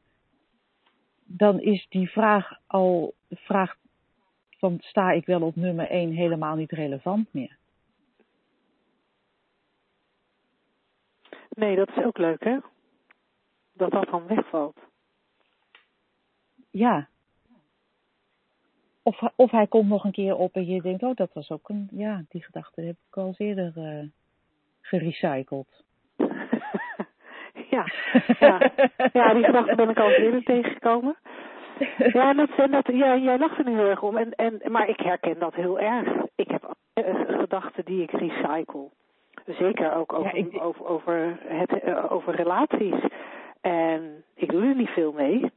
dan 1.25 1.61
is 1.61 1.87
die 1.89 2.11
vraag 2.11 2.61
al, 2.67 3.15
de 3.29 3.37
vraag 3.37 3.77
van 4.59 4.79
sta 4.81 5.11
ik 5.11 5.27
wel 5.27 5.43
op 5.43 5.57
nummer 5.57 5.89
1 5.89 6.11
helemaal 6.11 6.57
niet 6.57 6.71
relevant 6.71 7.33
meer. 7.33 7.57
Nee, 11.49 11.77
dat 11.77 11.89
is 11.89 12.05
ook 12.05 12.19
leuk, 12.19 12.45
hè? 12.45 12.59
Dat 13.81 13.91
dat 13.91 14.11
dan 14.11 14.27
wegvalt. 14.27 14.77
Ja. 16.71 17.09
Of, 19.03 19.21
of 19.37 19.51
hij 19.51 19.67
komt 19.67 19.89
nog 19.89 20.05
een 20.05 20.13
keer 20.13 20.37
op 20.37 20.55
en 20.55 20.67
je 20.67 20.83
denkt, 20.83 21.03
oh, 21.03 21.15
dat 21.15 21.33
was 21.33 21.51
ook 21.51 21.69
een, 21.69 21.89
ja, 21.91 22.25
die 22.29 22.43
gedachte 22.43 22.81
heb 22.81 22.97
ik 23.09 23.17
al 23.17 23.27
eens 23.27 23.39
eerder 23.39 23.73
uh, 23.77 24.05
gerecycled. 24.81 25.85
ja, 27.75 27.87
ja. 28.39 28.73
ja, 29.13 29.35
die 29.35 29.45
gedachte 29.45 29.75
ben 29.75 29.89
ik 29.89 29.99
al 29.99 30.11
eerder 30.11 30.43
tegengekomen. 30.43 31.17
Ja, 32.13 32.35
dat, 32.35 32.51
en 32.57 32.71
dat, 32.71 32.87
ja, 32.87 33.17
jij 33.17 33.39
lacht 33.39 33.59
er 33.59 33.65
nu 33.65 33.75
heel 33.75 33.89
erg 33.89 34.03
om. 34.03 34.17
En, 34.17 34.35
en, 34.35 34.61
maar 34.73 34.89
ik 34.89 35.01
herken 35.01 35.39
dat 35.39 35.55
heel 35.55 35.79
erg. 35.79 36.27
Ik 36.35 36.51
heb 36.51 36.75
gedachten 37.29 37.85
die 37.85 38.03
ik 38.03 38.11
recycle. 38.11 38.89
Zeker 39.47 39.95
ook 39.95 40.13
over, 40.13 40.37
ja, 40.37 40.45
ik, 40.45 40.63
over, 40.63 40.87
over, 40.87 41.39
het, 41.43 41.85
uh, 41.85 42.13
over 42.13 42.35
relaties. 42.35 43.03
En 43.61 44.25
ik 44.35 44.51
doe 44.51 44.63
er 44.63 44.75
niet 44.75 44.89
veel 44.89 45.13
mee. 45.13 45.53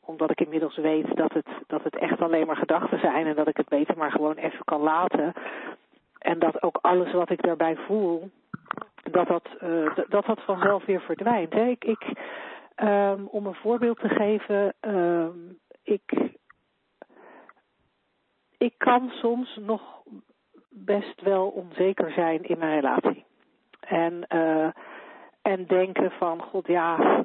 Omdat 0.00 0.30
ik 0.30 0.40
inmiddels 0.40 0.76
weet 0.76 1.16
dat 1.16 1.32
het, 1.32 1.48
dat 1.66 1.82
het 1.82 1.96
echt 1.96 2.20
alleen 2.20 2.46
maar 2.46 2.56
gedachten 2.56 2.98
zijn. 2.98 3.26
En 3.26 3.34
dat 3.34 3.48
ik 3.48 3.56
het 3.56 3.68
beter 3.68 3.96
maar 3.96 4.10
gewoon 4.10 4.36
even 4.36 4.64
kan 4.64 4.80
laten. 4.80 5.32
En 6.18 6.38
dat 6.38 6.62
ook 6.62 6.78
alles 6.80 7.12
wat 7.12 7.30
ik 7.30 7.42
daarbij 7.42 7.76
voel, 7.76 8.30
dat 9.10 9.26
dat, 9.26 9.48
uh, 9.62 9.94
dat, 9.94 10.26
dat 10.26 10.40
vanzelf 10.44 10.84
weer 10.84 11.00
verdwijnt. 11.00 11.54
Ik, 11.54 11.84
ik, 11.84 12.04
um, 12.76 13.26
om 13.26 13.46
een 13.46 13.54
voorbeeld 13.54 13.98
te 13.98 14.08
geven, 14.08 14.74
um, 14.80 15.58
ik, 15.82 16.12
ik 18.58 18.74
kan 18.76 19.10
soms 19.10 19.56
nog 19.60 20.02
best 20.68 21.20
wel 21.20 21.48
onzeker 21.48 22.12
zijn 22.12 22.42
in 22.42 22.58
mijn 22.58 22.80
relatie. 22.80 23.24
En, 23.80 24.24
uh, 24.28 24.68
en 25.42 25.66
denken 25.66 26.10
van, 26.10 26.42
god 26.42 26.66
ja, 26.66 27.22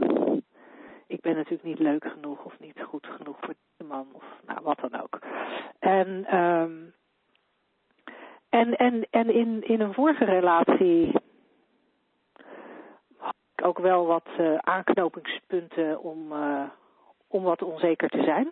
ik 1.07 1.22
ben 1.22 1.36
natuurlijk 1.36 1.63
niet 1.63 1.80
leuk 1.80 2.05
genoeg 2.11 2.45
of 2.45 2.59
niet 2.59 2.82
goed 2.82 3.07
genoeg 3.07 3.38
voor 3.39 3.53
de 3.78 3.84
man 3.84 4.07
of 4.11 4.24
nou 4.45 4.59
wat 4.63 4.80
dan 4.80 5.01
ook. 5.01 5.20
En, 5.80 6.38
um, 6.38 6.93
en, 8.49 8.76
en, 8.76 9.07
en 9.09 9.34
in, 9.34 9.68
in 9.68 9.82
een 9.82 9.93
vorige 9.93 10.26
relatie 10.26 11.11
had 13.18 13.36
ik 13.55 13.65
ook 13.65 13.80
wel 13.80 14.05
wat 14.05 14.28
uh, 14.39 14.57
aanknopingspunten 14.57 16.01
om, 16.01 16.32
uh, 16.32 16.61
om 17.28 17.43
wat 17.43 17.61
onzeker 17.61 18.09
te 18.09 18.24
zijn 18.24 18.51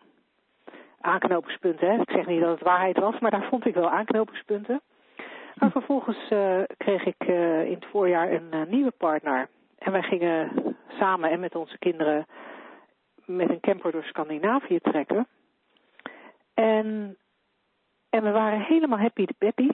aanknopingspunten. 1.02 1.92
Hè. 1.92 2.02
Ik 2.02 2.10
zeg 2.10 2.26
niet 2.26 2.42
dat 2.42 2.50
het 2.50 2.62
waarheid 2.62 2.98
was, 2.98 3.20
maar 3.20 3.32
daar 3.32 3.48
vond 3.50 3.66
ik 3.66 3.74
wel 3.74 3.90
aanknopingspunten. 3.90 4.82
Maar 5.56 5.72
vervolgens 5.72 6.30
uh, 6.32 6.62
kreeg 6.78 7.06
ik 7.06 7.24
in 7.68 7.74
het 7.74 7.86
voorjaar 7.86 8.32
een 8.32 8.70
nieuwe 8.70 8.92
partner. 8.98 9.50
En 9.78 9.92
wij 9.92 10.02
gingen 10.02 10.52
samen 10.88 11.30
en 11.30 11.40
met 11.40 11.56
onze 11.56 11.78
kinderen 11.78 12.26
met 13.26 13.50
een 13.50 13.60
camper 13.60 13.92
door 13.92 14.04
Scandinavië 14.04 14.80
trekken. 14.80 15.28
En, 16.54 17.18
en 18.10 18.24
we 18.24 18.32
waren 18.32 18.62
helemaal 18.62 19.00
happy 19.00 19.26
de 19.26 19.36
peppy. 19.38 19.70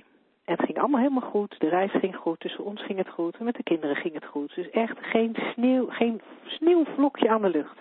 En 0.46 0.58
het 0.58 0.66
ging 0.66 0.80
allemaal 0.80 1.02
helemaal 1.02 1.30
goed. 1.30 1.60
De 1.60 1.70
reis 1.70 1.92
ging 1.92 2.16
goed. 2.16 2.40
Tussen 2.40 2.64
ons 2.64 2.86
ging 2.86 2.98
het 2.98 3.10
goed. 3.10 3.38
En 3.38 3.46
met 3.46 3.56
de 3.56 3.64
kinderen 3.64 3.96
ging 3.96 4.14
het 4.14 4.26
goed. 4.26 4.56
Dus 4.56 4.70
echt 4.70 4.98
geen 5.02 5.36
sneeuw, 5.54 5.86
geen 5.90 6.22
sneeuwvlokje 6.46 7.30
aan 7.30 7.42
de 7.42 7.50
lucht. 7.50 7.78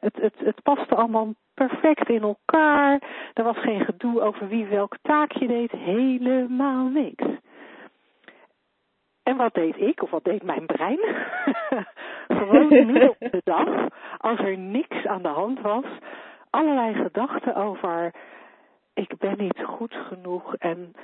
Het, 0.00 0.16
het, 0.16 0.34
het 0.38 0.62
paste 0.62 0.94
allemaal 0.94 1.34
perfect 1.54 2.08
in 2.08 2.22
elkaar. 2.22 3.02
Er 3.34 3.44
was 3.44 3.58
geen 3.58 3.84
gedoe 3.84 4.20
over 4.20 4.48
wie 4.48 4.66
welk 4.66 4.96
taakje 5.02 5.46
deed. 5.46 5.70
Helemaal 5.70 6.84
niks. 6.84 7.24
En 9.22 9.36
wat 9.36 9.54
deed 9.54 9.76
ik, 9.80 10.02
of 10.02 10.10
wat 10.10 10.24
deed 10.24 10.42
mijn 10.42 10.66
brein? 10.66 10.98
Gewoon 12.38 12.68
midden 12.68 13.08
op 13.08 13.16
de 13.18 13.40
dag, 13.44 13.86
als 14.18 14.38
er 14.38 14.58
niks 14.58 15.06
aan 15.06 15.22
de 15.22 15.28
hand 15.28 15.60
was, 15.60 15.84
allerlei 16.50 16.94
gedachten 16.94 17.54
over 17.54 18.12
ik 18.94 19.18
ben 19.18 19.38
niet 19.38 19.62
goed 19.64 19.94
genoeg 19.94 20.54
en 20.54 20.94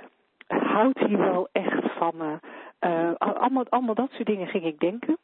houdt 0.47 0.99
hij 0.99 1.17
wel 1.17 1.49
echt 1.53 1.93
van 1.99 2.13
me? 2.17 2.39
Uh, 2.81 3.11
allemaal, 3.19 3.65
allemaal 3.69 3.95
dat 3.95 4.11
soort 4.11 4.27
dingen 4.27 4.47
ging 4.47 4.65
ik 4.65 4.81
denken. 4.81 5.19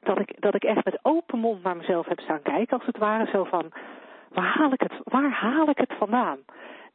Dat 0.00 0.20
ik, 0.20 0.40
dat 0.40 0.54
ik 0.54 0.64
echt 0.64 0.84
met 0.84 0.98
open 1.02 1.38
mond 1.38 1.62
naar 1.62 1.76
mezelf 1.76 2.06
heb 2.06 2.20
staan 2.20 2.42
kijken, 2.42 2.78
als 2.78 2.86
het 2.86 2.98
ware. 2.98 3.30
Zo 3.30 3.44
van, 3.44 3.72
waar 4.28 4.56
haal 4.58 4.72
ik 4.72 4.80
het, 4.80 4.92
waar 5.04 5.30
haal 5.30 5.68
ik 5.68 5.78
het 5.78 5.92
vandaan? 5.98 6.38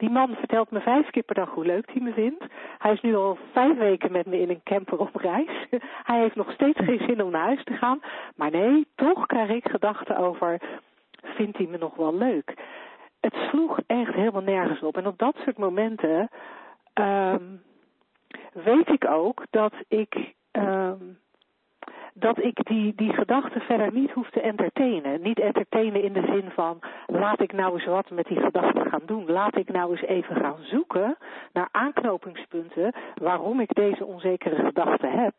Die 0.02 0.10
man 0.10 0.36
vertelt 0.36 0.72
me 0.72 0.80
vijf 0.80 1.10
keer 1.10 1.24
per 1.24 1.36
dag 1.36 1.50
hoe 1.50 1.66
leuk 1.66 1.92
hij 1.92 2.02
me 2.02 2.14
vindt. 2.14 2.46
Hij 2.78 2.92
is 2.92 3.02
nu 3.02 3.16
al 3.16 3.38
vijf 3.52 3.78
weken 3.78 4.12
met 4.12 4.26
me 4.26 4.40
in 4.40 4.50
een 4.50 4.64
camper 4.64 4.98
op 5.00 5.16
reis. 5.16 5.68
hij 6.10 6.20
heeft 6.20 6.36
nog 6.36 6.52
steeds 6.52 6.80
geen 6.80 7.04
zin 7.08 7.24
om 7.24 7.32
naar 7.32 7.46
huis 7.46 7.64
te 7.64 7.74
gaan. 7.74 8.02
Maar 8.36 8.52
nee, 8.52 8.88
toch 8.96 9.26
krijg 9.26 9.50
ik 9.50 9.68
gedachten 9.68 10.18
over, 10.18 10.62
vindt 11.22 11.58
hij 11.58 11.68
me 11.68 11.78
nog 11.78 11.96
wel 11.96 12.16
leuk? 12.16 12.54
Het 13.20 13.34
sloeg 13.34 13.80
echt 13.88 14.14
helemaal 14.14 14.42
nergens 14.42 14.82
op. 14.82 14.98
En 14.98 15.08
op 15.08 15.18
dat 15.18 15.36
soort 15.44 15.58
momenten 15.58 16.30
um, 16.94 17.62
weet 18.54 18.90
ik 18.90 19.06
ook 19.06 19.44
dat 19.50 19.74
ik 19.88 20.34
um, 20.52 21.18
dat 22.14 22.44
ik 22.44 22.60
die, 22.64 22.94
die 22.96 23.14
gedachten 23.14 23.62
verder 23.62 23.94
niet 23.94 24.12
hoef 24.12 24.30
te 24.30 24.42
entertainen. 24.42 25.22
Niet 25.22 25.40
entertainen 25.40 26.04
in 26.04 26.14
de 26.14 26.26
zin 26.26 26.50
van 26.54 26.80
laat 27.08 27.42
ik 27.42 27.54
nou 27.54 27.74
eens 27.74 27.86
wat 27.86 28.10
met 28.10 28.26
die 28.26 28.40
gedachten 28.40 28.90
gaan 28.90 29.06
doen. 29.06 29.26
Laat 29.28 29.58
ik 29.58 29.72
nou 29.72 29.92
eens 29.92 30.02
even 30.02 30.36
gaan 30.36 30.58
zoeken 30.62 31.18
naar 31.54 31.68
aanknopingspunten 31.72 32.94
waarom 33.16 33.60
ik 33.60 33.74
deze 33.74 34.06
onzekere 34.06 34.56
gedachten 34.56 35.12
heb. 35.12 35.34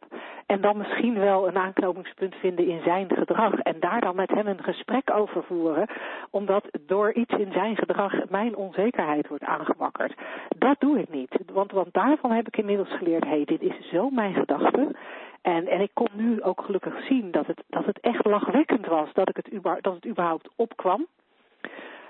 En 0.47 0.61
dan 0.61 0.77
misschien 0.77 1.18
wel 1.18 1.49
een 1.49 1.59
aanknopingspunt 1.59 2.35
vinden 2.35 2.66
in 2.66 2.81
zijn 2.85 3.09
gedrag. 3.14 3.55
En 3.55 3.77
daar 3.81 4.01
dan 4.01 4.16
met 4.16 4.31
hem 4.31 4.47
een 4.47 4.62
gesprek 4.62 5.11
over 5.14 5.43
voeren. 5.43 5.87
Omdat 6.31 6.64
door 6.87 7.12
iets 7.12 7.35
in 7.35 7.53
zijn 7.53 7.77
gedrag 7.77 8.29
mijn 8.29 8.57
onzekerheid 8.57 9.29
wordt 9.29 9.45
aangewakkerd. 9.45 10.14
Dat 10.59 10.81
doe 10.81 10.99
ik 10.99 11.11
niet. 11.11 11.39
Want, 11.53 11.73
want 11.73 11.93
daarvan 11.93 12.31
heb 12.31 12.47
ik 12.47 12.57
inmiddels 12.57 12.97
geleerd, 12.97 13.25
hé, 13.25 13.31
hey, 13.31 13.45
dit 13.45 13.62
is 13.62 13.91
zo 13.93 14.11
mijn 14.11 14.35
gedachte. 14.35 14.95
En, 15.43 15.68
en 15.68 15.80
ik 15.80 15.90
kon 15.95 16.09
nu 16.12 16.43
ook 16.43 16.62
gelukkig 16.64 17.07
zien 17.07 17.30
dat 17.30 17.47
het, 17.47 17.62
dat 17.66 17.84
het 17.84 18.01
echt 18.01 18.24
lachwekkend 18.24 18.86
was 18.86 19.12
dat, 19.12 19.28
ik 19.28 19.36
het, 19.36 19.62
dat 19.62 19.95
het 19.95 20.07
überhaupt 20.07 20.49
opkwam. 20.57 21.07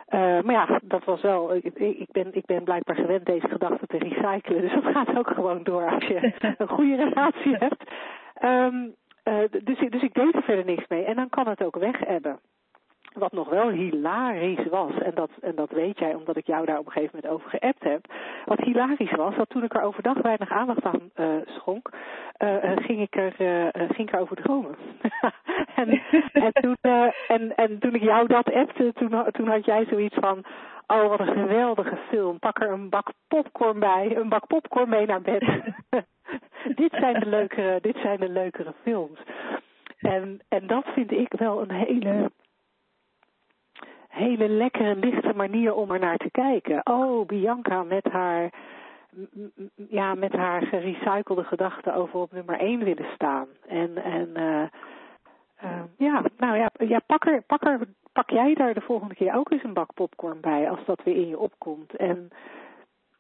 Uh, 0.09 0.41
maar 0.41 0.53
ja, 0.55 0.80
dat 0.83 1.05
was 1.05 1.20
wel. 1.20 1.55
Ik, 1.55 1.64
ik, 1.74 2.12
ben, 2.12 2.35
ik 2.35 2.45
ben 2.45 2.64
blijkbaar 2.64 2.97
gewend 2.97 3.26
deze 3.26 3.49
gedachten 3.49 3.89
te 3.89 3.99
recyclen. 3.99 4.61
Dus 4.61 4.72
dat 4.72 4.93
gaat 4.93 5.18
ook 5.18 5.28
gewoon 5.28 5.62
door 5.62 5.91
als 5.91 6.05
je 6.05 6.33
een 6.59 6.68
goede 6.68 6.97
relatie 6.97 7.57
hebt. 7.57 7.91
Um, 8.45 8.95
uh, 9.24 9.62
dus, 9.64 9.78
dus 9.91 10.03
ik 10.03 10.14
deed 10.14 10.35
er 10.35 10.43
verder 10.43 10.64
niks 10.64 10.85
mee. 10.89 11.05
En 11.05 11.16
dan 11.16 11.28
kan 11.28 11.49
het 11.49 11.64
ook 11.64 11.76
weg 11.76 11.99
hebben. 11.99 12.39
Wat 13.13 13.33
nog 13.33 13.49
wel 13.49 13.69
hilarisch 13.69 14.67
was, 14.71 14.93
en 14.99 15.15
dat, 15.15 15.31
en 15.41 15.55
dat 15.55 15.71
weet 15.71 15.99
jij 15.99 16.15
omdat 16.15 16.37
ik 16.37 16.47
jou 16.47 16.67
daar 16.67 16.79
op 16.79 16.87
een 16.87 16.93
gegeven 16.93 17.19
moment 17.23 17.35
over 17.35 17.51
geappt 17.51 17.83
heb. 17.83 18.13
Wat 18.45 18.59
hilarisch 18.59 19.11
was, 19.17 19.37
dat 19.37 19.49
toen 19.49 19.65
ik 19.65 19.75
er 19.75 19.83
overdag 19.83 20.19
weinig 20.23 20.51
aandacht 20.51 20.85
aan 20.85 21.11
uh, 21.17 21.27
schonk, 21.47 21.91
uh, 22.39 22.77
ging, 22.77 23.01
ik 23.01 23.17
er, 23.17 23.33
ging 23.73 24.09
ik 24.09 24.13
erover 24.15 24.37
dromen. 24.37 24.77
en, 25.75 26.03
en, 26.33 26.53
toen, 26.53 26.77
en, 27.29 27.57
en 27.57 27.79
toen 27.79 27.95
ik 27.95 28.03
jou 28.03 28.27
dat 28.27 28.53
appte, 28.53 28.93
toen, 28.95 29.25
toen 29.31 29.49
had 29.49 29.65
jij 29.65 29.85
zoiets 29.85 30.17
van, 30.21 30.45
oh 30.87 31.09
wat 31.09 31.21
een 31.21 31.35
geweldige 31.35 31.99
film, 32.09 32.39
pak 32.39 32.61
er 32.61 32.71
een 32.71 32.89
bak 32.89 33.13
popcorn 33.29 33.79
bij, 33.79 34.17
een 34.17 34.29
bak 34.29 34.47
popcorn 34.47 34.89
mee 34.89 35.07
naar 35.07 35.23
bed. 35.23 35.45
dit, 36.81 36.93
zijn 36.93 37.21
de 37.21 37.27
leukere, 37.27 37.79
dit 37.81 37.97
zijn 37.97 38.21
de 38.21 38.29
leukere 38.29 38.73
films. 38.83 39.21
En, 39.99 40.41
en 40.49 40.67
dat 40.67 40.85
vind 40.95 41.13
ik 41.13 41.33
wel 41.39 41.63
een 41.63 41.71
hele 41.71 42.31
hele 44.13 44.49
lekkere, 44.49 44.97
lichte 44.97 45.33
manier 45.35 45.75
om 45.75 45.91
er 45.91 45.99
naar 45.99 46.17
te 46.17 46.31
kijken. 46.31 46.81
Oh, 46.85 47.27
Bianca 47.27 47.83
met 47.83 48.05
haar, 48.05 48.51
ja, 49.75 50.15
met 50.15 50.33
haar 50.33 50.63
gerecyclede 50.63 51.45
gedachten 51.45 51.95
over 51.95 52.21
op 52.21 52.33
nummer 52.33 52.59
1 52.59 52.85
willen 52.85 53.07
staan. 53.15 53.47
En, 53.69 53.97
en 53.97 54.29
uh, 54.37 54.63
uh, 55.65 55.83
ja, 55.97 56.23
nou 56.37 56.57
ja, 56.57 56.71
ja 56.79 57.01
pak, 57.07 57.27
er, 57.27 57.43
pak, 57.43 57.65
er, 57.65 57.81
pak 58.13 58.31
jij 58.31 58.55
daar 58.55 58.75
de 58.75 58.81
volgende 58.81 59.15
keer 59.15 59.35
ook 59.35 59.51
eens 59.51 59.65
een 59.65 59.73
bak 59.73 59.95
popcorn 59.95 60.41
bij 60.41 60.71
als 60.71 60.85
dat 60.85 61.03
weer 61.05 61.17
in 61.17 61.29
je 61.29 61.39
opkomt. 61.39 61.97
En 61.97 62.31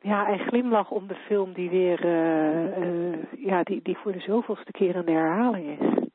ja, 0.00 0.28
en 0.28 0.38
glimlach 0.38 0.90
om 0.90 1.06
de 1.06 1.14
film 1.14 1.52
die 1.52 1.70
weer, 1.70 2.04
uh, 2.04 3.44
ja, 3.44 3.62
die, 3.62 3.80
die 3.82 3.96
voor 3.96 4.12
de 4.12 4.20
zoveelste 4.20 4.72
keer 4.72 4.96
een 4.96 5.08
herhaling 5.08 5.80
is. 5.80 6.08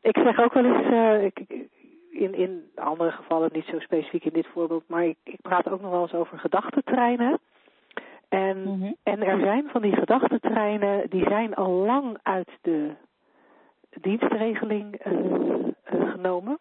Ik 0.00 0.16
zeg 0.18 0.38
ook 0.38 0.52
wel 0.52 0.64
eens, 0.64 1.22
ik, 1.24 1.66
in, 2.14 2.34
in 2.34 2.70
andere 2.74 3.10
gevallen, 3.10 3.50
niet 3.52 3.66
zo 3.66 3.78
specifiek 3.78 4.24
in 4.24 4.32
dit 4.32 4.46
voorbeeld, 4.46 4.88
maar 4.88 5.04
ik, 5.04 5.16
ik 5.24 5.40
praat 5.40 5.68
ook 5.68 5.80
nog 5.80 5.90
wel 5.90 6.02
eens 6.02 6.14
over 6.14 6.38
gedachtentreinen. 6.38 7.40
En, 8.28 8.58
mm 8.62 8.96
en 9.02 9.22
er 9.22 9.40
zijn 9.40 9.68
van 9.68 9.82
die 9.82 9.96
gedachtentreinen, 9.96 11.10
die 11.10 11.24
zijn 11.28 11.54
al 11.54 11.70
lang 11.70 12.18
uit 12.22 12.50
de 12.60 12.90
dienstregeling 14.00 15.06
uh, 15.06 15.12
uh, 15.12 16.10
genomen. 16.10 16.58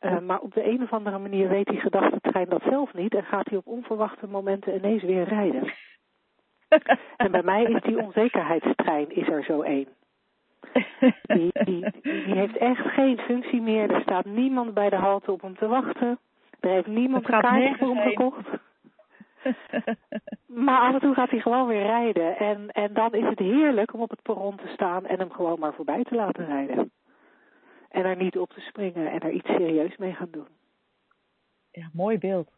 Uh, 0.00 0.18
maar 0.18 0.40
op 0.40 0.54
de 0.54 0.64
een 0.64 0.82
of 0.82 0.92
andere 0.92 1.18
manier 1.18 1.48
weet 1.48 1.66
die 1.66 1.80
gedachtentrein 1.80 2.48
dat 2.48 2.62
zelf 2.62 2.94
niet 2.94 3.14
en 3.14 3.24
gaat 3.24 3.48
hij 3.48 3.58
op 3.58 3.66
onverwachte 3.66 4.26
momenten 4.26 4.74
ineens 4.74 5.02
weer 5.02 5.24
rijden. 5.24 5.72
en 7.16 7.30
bij 7.30 7.42
mij 7.42 7.62
is 7.62 7.82
die 7.82 8.02
onzekerheidstrein 8.02 9.10
is 9.10 9.28
er 9.28 9.44
zo 9.44 9.62
één. 9.62 9.88
Die, 11.26 11.50
die, 11.64 11.90
die, 12.02 12.34
heeft 12.34 12.56
echt 12.56 12.86
geen 12.86 13.18
functie 13.18 13.60
meer. 13.60 13.90
Er 13.90 14.00
staat 14.00 14.24
niemand 14.24 14.74
bij 14.74 14.90
de 14.90 14.96
halte 14.96 15.32
op 15.32 15.40
hem 15.40 15.56
te 15.56 15.66
wachten. 15.66 16.18
Er 16.60 16.70
heeft 16.70 16.86
niemand 16.86 17.28
een 17.28 17.40
kaart 17.40 17.78
voor 17.78 17.94
hem 17.94 18.08
gekocht. 18.08 18.48
maar 20.66 20.80
af 20.80 20.94
en 20.94 21.00
toe 21.00 21.14
gaat 21.14 21.30
hij 21.30 21.40
gewoon 21.40 21.66
weer 21.66 21.82
rijden. 21.82 22.36
En, 22.36 22.70
en 22.70 22.92
dan 22.92 23.12
is 23.12 23.24
het 23.24 23.38
heerlijk 23.38 23.94
om 23.94 24.00
op 24.00 24.10
het 24.10 24.22
perron 24.22 24.56
te 24.56 24.68
staan 24.72 25.06
en 25.06 25.18
hem 25.18 25.30
gewoon 25.30 25.58
maar 25.58 25.74
voorbij 25.74 26.04
te 26.04 26.14
laten 26.14 26.46
rijden. 26.46 26.90
En 27.88 28.04
er 28.04 28.16
niet 28.16 28.38
op 28.38 28.52
te 28.52 28.60
springen 28.60 29.10
en 29.10 29.20
er 29.20 29.30
iets 29.30 29.48
serieus 29.48 29.96
mee 29.96 30.12
gaan 30.12 30.30
doen. 30.30 30.48
Ja, 31.70 31.88
mooi 31.92 32.18
beeld. 32.18 32.50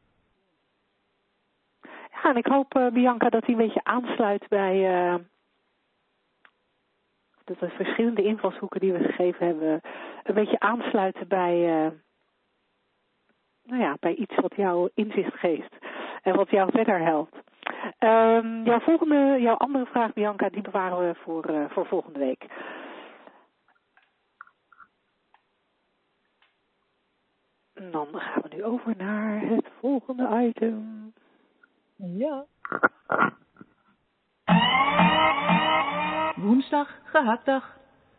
Ja, 1.83 2.31
en 2.31 2.37
ik 2.37 2.47
hoop, 2.47 2.77
uh, 2.77 2.93
Bianca, 2.93 3.29
dat 3.29 3.47
hij 3.47 3.55
een 3.55 3.61
beetje 3.61 3.85
aansluit 3.85 4.49
bij, 4.49 5.05
uh, 5.05 5.15
dat 7.59 7.69
de 7.69 7.77
verschillende 7.77 8.23
invalshoeken 8.23 8.81
die 8.81 8.93
we 8.93 9.05
gegeven 9.05 9.47
hebben 9.47 9.81
een 10.23 10.35
beetje 10.35 10.61
aansluiten 10.61 11.29
bij, 11.29 11.85
uh, 11.85 11.91
nou 13.65 13.83
ja, 13.83 13.97
bij 14.01 14.15
iets 14.15 14.35
wat 14.35 14.55
jou 14.57 14.91
inzicht 14.95 15.35
geeft 15.35 15.75
en 16.23 16.37
wat 16.37 16.51
jou 16.51 16.71
verder 16.71 17.01
helpt. 17.01 17.37
Um, 17.99 18.63
jouw 18.65 18.81
volgende, 18.81 19.41
jouw 19.41 19.57
andere 19.57 19.87
vraag, 19.87 20.13
Bianca, 20.13 20.49
die 20.49 20.63
bewaren 20.63 20.99
we 20.99 21.15
voor, 21.15 21.51
uh, 21.51 21.65
voor 21.71 21.87
volgende 21.87 22.19
week. 22.19 22.47
dan 27.91 28.09
gaan 28.13 28.43
we 28.43 28.57
nu 28.57 28.65
over 28.65 28.95
naar 28.97 29.41
het 29.41 29.67
volgende 29.81 30.29
item. 30.49 31.13
Ja. 31.97 32.45
Woensdag, 36.43 37.01
gehaktdag. 37.05 37.77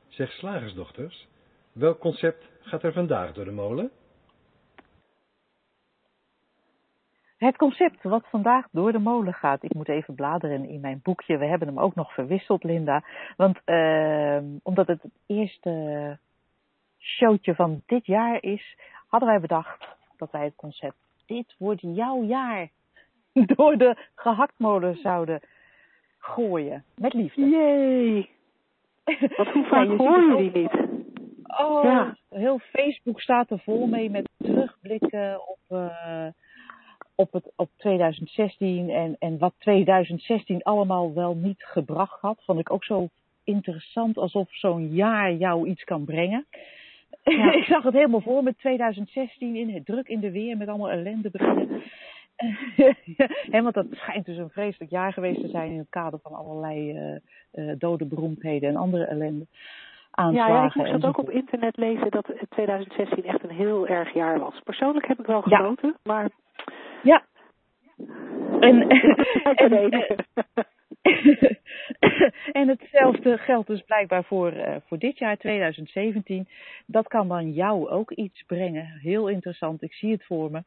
Zeg 0.08 0.32
slagersdochters, 0.32 1.28
welk 1.72 2.00
concept 2.00 2.50
gaat 2.62 2.84
er 2.84 2.94
vandaag 2.94 3.34
door 3.34 3.46
de 3.46 3.52
molen? 3.52 3.92
Het 7.38 7.58
concept 7.58 8.04
wat 8.04 8.30
vandaag 8.30 8.68
door 8.72 8.92
de 8.92 9.00
molen 9.00 9.34
gaat. 9.34 9.64
Ik 9.64 9.74
moet 9.74 9.90
even 9.90 10.16
bladeren 10.16 10.66
in 10.70 10.80
mijn 10.80 11.00
boekje. 11.04 11.38
We 11.38 11.46
hebben 11.46 11.68
hem 11.68 11.80
ook 11.80 11.96
nog 11.96 12.14
verwisseld, 12.14 12.64
Linda. 12.64 13.04
Want 13.38 13.60
uh, 13.66 14.38
omdat 14.64 14.88
het 14.88 15.02
het 15.02 15.20
eerste 15.26 16.18
showtje 17.00 17.56
van 17.56 17.82
dit 17.86 18.06
jaar 18.06 18.44
is, 18.44 18.78
hadden 19.08 19.30
wij 19.30 19.40
bedacht 19.40 19.88
dat 20.18 20.32
wij 20.32 20.44
het 20.44 20.56
concept 20.56 20.98
Dit 21.26 21.56
wordt 21.58 21.82
jouw 21.82 22.24
jaar 22.24 22.70
door 23.56 23.78
de 23.78 23.98
gehaktmolen 24.16 24.96
zouden 24.96 25.42
gooien. 26.24 26.84
Met 26.96 27.14
liefde. 27.14 27.50
Jee! 27.50 28.30
Wat 29.38 29.48
hoe 29.48 29.66
vaak 29.66 29.88
ja, 29.88 29.96
hoor 29.96 30.22
je 30.22 30.52
die 30.52 30.62
niet? 30.62 30.72
Oh, 31.60 31.84
ja. 31.84 32.18
heel 32.30 32.60
Facebook 32.60 33.22
staat 33.22 33.50
er 33.50 33.60
vol 33.60 33.88
mee 33.88 34.10
met 34.10 34.30
terugblikken 34.38 35.48
op, 35.48 35.60
uh, 35.70 36.28
op, 37.16 37.34
het, 37.34 37.52
op 37.56 37.70
2016 37.78 38.90
en, 38.90 39.16
en 39.20 39.38
wat 39.38 39.54
2016 39.58 40.64
allemaal 40.64 41.14
wel 41.14 41.36
niet 41.36 41.64
gebracht 41.64 42.22
had. 42.22 42.42
Vond 42.46 42.60
ik 42.60 42.72
ook 42.72 42.84
zo 42.84 43.08
interessant, 43.44 44.18
alsof 44.18 44.48
zo'n 44.52 44.94
jaar 44.94 45.34
jou 45.34 45.68
iets 45.68 45.84
kan 45.84 46.06
brengen. 46.06 46.46
Ja. 47.24 47.52
ik 47.60 47.64
zag 47.64 47.84
het 47.84 47.94
helemaal 47.94 48.22
voor 48.22 48.44
met 48.44 48.58
2016 48.58 49.56
in 49.56 49.70
het 49.70 49.86
druk 49.86 50.08
in 50.08 50.20
de 50.20 50.32
weer 50.32 50.58
met 50.58 50.68
allemaal 50.68 50.92
ellende 50.92 51.30
beginnen. 51.30 51.84
want 53.64 53.74
dat 53.74 53.86
schijnt 53.92 54.26
dus 54.26 54.38
een 54.38 54.50
vreselijk 54.50 54.92
jaar 54.92 55.14
geweest 55.14 55.42
te 55.42 55.48
zijn 55.48 55.72
in 55.72 55.78
het 55.78 55.90
kader 55.90 56.20
van 56.20 56.34
allerlei 56.34 56.92
uh, 56.92 57.16
uh, 57.54 57.76
dode 57.78 58.06
beroemdheden 58.06 58.70
en 58.70 58.76
andere 58.76 59.04
ellende. 59.04 59.46
Aanslagen 60.12 60.54
ja, 60.54 60.66
ik 60.66 60.76
moest 60.76 60.92
dat 60.92 61.06
ook 61.06 61.18
op 61.18 61.30
internet 61.30 61.78
lezen 61.78 62.12
dat 62.12 62.34
2016 62.50 63.24
echt 63.24 63.44
een 63.44 63.56
heel 63.56 63.88
erg 63.88 64.14
jaar 64.14 64.40
was. 64.40 64.60
Persoonlijk 64.64 65.08
heb 65.08 65.20
ik 65.20 65.26
wel 65.26 65.42
genoten, 65.42 65.90
ja. 65.90 66.00
maar... 66.04 66.30
Ja. 67.04 67.24
En, 68.60 68.88
en, 69.64 70.02
en 72.60 72.68
hetzelfde 72.68 73.38
geldt 73.38 73.68
dus 73.68 73.82
blijkbaar 73.82 74.24
voor, 74.24 74.54
uh, 74.54 74.76
voor 74.88 74.98
dit 74.98 75.18
jaar, 75.18 75.38
2017. 75.38 76.48
Dat 76.86 77.08
kan 77.08 77.28
dan 77.28 77.52
jou 77.52 77.90
ook 77.90 78.12
iets 78.12 78.44
brengen. 78.44 78.86
Heel 78.86 79.28
interessant, 79.28 79.82
ik 79.82 79.94
zie 79.94 80.12
het 80.12 80.26
voor 80.26 80.52
me. 80.52 80.64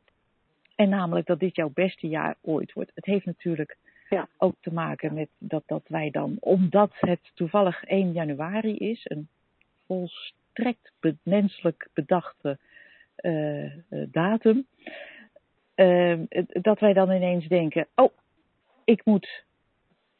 En 0.76 0.88
namelijk 0.88 1.26
dat 1.26 1.40
dit 1.40 1.56
jouw 1.56 1.70
beste 1.74 2.08
jaar 2.08 2.36
ooit 2.40 2.72
wordt. 2.72 2.90
Het 2.94 3.04
heeft 3.04 3.26
natuurlijk 3.26 3.76
ja. 4.08 4.28
ook 4.36 4.54
te 4.60 4.72
maken 4.72 5.14
met 5.14 5.28
dat, 5.38 5.62
dat 5.66 5.82
wij 5.86 6.10
dan, 6.10 6.36
omdat 6.40 6.92
het 7.00 7.30
toevallig 7.34 7.84
1 7.84 8.12
januari 8.12 8.76
is, 8.76 9.00
een 9.04 9.28
volstrekt 9.86 10.92
menselijk 11.22 11.88
bedachte 11.92 12.58
uh, 13.20 13.64
uh, 13.64 13.72
datum, 13.90 14.66
uh, 15.76 16.18
dat 16.48 16.80
wij 16.80 16.92
dan 16.92 17.10
ineens 17.10 17.48
denken, 17.48 17.86
oh, 17.94 18.12
ik 18.84 19.04
moet 19.04 19.44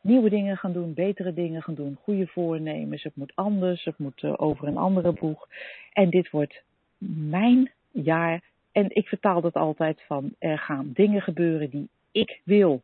nieuwe 0.01 0.31
dingen 0.31 0.57
gaan 0.57 0.73
doen, 0.73 0.95
betere 0.95 1.33
dingen 1.33 1.63
gaan 1.63 1.75
doen, 1.75 1.99
goede 2.03 2.27
voornemens. 2.27 3.03
Het 3.03 3.17
moet 3.17 3.33
anders, 3.35 3.85
het 3.85 3.99
moet 3.99 4.23
uh, 4.23 4.33
over 4.37 4.69
een 4.69 4.77
andere 4.77 5.13
boeg. 5.13 5.49
En 5.93 6.11
dit 6.11 6.31
wordt 6.31 6.63
mijn 6.99 7.71
jaar. 7.91 8.43
En 8.77 8.87
ik 8.89 9.09
vertaal 9.09 9.41
dat 9.41 9.55
altijd 9.55 10.03
van 10.07 10.35
er 10.39 10.59
gaan 10.59 10.91
dingen 10.93 11.23
gebeuren 11.23 11.71
die 11.71 11.89
ik 12.13 12.41
wil. 12.45 12.83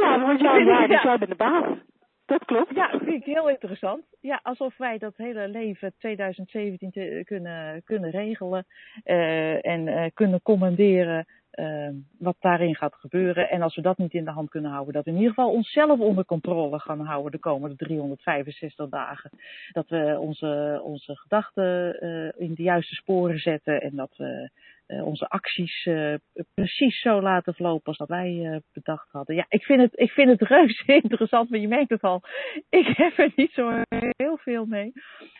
ja, 0.00 0.20
want 0.20 0.40
jij, 0.40 0.64
ja, 0.64 0.86
dus 0.86 1.02
jij 1.02 1.18
bent 1.18 1.30
de 1.30 1.36
baas. 1.36 1.78
Dat 2.26 2.44
klopt. 2.44 2.74
Ja, 2.74 2.90
vind 2.90 3.08
ik 3.08 3.24
heel 3.24 3.48
interessant. 3.48 4.02
Ja, 4.20 4.40
alsof 4.42 4.76
wij 4.76 4.98
dat 4.98 5.16
hele 5.16 5.48
leven 5.48 5.92
2017 5.98 6.90
te, 6.90 7.22
kunnen, 7.24 7.82
kunnen 7.84 8.10
regelen 8.10 8.66
uh, 9.04 9.66
en 9.66 9.86
uh, 9.86 10.04
kunnen 10.14 10.42
commanderen 10.42 11.26
uh, 11.52 11.88
wat 12.18 12.36
daarin 12.40 12.74
gaat 12.74 12.94
gebeuren. 12.94 13.50
En 13.50 13.62
als 13.62 13.74
we 13.74 13.82
dat 13.82 13.98
niet 13.98 14.14
in 14.14 14.24
de 14.24 14.30
hand 14.30 14.50
kunnen 14.50 14.70
houden, 14.70 14.94
dat 14.94 15.04
we 15.04 15.10
in 15.10 15.16
ieder 15.16 15.34
geval 15.34 15.52
onszelf 15.52 16.00
onder 16.00 16.24
controle 16.24 16.78
gaan 16.78 17.00
houden 17.00 17.32
de 17.32 17.38
komende 17.38 17.76
365 17.76 18.88
dagen. 18.88 19.30
Dat 19.72 19.88
we 19.88 20.16
onze, 20.20 20.80
onze 20.84 21.16
gedachten 21.16 22.00
in 22.36 22.54
de 22.54 22.62
juiste 22.62 22.94
sporen 22.94 23.38
zetten 23.38 23.82
en 23.82 23.96
dat 23.96 24.16
we 24.16 24.50
uh, 24.86 25.06
onze 25.06 25.28
acties 25.28 25.86
uh, 25.86 26.14
precies 26.54 27.00
zo 27.00 27.22
laten 27.22 27.54
verlopen 27.54 27.86
als 27.86 27.96
dat 27.96 28.08
wij 28.08 28.60
bedacht 28.72 29.08
hadden. 29.10 29.34
Ja, 29.34 29.46
ik 29.48 29.62
vind, 29.62 29.80
het, 29.80 29.92
ik 29.94 30.10
vind 30.10 30.30
het 30.30 30.48
reuze 30.48 30.84
interessant, 31.02 31.50
maar 31.50 31.60
je 31.60 31.68
merkt 31.68 31.90
het 31.90 32.02
al. 32.02 32.22
Ik 32.68 32.86
heb 32.96 33.18
er 33.18 33.32
niet 33.36 33.52
zo 33.52 33.82
heel 34.16 34.36
veel 34.36 34.64
mee. 34.64 34.92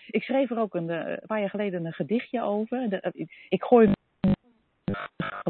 Ik 0.07 0.23
schreef 0.23 0.51
er 0.51 0.59
ook 0.59 0.75
een, 0.75 1.19
paar 1.27 1.41
jaar 1.41 1.51
geleden 1.51 1.85
een 1.85 1.93
gedichtje 1.93 2.43
over. 2.43 2.89
De, 2.89 3.29
ik 3.49 3.63
gooi 3.63 3.93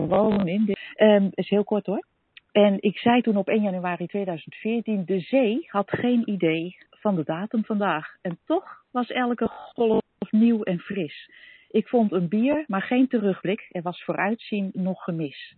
gewoon 0.08 0.48
in. 0.48 0.76
Um, 0.96 1.30
is 1.34 1.48
heel 1.48 1.64
kort 1.64 1.86
hoor. 1.86 2.06
En 2.52 2.76
ik 2.80 2.98
zei 2.98 3.20
toen 3.20 3.36
op 3.36 3.48
1 3.48 3.62
januari 3.62 4.06
2014, 4.06 5.04
de 5.04 5.20
zee 5.20 5.66
had 5.66 5.90
geen 5.90 6.30
idee 6.30 6.76
van 6.90 7.14
de 7.14 7.24
datum 7.24 7.64
vandaag. 7.64 8.16
En 8.20 8.38
toch 8.44 8.84
was 8.90 9.10
elke 9.10 9.48
golf 9.48 10.02
nieuw 10.30 10.62
en 10.62 10.78
fris. 10.78 11.30
Ik 11.70 11.88
vond 11.88 12.12
een 12.12 12.28
bier, 12.28 12.64
maar 12.66 12.82
geen 12.82 13.08
terugblik. 13.08 13.68
Er 13.70 13.82
was 13.82 14.04
vooruitzien 14.04 14.70
nog 14.72 15.04
gemis. 15.04 15.56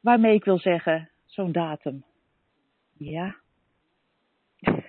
Waarmee 0.00 0.34
ik 0.34 0.44
wil 0.44 0.58
zeggen, 0.58 1.10
zo'n 1.24 1.52
datum. 1.52 2.04
Ja. 2.98 3.36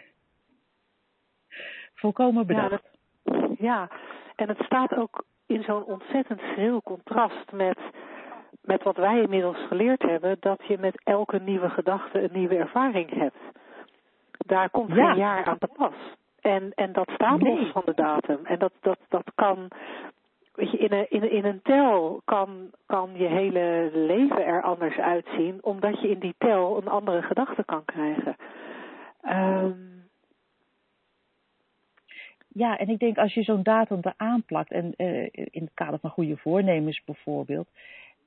Volkomen 1.93 2.47
bedacht. 2.47 2.83
Ja, 3.23 3.49
ja, 3.59 3.89
en 4.35 4.47
het 4.47 4.59
staat 4.65 4.95
ook 4.95 5.25
in 5.45 5.63
zo'n 5.63 5.83
ontzettend 5.83 6.39
schril 6.39 6.81
contrast 6.81 7.51
met, 7.51 7.79
met 8.67 8.83
wat 8.83 8.95
wij 8.97 9.21
inmiddels 9.21 9.57
geleerd 9.67 10.01
hebben, 10.01 10.37
dat 10.39 10.59
je 10.67 10.77
met 10.77 11.01
elke 11.03 11.39
nieuwe 11.39 11.69
gedachte 11.69 12.21
een 12.21 12.29
nieuwe 12.39 12.55
ervaring 12.57 13.09
hebt. 13.13 13.37
Daar 14.37 14.69
komt 14.69 14.93
Ja. 14.95 15.07
geen 15.07 15.17
jaar 15.17 15.45
aan 15.45 15.57
te 15.57 15.67
pas. 15.77 15.93
En, 16.41 16.71
en 16.75 16.91
dat 16.93 17.09
staat 17.13 17.41
Nee. 17.41 17.59
los 17.59 17.71
van 17.71 17.81
de 17.85 17.93
datum. 17.93 18.39
En 18.45 18.59
dat, 18.59 18.71
dat, 18.81 18.99
dat 19.09 19.31
kan, 19.35 19.67
weet 20.53 20.71
je, 20.71 20.77
in 20.77 20.91
een, 20.93 21.05
in, 21.09 21.21
een- 21.23 21.31
in 21.31 21.45
een 21.45 21.61
tel 21.61 22.21
kan, 22.25 22.71
kan 22.85 23.09
je 23.15 23.25
hele 23.27 23.89
leven 23.93 24.45
er 24.45 24.61
anders 24.63 24.97
uitzien, 24.97 25.57
omdat 25.61 26.01
je 26.01 26.09
in 26.09 26.19
die 26.19 26.35
tel 26.37 26.77
een 26.77 26.87
andere 26.87 27.21
gedachte 27.21 27.63
kan 27.65 27.85
krijgen. 27.85 28.35
Ehm 29.21 29.71
Ja, 32.47 32.77
en 32.77 32.89
ik 32.89 32.99
denk 32.99 33.17
als 33.17 33.33
je 33.33 33.43
zo'n 33.43 33.63
datum 33.63 33.99
eraan 34.01 34.43
plakt, 34.43 34.71
en 34.71 34.93
eh, 34.95 35.23
in 35.31 35.61
het 35.63 35.73
kader 35.73 35.99
van 35.99 36.09
goede 36.09 36.37
voornemens 36.37 37.03
bijvoorbeeld, 37.05 37.67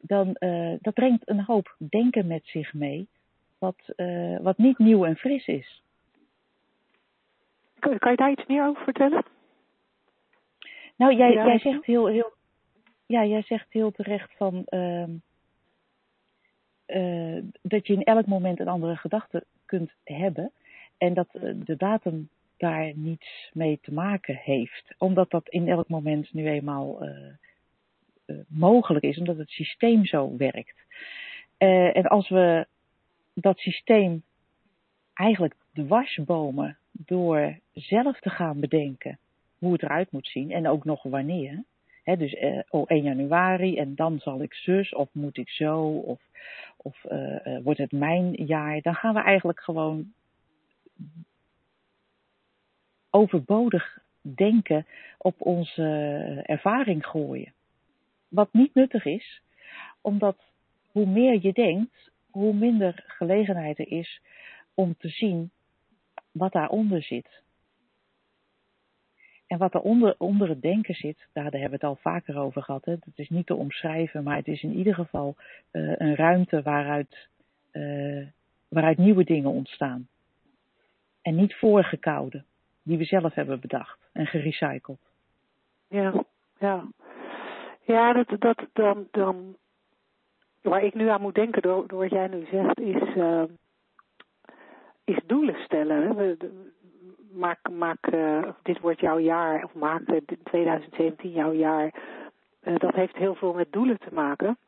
dan 0.01 0.37
uh, 0.39 0.75
dat 0.81 0.95
brengt 0.95 1.29
een 1.29 1.41
hoop 1.41 1.77
denken 1.79 2.27
met 2.27 2.43
zich 2.45 2.75
mee, 2.75 3.09
wat, 3.59 3.93
uh, 3.97 4.39
wat 4.41 4.59
niet 4.59 4.79
nieuw 4.79 5.05
en 5.05 5.17
fris 5.17 5.47
is. 5.47 5.83
kan, 7.79 7.99
kan 7.99 8.11
je 8.11 8.17
daar 8.17 8.31
iets 8.31 8.47
meer 8.47 8.67
over 8.67 8.83
vertellen? 8.85 9.25
Nou, 10.97 11.17
jij, 11.17 11.33
jij 11.33 11.59
zegt 11.59 11.85
heel, 11.85 12.07
heel, 12.07 12.33
ja, 13.07 13.25
jij 13.25 13.43
zegt 13.43 13.67
heel 13.73 13.91
terecht 13.91 14.31
van 14.37 14.65
ehm 14.65 15.11
uh, 16.87 17.43
dat 17.63 17.87
je 17.87 17.93
in 17.93 18.03
elk 18.03 18.27
moment 18.27 18.61
een 18.61 18.69
andere 18.69 18.97
gedachte 18.97 19.45
kunt 19.65 19.93
hebben 20.05 20.53
en 20.99 21.15
dat 21.15 21.29
de 21.33 21.77
datum 21.77 22.29
daar 22.57 22.93
niets 22.95 23.51
mee 23.53 23.79
te 23.83 23.93
maken 23.93 24.35
heeft, 24.35 24.95
omdat 24.99 25.31
dat 25.31 25.49
in 25.49 25.69
elk 25.69 25.89
moment 25.89 26.33
nu 26.33 26.49
eenmaal 26.49 27.09
mogelijk 28.49 29.05
is, 29.05 29.19
omdat 29.19 29.37
het 29.37 29.51
systeem 29.51 30.05
zo 30.05 30.37
werkt. 30.37 30.77
en 31.59 32.07
als 32.07 32.29
we 32.29 32.67
dat 33.35 33.59
systeem 33.59 34.23
eigenlijk 35.15 35.55
dwarsbomen 35.73 36.79
door 36.93 37.59
zelf 37.73 38.21
te 38.21 38.31
gaan 38.31 38.61
bedenken 38.61 39.19
hoe 39.59 39.73
het 39.73 39.83
eruit 39.83 40.13
moet 40.13 40.27
zien 40.27 40.51
en 40.51 40.69
ook 40.69 40.85
nog 40.85 41.03
wanneer. 41.03 41.65
Dus 42.05 42.33
uh, 42.33 42.61
oh, 42.69 42.85
1 42.87 43.03
januari 43.03 43.77
en 43.77 43.95
dan 43.95 44.19
zal 44.19 44.43
ik 44.43 44.55
zus 44.55 44.95
of 44.95 45.09
moet 45.13 45.37
ik 45.37 45.49
zo 45.49 45.87
of, 45.87 46.21
of 46.77 47.03
wordt 47.63 47.79
het 47.79 47.93
mijn 47.93 48.33
jaar. 48.33 48.81
Dan 48.81 48.95
gaan 48.95 49.15
we 49.15 49.21
eigenlijk 49.21 49.61
gewoon 49.61 50.13
overbodig 53.11 53.99
denken 54.21 54.87
op 55.19 55.35
onze 55.39 55.83
ervaring 56.47 57.07
gooien. 57.07 57.53
Wat 58.31 58.53
niet 58.53 58.75
nuttig 58.75 59.05
is, 59.05 59.43
omdat 60.01 60.37
hoe 60.91 61.07
meer 61.07 61.39
je 61.43 61.53
denkt, 61.53 62.11
hoe 62.31 62.55
minder 62.55 63.05
gelegenheid 63.07 63.79
er 63.79 63.93
is 63.93 64.21
om 64.75 64.95
te 64.99 65.09
zien 65.09 65.51
wat 66.33 66.53
daaronder 66.53 67.03
zit. 67.03 67.43
En 69.47 69.59
wat 69.59 69.75
er 69.75 69.81
onder, 70.19 70.49
het 70.49 70.63
denken 70.63 70.95
zit, 70.95 71.29
daar 71.33 71.45
hebben 71.45 71.61
we 71.63 71.75
het 71.75 71.85
al 71.85 71.97
vaker 71.97 72.39
over 72.39 72.63
gehad. 72.63 72.85
Hè? 72.85 72.95
Is 73.15 73.29
niet 73.29 73.47
te 73.47 73.55
omschrijven, 73.55 74.23
maar 74.23 74.37
het 74.37 74.49
is 74.49 74.63
in 74.63 74.73
ieder 74.73 74.95
geval 74.95 75.35
uh, 75.37 75.95
een 75.97 76.15
ruimte 76.15 76.63
waaruit, 76.63 77.29
uh, 77.73 78.27
waaruit 78.69 78.99
nieuwe 78.99 79.25
dingen 79.25 79.51
ontstaan. 79.51 80.09
En 81.23 81.35
niet 81.35 81.55
voorgekoude, 81.55 82.45
die 82.83 82.99
we 82.99 83.05
zelf 83.05 83.35
hebben 83.35 83.61
bedacht 83.61 83.99
en 84.13 84.27
gerecycled. 84.27 85.01
Ja, 85.89 86.25
ja. 86.59 86.89
Ja, 87.85 88.13
dat, 88.13 88.41
dat 88.41 88.67
dan, 88.73 89.09
dan, 89.11 89.57
waar 90.63 90.85
ik 90.85 90.95
nu 90.95 91.09
aan 91.09 91.21
moet 91.21 91.35
denken 91.35 91.63
door, 91.63 91.89
door 91.89 91.99
wat 91.99 92.11
jij 92.11 92.27
nu 92.27 92.47
zegt, 92.51 92.81
is, 92.81 93.15
uh, 93.17 93.43
is 95.05 95.19
doelen 95.27 95.55
stellen. 95.65 96.03
Hè? 96.03 96.15
We, 96.15 96.35
de, 96.39 96.71
maak, 97.33 97.71
maak 97.71 98.07
uh, 98.15 98.49
dit 98.63 98.81
wordt 98.81 99.01
jouw 99.01 99.19
jaar, 99.19 99.65
of 99.65 99.75
maak 99.75 100.09
uh, 100.09 100.17
2017 100.45 101.31
jouw 101.31 101.53
jaar. 101.53 101.95
Uh, 102.63 102.77
dat 102.77 102.95
heeft 102.95 103.17
heel 103.17 103.35
veel 103.35 103.53
met 103.53 103.73
doelen 103.73 103.99
te 103.99 104.15
maken. 104.15 104.59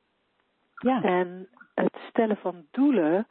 Ja. 0.74 1.02
En 1.02 1.48
het 1.74 1.96
stellen 2.08 2.36
van 2.36 2.66
doelen. 2.70 3.26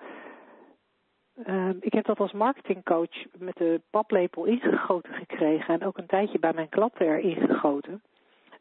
Uh, 1.47 1.69
ik 1.79 1.93
heb 1.93 2.05
dat 2.05 2.19
als 2.19 2.31
marketingcoach 2.31 3.25
met 3.37 3.55
de 3.55 3.81
paplepel 3.89 4.45
ingegoten 4.45 5.13
gekregen 5.13 5.73
en 5.79 5.87
ook 5.87 5.97
een 5.97 6.05
tijdje 6.05 6.39
bij 6.39 6.53
mijn 6.53 6.69
klanten 6.69 7.05
erin 7.05 7.47
gegoten. 7.47 8.01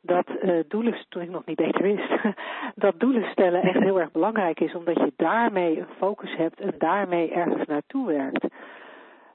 Dat 0.03 0.27
uh, 0.43 0.61
doelen, 0.69 0.95
toen 1.09 1.23
ik 1.23 1.31
nog 1.31 1.45
niet 1.45 1.57
beter 1.57 1.83
wist, 1.83 2.37
dat 2.85 3.01
doelen 3.01 3.31
stellen 3.31 3.63
echt 3.63 3.79
heel 3.79 4.01
erg 4.01 4.11
belangrijk 4.11 4.61
is, 4.61 4.75
omdat 4.75 4.97
je 4.97 5.13
daarmee 5.17 5.79
een 5.79 5.95
focus 5.97 6.37
hebt 6.37 6.61
en 6.61 6.75
daarmee 6.79 7.33
ergens 7.33 7.67
naartoe 7.67 8.07
werkt. 8.07 8.47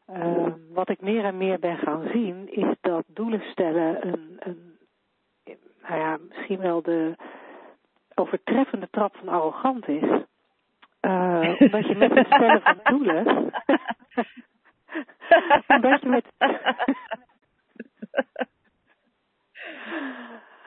Uh, 0.10 0.48
wat 0.74 0.90
ik 0.90 1.02
meer 1.02 1.24
en 1.24 1.38
meer 1.38 1.60
ben 1.60 1.78
gaan 1.78 2.08
zien, 2.12 2.52
is 2.52 2.76
dat 2.82 3.04
doelen 3.08 3.42
stellen 3.42 4.08
een, 4.08 4.38
een 4.40 4.76
nou 5.88 6.00
ja, 6.00 6.18
misschien 6.30 6.60
wel 6.60 6.82
de 6.82 7.16
overtreffende 8.16 8.88
trap 8.92 9.16
van 9.16 9.28
arrogant 9.28 9.88
is. 9.88 10.04
Uh, 11.02 11.56
omdat 11.60 11.88
je 11.88 11.96
met 11.96 12.14
het 12.14 12.26
stellen 12.26 12.62
van 12.62 12.80
doelen. 12.84 13.26
omdat 15.68 16.02
je 16.02 16.08
met. 16.10 16.26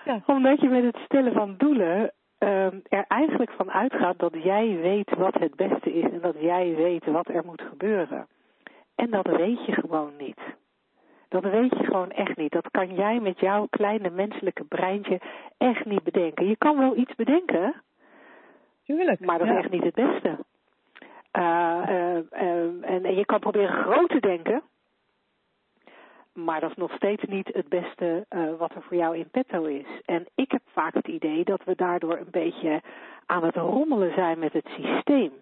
ja. 0.09 0.23
Omdat 0.27 0.61
je 0.61 0.69
met 0.69 0.85
het 0.85 0.97
stellen 1.05 1.33
van 1.33 1.55
doelen 1.59 2.13
uh, 2.39 2.65
er 2.67 3.05
eigenlijk 3.09 3.51
van 3.51 3.71
uitgaat 3.71 4.19
dat 4.19 4.43
jij 4.43 4.79
weet 4.81 5.15
wat 5.15 5.35
het 5.35 5.55
beste 5.55 5.93
is 5.93 6.13
en 6.13 6.21
dat 6.21 6.35
jij 6.41 6.75
weet 6.75 7.05
wat 7.05 7.29
er 7.29 7.45
moet 7.45 7.63
gebeuren. 7.63 8.27
En 8.95 9.11
dat 9.11 9.27
weet 9.27 9.65
je 9.65 9.73
gewoon 9.73 10.13
niet. 10.19 10.41
Dat 11.29 11.43
weet 11.43 11.79
je 11.79 11.85
gewoon 11.85 12.11
echt 12.11 12.37
niet. 12.37 12.53
Dat 12.53 12.71
kan 12.71 12.95
jij 12.95 13.21
met 13.21 13.41
jouw 13.41 13.67
kleine 13.71 14.11
menselijke 14.11 14.65
breintje 14.65 15.21
echt 15.59 15.85
niet 15.85 16.03
bedenken. 16.03 16.47
Je 16.47 16.57
kan 16.57 16.79
wel 16.79 16.97
iets 16.97 17.15
bedenken, 17.15 17.83
Tuurlijk. 18.85 19.21
maar 19.21 19.39
dat 19.39 19.47
ja. 19.47 19.53
is 19.53 19.59
echt 19.59 19.73
niet 19.73 19.85
het 19.85 19.95
beste. 19.95 20.39
Uh, 21.39 21.83
uh, 21.89 22.17
en, 22.31 23.05
en 23.05 23.15
je 23.15 23.25
kan 23.25 23.41
proberen 23.41 23.85
groot 23.85 24.09
te 24.09 24.21
denken, 24.21 24.63
maar 26.45 26.61
dat 26.61 26.71
is 26.71 26.77
nog 26.77 26.93
steeds 26.93 27.25
niet 27.25 27.51
het 27.53 27.69
beste 27.69 28.27
uh, 28.31 28.55
wat 28.59 28.75
er 28.75 28.83
voor 28.83 28.97
jou 28.97 29.17
in 29.17 29.29
petto 29.31 29.65
is. 29.65 29.87
En 30.05 30.27
ik 30.35 30.51
heb 30.51 30.63
vaak 30.73 30.95
het 30.95 31.09
idee 31.09 31.45
dat 31.45 31.65
we 31.65 31.75
daardoor 31.75 32.17
een 32.19 32.31
beetje 32.31 32.83
aan 33.27 33.45
het 33.45 33.55
rommelen 33.57 34.13
zijn 34.15 34.39
met 34.39 34.53
het 34.53 34.67
systeem. 34.67 35.33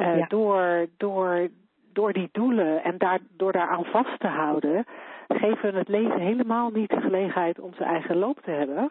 Uh, 0.00 0.18
Ja. 0.18 0.26
door, 0.26 0.86
door, 0.96 1.48
door 1.92 2.12
die 2.12 2.28
doelen 2.32 2.82
en 2.82 2.98
daar, 2.98 3.18
door 3.36 3.52
daaraan 3.52 3.84
vast 3.84 4.20
te 4.20 4.26
houden, 4.26 4.84
geven 5.28 5.72
we 5.72 5.78
het 5.78 5.88
leven 5.88 6.20
helemaal 6.20 6.70
niet 6.70 6.90
de 6.90 7.00
gelegenheid 7.00 7.60
om 7.60 7.74
zijn 7.74 7.88
eigen 7.88 8.16
loop 8.16 8.40
te 8.40 8.50
hebben. 8.50 8.90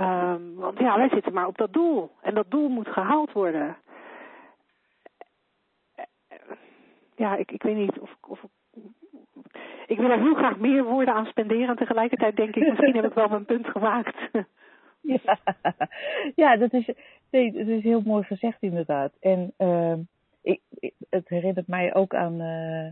Um, 0.00 0.54
want 0.54 0.78
ja, 0.78 0.96
wij 0.96 1.08
zitten 1.08 1.32
maar 1.32 1.46
op 1.46 1.58
dat 1.58 1.72
doel. 1.72 2.10
En 2.20 2.34
dat 2.34 2.50
doel 2.50 2.68
moet 2.68 2.88
gehaald 2.88 3.32
worden. 3.32 3.76
Ja, 7.16 7.36
ik, 7.36 7.50
ik 7.50 7.62
weet 7.62 7.76
niet 7.76 7.98
of, 7.98 8.16
of 8.20 8.42
ik 8.42 8.50
wil 9.98 10.10
er 10.10 10.20
heel 10.20 10.34
graag 10.34 10.58
meer 10.58 10.84
woorden 10.84 11.14
aan 11.14 11.26
spenderen. 11.26 11.68
En 11.68 11.76
tegelijkertijd 11.76 12.36
denk 12.36 12.56
ik, 12.56 12.68
misschien 12.68 12.94
heb 12.96 13.04
ik 13.04 13.14
wel 13.14 13.28
mijn 13.28 13.44
punt 13.44 13.66
gemaakt. 13.66 14.16
Ja, 16.34 16.56
dat, 16.56 16.72
is, 16.72 16.90
nee, 17.30 17.52
dat 17.52 17.66
is 17.66 17.82
heel 17.82 18.02
mooi 18.04 18.24
gezegd 18.24 18.56
inderdaad. 18.60 19.12
En 19.20 19.52
uh, 19.58 19.94
ik, 20.42 20.60
ik, 20.70 20.94
het 21.10 21.28
herinnert 21.28 21.66
mij 21.66 21.94
ook 21.94 22.14
aan, 22.14 22.40
uh, 22.40 22.88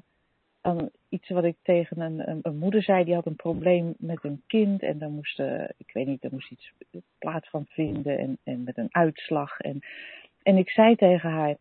aan 0.61 0.91
iets 1.09 1.29
wat 1.29 1.45
ik 1.45 1.57
tegen 1.63 2.01
een, 2.01 2.41
een, 2.43 2.57
moeder 2.57 2.83
zei. 2.83 3.05
Die 3.05 3.15
had 3.15 3.27
een 3.27 3.37
probleem 3.37 3.95
met 3.99 4.25
een 4.25 4.43
kind 4.47 4.83
en 4.83 4.99
daar 4.99 5.11
moest, 5.11 5.41
uh, 5.41 5.65
ik 5.77 5.91
weet 5.93 6.07
niet, 6.07 6.23
daar 6.23 6.33
moest 6.33 6.51
iets 6.51 6.73
plaats 7.19 7.49
van 7.49 7.65
vinden 7.69 8.19
en, 8.19 8.39
en 8.45 8.63
met 8.65 8.79
een 8.79 8.89
uitslag. 8.91 9.61
En, 9.61 9.81
en 10.43 10.57
ik 10.57 10.71
zei 10.71 10.97
tegen 10.97 11.31
haar, 11.31 11.57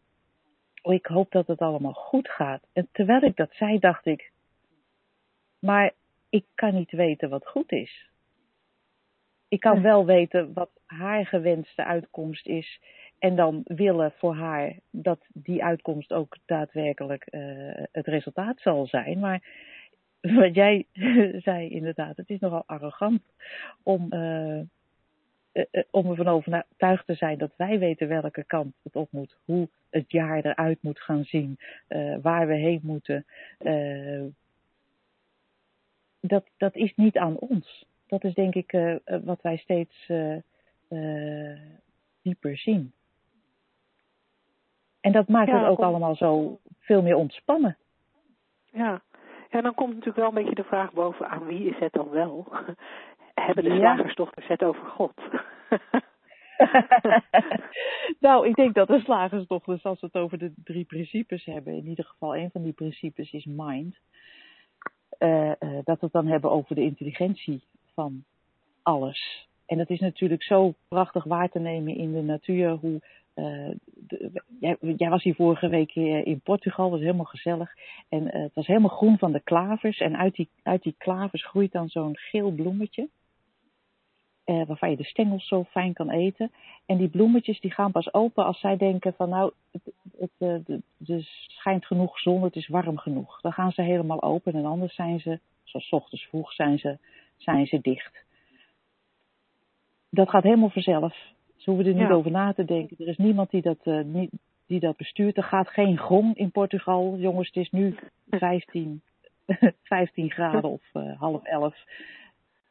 oh, 0.82 0.94
ik 0.94 1.06
hoop 1.06 1.32
dat 1.32 1.48
het 1.48 1.60
allemaal 1.60 1.94
goed 1.94 2.30
gaat. 2.30 2.62
En 2.74 2.88
terwijl 2.92 3.22
ik 3.22 3.36
dat 3.36 3.52
zei, 3.52 3.80
dacht 3.80 4.06
ik, 4.06 4.32
maar 5.60 5.94
ik 6.30 6.46
kan 6.56 6.74
niet 6.74 6.92
weten 6.92 7.30
wat 7.30 7.48
goed 7.48 7.72
is. 7.72 8.10
Ik 9.48 9.60
kan 9.60 9.82
wel 9.82 10.06
weten 10.06 10.54
wat 10.54 10.70
haar 10.86 11.26
gewenste 11.26 11.86
uitkomst 11.86 12.48
is. 12.48 12.80
En 13.20 13.36
dan 13.36 13.62
willen 13.64 14.12
voor 14.18 14.36
haar 14.36 14.76
dat 14.90 15.20
die 15.34 15.64
uitkomst 15.64 16.14
ook 16.14 16.38
daadwerkelijk 16.46 17.28
uh, 17.30 17.42
het 17.92 18.08
resultaat 18.08 18.60
zal 18.62 18.88
zijn. 18.88 19.20
Maar 19.20 19.42
wat 20.22 20.56
jij 20.56 20.86
zei 21.48 21.70
inderdaad, 21.70 22.18
het 22.18 22.30
is 22.30 22.40
nogal 22.40 22.64
arrogant 22.66 23.22
om, 23.84 24.14
uh, 24.14 24.60
uh, 25.54 25.84
om 25.92 26.10
ervan 26.10 26.28
overtuigd 26.28 27.06
te 27.06 27.14
zijn 27.16 27.38
dat 27.38 27.54
wij 27.56 27.80
weten 27.80 28.08
welke 28.08 28.44
kant 28.44 28.76
het 28.84 28.96
op 28.96 29.12
moet. 29.12 29.38
Hoe 29.46 29.70
het 29.90 30.12
jaar 30.12 30.46
eruit 30.46 30.78
moet 30.82 31.00
gaan 31.00 31.24
zien. 31.24 31.60
waar 32.22 32.48
we 32.48 32.56
heen 32.56 32.80
moeten. 32.84 33.26
Dat, 36.22 36.44
dat 36.58 36.76
is 36.76 36.94
niet 36.96 37.18
aan 37.18 37.38
ons 37.38 37.88
dat 38.10 38.24
is 38.24 38.34
denk 38.34 38.56
ik 38.56 38.74
uh, 38.74 38.96
wat 39.24 39.42
wij 39.42 39.58
steeds 39.58 40.08
uh, 40.08 40.36
uh, 40.90 41.60
dieper 42.22 42.58
zien. 42.58 42.94
En 45.02 45.12
dat 45.12 45.28
maakt 45.28 45.50
ja, 45.50 45.60
het 45.60 45.68
ook 45.68 45.80
allemaal 45.80 46.16
zo 46.16 46.60
veel 46.80 47.02
meer 47.02 47.16
ontspannen. 47.16 47.78
Ja. 48.72 49.02
ja, 49.50 49.62
dan 49.62 49.74
komt 49.74 49.90
natuurlijk 49.90 50.18
wel 50.18 50.28
een 50.28 50.44
beetje 50.44 50.64
de 50.64 50.64
vraag 50.64 50.94
boven 50.94 51.30
aan 51.30 51.46
wie 51.46 51.70
is 51.70 51.78
het 51.80 51.94
dan 51.94 52.10
wel? 52.10 52.48
Hebben 53.36 53.64
de 53.64 53.76
slagersdochters 53.76 54.48
het 54.48 54.64
over 54.64 54.86
God? 54.86 55.14
nou, 58.20 58.48
ik 58.48 58.56
denk 58.56 58.76
dat 58.76 58.88
de 58.88 59.00
slagersdochters, 59.00 59.84
als 59.84 60.00
we 60.00 60.08
het 60.12 60.22
over 60.22 60.38
de 60.38 60.54
drie 60.64 60.86
principes 60.86 61.46
hebben, 61.46 61.74
in 61.74 61.88
ieder 61.88 62.06
geval 62.06 62.36
een 62.36 62.50
van 62.52 62.64
die 62.64 62.74
principes 62.74 63.32
is 63.32 63.46
mind. 63.46 64.00
Uh, 65.20 65.48
uh, 65.48 65.54
dat 65.84 66.00
we 66.00 66.06
het 66.06 66.12
dan 66.12 66.28
hebben 66.28 66.52
over 66.52 66.76
de 66.76 66.84
intelligentie 66.84 67.62
van 67.94 68.24
alles. 68.82 69.48
En 69.66 69.78
dat 69.78 69.90
is 69.90 70.00
natuurlijk 70.00 70.44
zo 70.44 70.74
prachtig 70.88 71.24
waar 71.24 71.50
te 71.50 71.60
nemen 71.60 71.96
in 71.96 72.12
de 72.12 72.22
natuur. 72.22 72.70
Hoe, 72.70 73.02
de, 73.34 74.44
jij, 74.60 74.78
jij, 74.98 75.10
was 75.10 75.24
hier 75.24 75.36
vorige 75.36 75.68
week 75.68 75.96
in 76.26 76.42
Portugal, 76.44 76.90
was 76.90 77.00
helemaal 77.00 77.26
gezellig. 77.26 77.72
En 78.10 78.28
het 78.42 78.54
was 78.54 78.68
helemaal 78.68 78.90
groen 78.90 79.18
van 79.18 79.32
de 79.32 79.40
klavers. 79.40 80.00
En 80.00 80.18
uit 80.18 80.36
die, 80.36 80.50
uit 80.64 80.84
die 80.84 80.96
klavers 80.98 81.46
groeit 81.46 81.72
dan 81.72 81.90
zo'n 81.90 82.18
geel 82.18 82.52
bloemetje. 82.52 83.10
Uh, 84.50 84.66
waarvan 84.66 84.90
je 84.90 84.96
de 84.98 85.04
stengels 85.04 85.48
zo 85.48 85.64
fijn 85.64 85.94
kan 85.94 86.10
eten. 86.10 86.52
En 86.86 86.98
die 86.98 87.08
bloemetjes 87.10 87.60
die 87.60 87.72
gaan 87.72 87.92
pas 87.92 88.14
open 88.14 88.46
als 88.46 88.60
zij 88.60 88.78
denken 88.78 89.14
van 89.14 89.30
nou, 89.30 89.52
het, 89.72 89.82
het, 90.18 90.32
het, 90.38 90.82
het 91.06 91.24
schijnt 91.48 91.86
genoeg 91.86 92.20
zon, 92.20 92.44
het 92.44 92.56
is 92.56 92.68
warm 92.68 92.98
genoeg. 92.98 93.42
Dan 93.42 93.54
gaan 93.54 93.72
ze 93.72 93.82
helemaal 93.82 94.22
open 94.22 94.54
en 94.54 94.66
anders 94.66 94.96
zijn 94.96 95.20
ze, 95.20 95.40
zoals 95.64 95.90
ochtends 95.90 96.26
vroeg, 96.26 96.54
zijn 96.54 96.80
ze, 96.80 96.98
zijn 97.38 97.66
ze 97.66 97.80
dicht. 97.82 98.26
Dat 100.10 100.30
gaat 100.30 100.44
helemaal 100.44 100.70
vanzelf. 100.70 101.14
Ze 101.56 101.70
hoeven 101.70 101.88
er 101.88 101.94
niet 101.94 102.08
Ja. 102.10 102.14
over 102.14 102.32
na 102.32 102.54
te 102.54 102.66
denken. 102.66 102.98
Er 103.00 103.08
is 103.08 103.18
niemand 103.18 103.50
die 103.50 103.62
dat, 103.62 103.80
uh, 103.84 104.04
niet, 104.04 104.32
die 104.68 104.80
dat 104.80 104.98
bestuurt. 104.98 105.38
Er 105.38 105.44
gaat 105.44 105.70
geen 105.70 105.98
gong 105.98 106.36
in 106.38 106.52
Portugal. 106.52 107.16
Jongens, 107.18 107.48
het 107.48 107.56
is 107.56 107.70
nu 107.72 107.96
15, 108.30 109.02
15 109.84 110.32
graden 110.38 110.70
of 110.78 110.82
uh, 110.94 111.20
half 111.20 111.44
elf 111.44 111.76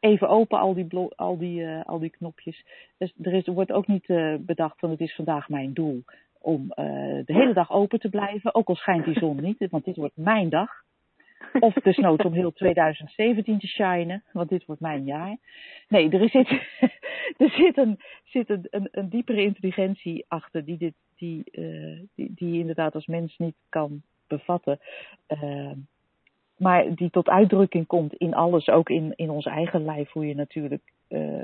even 0.00 0.28
open 0.28 0.58
al 0.58 0.74
die, 0.74 0.86
al 1.16 1.38
die, 1.38 1.60
uh, 1.60 1.84
al 1.84 1.98
die 1.98 2.10
knopjes. 2.10 2.64
Dus 2.98 3.12
er, 3.22 3.32
is, 3.32 3.46
er 3.46 3.52
wordt 3.52 3.72
ook 3.72 3.86
niet 3.86 4.08
uh, 4.08 4.34
bedacht 4.38 4.78
van 4.78 4.90
het 4.90 5.00
is 5.00 5.14
vandaag 5.14 5.48
mijn 5.48 5.72
doel 5.72 6.04
om 6.38 6.62
uh, 6.62 6.74
de 7.24 7.32
hele 7.32 7.52
dag 7.52 7.72
open 7.72 8.00
te 8.00 8.08
blijven. 8.08 8.54
Ook 8.54 8.68
al 8.68 8.74
schijnt 8.74 9.04
die 9.04 9.18
zon 9.18 9.40
niet, 9.40 9.66
want 9.70 9.84
dit 9.84 9.96
wordt 9.96 10.16
mijn 10.16 10.48
dag. 10.48 10.86
Of 11.60 11.74
desnoods 11.74 12.24
om 12.24 12.32
heel 12.32 12.52
2017 12.52 13.58
te 13.58 13.66
shinen, 13.66 14.24
want 14.32 14.48
dit 14.48 14.64
wordt 14.64 14.80
mijn 14.80 15.04
jaar. 15.04 15.36
Nee, 15.88 16.10
er 16.10 16.28
zit, 16.28 16.48
er 17.42 17.50
zit, 17.50 17.76
een, 17.76 17.98
zit 18.24 18.48
een, 18.48 18.88
een, 18.90 19.08
diepere 19.08 19.42
intelligentie 19.42 20.24
achter 20.28 20.64
die, 20.64 20.78
dit, 20.78 20.94
die, 21.16 21.44
die, 22.14 22.34
die 22.34 22.52
je 22.52 22.58
inderdaad 22.58 22.94
als 22.94 23.06
mens 23.06 23.38
niet 23.38 23.56
kan 23.68 24.02
bevatten. 24.26 24.78
Maar 26.58 26.94
die 26.94 27.10
tot 27.10 27.28
uitdrukking 27.28 27.86
komt 27.86 28.14
in 28.14 28.34
alles, 28.34 28.68
ook 28.68 28.90
in, 28.90 29.12
in 29.16 29.30
ons 29.30 29.46
eigen 29.46 29.84
lijf, 29.84 30.10
hoe 30.10 30.26
je 30.26 30.34
natuurlijk 30.34 30.92
uh, 31.08 31.40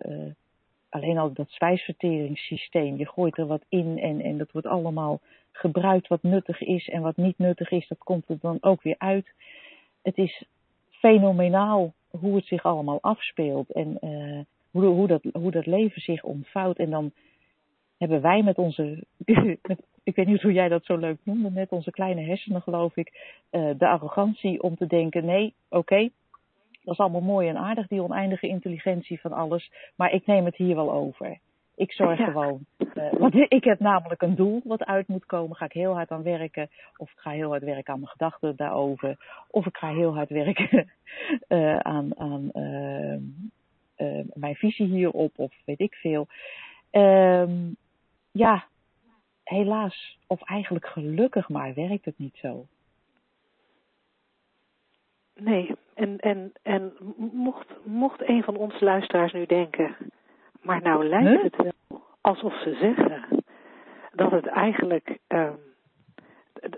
alleen 0.89 1.19
al 1.19 1.33
dat 1.33 1.51
spijsverteringssysteem, 1.51 2.97
je 2.97 3.07
gooit 3.07 3.39
er 3.39 3.47
wat 3.47 3.65
in 3.69 3.99
en, 3.99 4.21
en 4.21 4.39
dat 4.39 4.53
wordt 4.53 4.67
allemaal 4.67 5.21
gebruikt 5.53 6.09
wat 6.09 6.23
nuttig 6.23 6.61
is 6.61 6.89
en 6.89 7.03
wat 7.03 7.17
niet 7.17 7.39
nuttig 7.39 7.71
is, 7.71 7.89
dat 7.89 7.99
komt 7.99 8.29
er 8.29 8.39
dan 8.41 8.59
ook 8.61 8.83
weer 8.83 8.95
uit. 8.99 9.33
Het 10.03 10.19
is 10.19 10.45
fenomenaal 10.91 11.95
hoe 12.11 12.37
het 12.37 12.47
zich 12.47 12.65
allemaal 12.65 12.99
afspeelt 13.01 13.71
en 13.71 13.99
uh, 14.01 14.41
hoe, 14.71 14.85
hoe, 14.85 15.07
dat, 15.07 15.23
hoe 15.33 15.51
dat 15.51 15.67
leven 15.67 16.03
zich 16.03 16.23
ontvouwt. 16.23 16.79
En 16.79 16.91
dan 16.91 17.13
hebben 17.99 18.21
wij 18.21 18.43
met 18.43 18.59
onze, 18.59 19.05
met, 19.63 19.83
ik 20.03 20.17
weet 20.17 20.27
niet 20.27 20.43
hoe 20.43 20.53
jij 20.53 20.69
dat 20.69 20.85
zo 20.85 20.97
leuk 20.97 21.19
noemde, 21.23 21.51
met 21.51 21.71
onze 21.71 21.91
kleine 21.91 22.23
hersenen 22.23 22.63
geloof 22.63 22.97
ik, 22.97 23.37
uh, 23.51 23.71
de 23.79 23.89
arrogantie 23.89 24.63
om 24.63 24.77
te 24.77 24.87
denken, 24.87 25.25
nee, 25.25 25.55
oké, 25.69 25.77
okay, 25.79 26.11
dat 26.83 26.95
is 26.95 27.01
allemaal 27.01 27.21
mooi 27.21 27.49
en 27.49 27.57
aardig, 27.57 27.87
die 27.87 28.03
oneindige 28.03 28.49
intelligentie 28.49 29.21
van 29.21 29.33
alles, 29.33 29.73
maar 29.97 30.13
ik 30.13 30.27
neem 30.27 30.45
het 30.45 30.57
hier 30.57 30.75
wel 30.75 30.93
over. 30.93 31.39
Ik 31.77 31.93
zorg 31.93 32.19
Ja. 32.19 32.25
gewoon, 32.25 32.65
uh, 32.95 33.13
want 33.13 33.35
ik 33.35 33.65
heb 33.65 33.79
namelijk 33.81 34.23
een 34.23 34.35
doel 34.35 34.61
wat 34.65 34.85
uit 34.85 35.09
moet 35.09 35.27
komen, 35.27 35.57
ga 35.57 35.65
ik 35.65 35.73
heel 35.73 35.95
hard 35.95 36.11
aan 36.11 36.23
werken, 36.23 36.69
of 36.97 37.11
ik 37.11 37.19
ga 37.19 37.31
heel 37.31 37.49
hard 37.49 37.63
werken 37.63 37.93
aan 37.93 38.01
mijn 38.01 38.11
gedachten 38.11 38.57
daarover, 38.57 39.17
of 39.51 39.67
ik 39.67 39.77
ga 39.77 39.89
heel 39.89 40.15
hard 40.15 40.29
werken 40.29 40.91
uh, 41.49 41.77
aan, 41.95 42.19
aan 42.19 42.51
mijn 44.35 44.55
visie 44.55 44.87
hierop, 44.87 45.33
of 45.39 45.53
weet 45.65 45.81
ik 45.81 45.95
veel. 45.95 46.27
Um, 46.91 47.77
ja, 48.35 48.65
helaas, 49.45 50.19
of 50.27 50.43
eigenlijk 50.43 50.87
gelukkig 50.87 51.49
maar, 51.49 51.75
werkt 51.75 52.05
het 52.05 52.19
niet 52.19 52.37
zo. 52.37 52.67
Nee, 55.35 55.77
en, 55.95 56.19
en, 56.19 56.53
en 56.63 56.93
mocht, 57.33 57.67
mocht 57.85 58.29
een 58.29 58.43
van 58.43 58.57
onze 58.57 58.85
luisteraars 58.85 59.33
nu 59.33 59.47
denken, 59.47 59.97
maar 60.63 60.83
nou 60.83 61.09
lijkt 61.09 61.43
het 61.43 61.57
wel 61.57 62.03
alsof 62.21 62.61
ze 62.61 62.75
zeggen 62.75 63.45
dat 64.13 64.31
het 64.31 64.47
eigenlijk, 64.47 65.19
um, 65.29 65.59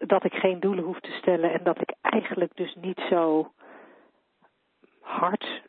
dat 0.07 0.25
ik 0.25 0.35
geen 0.35 0.61
doelen 0.61 0.85
hoef 0.85 1.01
te 1.01 1.11
stellen 1.11 1.53
en 1.53 1.65
dat 1.65 1.81
ik 1.81 1.95
eigenlijk 2.01 2.57
dus 2.57 2.75
niet 2.75 3.01
zo 3.09 3.53
hard 5.01 5.63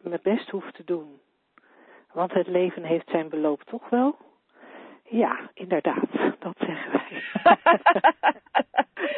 mijn 0.00 0.20
best 0.22 0.50
hoef 0.50 0.70
te 0.70 0.84
doen. 0.84 1.20
Want 2.12 2.32
het 2.32 2.46
leven 2.46 2.82
heeft 2.82 3.10
zijn 3.10 3.28
beloop 3.28 3.62
toch 3.62 3.88
wel? 3.88 4.16
Ja, 5.08 5.50
inderdaad, 5.54 6.10
dat 6.38 6.56
zeggen 6.58 6.92
wij. 6.92 7.22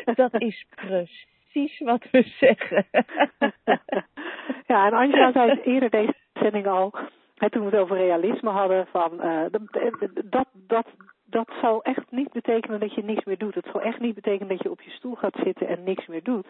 dat 0.14 0.40
is 0.40 0.66
precies 0.74 1.78
wat 1.78 2.10
we 2.10 2.22
zeggen. 2.22 2.86
ja, 4.72 4.86
en 4.86 4.92
Angela 4.92 5.32
zei 5.32 5.60
eerder 5.64 5.90
deze 5.90 6.14
zending 6.32 6.66
al, 6.66 6.94
hè, 7.34 7.50
toen 7.50 7.64
we 7.64 7.70
het 7.70 7.80
over 7.80 7.96
realisme 7.96 8.50
hadden, 8.50 8.86
van 8.86 9.12
uh, 9.24 9.44
dat, 10.24 10.46
dat, 10.52 10.86
dat 11.26 11.48
zal 11.60 11.82
echt 11.82 12.10
niet 12.10 12.32
betekenen 12.32 12.80
dat 12.80 12.94
je 12.94 13.04
niks 13.04 13.24
meer 13.24 13.38
doet. 13.38 13.54
Het 13.54 13.68
zal 13.72 13.80
echt 13.80 14.00
niet 14.00 14.14
betekenen 14.14 14.48
dat 14.48 14.62
je 14.62 14.70
op 14.70 14.80
je 14.80 14.90
stoel 14.90 15.14
gaat 15.14 15.36
zitten 15.44 15.68
en 15.68 15.84
niks 15.84 16.06
meer 16.06 16.22
doet. 16.22 16.46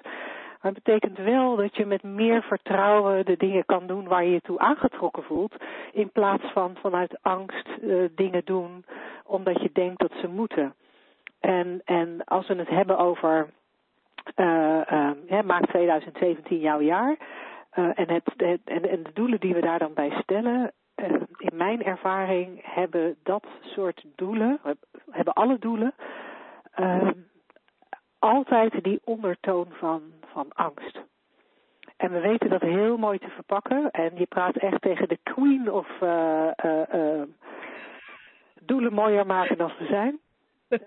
Maar 0.62 0.72
het 0.72 0.82
betekent 0.82 1.18
wel 1.18 1.56
dat 1.56 1.76
je 1.76 1.86
met 1.86 2.02
meer 2.02 2.42
vertrouwen 2.42 3.24
de 3.24 3.36
dingen 3.36 3.64
kan 3.64 3.86
doen 3.86 4.08
waar 4.08 4.24
je 4.24 4.30
je 4.30 4.40
toe 4.40 4.58
aangetrokken 4.58 5.22
voelt. 5.22 5.54
In 5.92 6.10
plaats 6.10 6.44
van 6.52 6.76
vanuit 6.80 7.18
angst 7.22 7.68
uh, 7.80 8.04
dingen 8.14 8.42
doen 8.44 8.84
omdat 9.24 9.60
je 9.60 9.70
denkt 9.72 10.00
dat 10.00 10.12
ze 10.20 10.28
moeten. 10.28 10.74
En, 11.40 11.80
en 11.84 12.24
als 12.24 12.46
we 12.46 12.54
het 12.54 12.68
hebben 12.68 12.98
over 12.98 13.48
uh, 14.36 15.42
maak 15.44 15.66
2017 15.66 16.58
jouw 16.58 16.80
jaar. 16.80 17.16
en, 17.70 18.10
het, 18.10 18.32
het, 18.36 18.60
en, 18.64 18.88
en 18.88 19.02
de 19.02 19.10
doelen 19.14 19.40
die 19.40 19.54
we 19.54 19.60
daar 19.60 19.78
dan 19.78 19.94
bij 19.94 20.10
stellen, 20.22 20.72
in 21.38 21.56
mijn 21.56 21.84
ervaring 21.84 22.60
hebben 22.62 23.16
dat 23.22 23.44
soort 23.60 24.04
doelen, 24.14 24.60
hebben 25.10 25.34
alle 25.34 25.58
doelen, 25.58 25.94
altijd 28.18 28.84
die 28.84 29.00
ondertoon 29.04 29.66
van, 29.70 30.02
van 30.32 30.52
angst. 30.52 31.00
En 31.96 32.12
we 32.12 32.20
weten 32.20 32.50
dat 32.50 32.60
heel 32.60 32.96
mooi 32.96 33.18
te 33.18 33.28
verpakken. 33.28 33.90
En 33.90 34.10
je 34.14 34.26
praat 34.26 34.56
echt 34.56 34.82
tegen 34.82 35.08
de 35.08 35.18
queen 35.22 35.72
of 35.72 35.88
uh, 36.02 36.50
doelen 38.60 38.92
mooier 38.92 39.26
maken 39.26 39.58
dan 39.58 39.70
ze 39.78 39.86
zijn. 39.86 40.18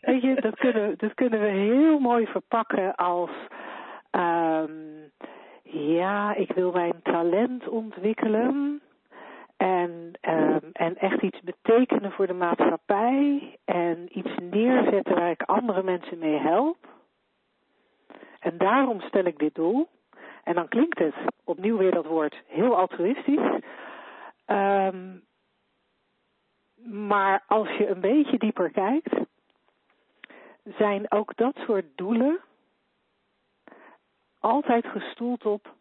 Weet 0.00 0.22
je, 0.22 0.40
dat 0.40 0.56
kunnen, 0.56 0.98
dat 0.98 1.14
kunnen 1.14 1.40
we 1.40 1.46
heel 1.46 1.98
mooi 1.98 2.26
verpakken 2.26 2.94
als 2.94 3.30
um, 4.10 5.12
ja, 5.72 6.34
ik 6.34 6.52
wil 6.52 6.72
mijn 6.72 7.02
talent 7.02 7.68
ontwikkelen. 7.68 8.80
En, 9.56 10.12
um, 10.20 10.70
en 10.72 10.98
echt 10.98 11.22
iets 11.22 11.40
betekenen 11.40 12.12
voor 12.12 12.26
de 12.26 12.32
maatschappij. 12.32 13.56
En 13.64 14.18
iets 14.18 14.30
neerzetten 14.50 15.14
waar 15.14 15.30
ik 15.30 15.42
andere 15.42 15.82
mensen 15.82 16.18
mee 16.18 16.38
help. 16.38 16.76
En 18.40 18.58
daarom 18.58 19.00
stel 19.00 19.24
ik 19.24 19.38
dit 19.38 19.54
doel. 19.54 19.88
En 20.44 20.54
dan 20.54 20.68
klinkt 20.68 20.98
het, 20.98 21.14
opnieuw 21.44 21.76
weer 21.76 21.90
dat 21.90 22.06
woord, 22.06 22.42
heel 22.46 22.76
altruïstisch. 22.76 23.60
Um, 24.46 25.24
maar 26.84 27.42
als 27.46 27.68
je 27.68 27.88
een 27.88 28.00
beetje 28.00 28.38
dieper 28.38 28.70
kijkt, 28.70 29.14
zijn 30.76 31.10
ook 31.10 31.36
dat 31.36 31.56
soort 31.56 31.84
doelen 31.94 32.40
altijd 34.40 34.86
gestoeld 34.86 35.46
op 35.46 35.74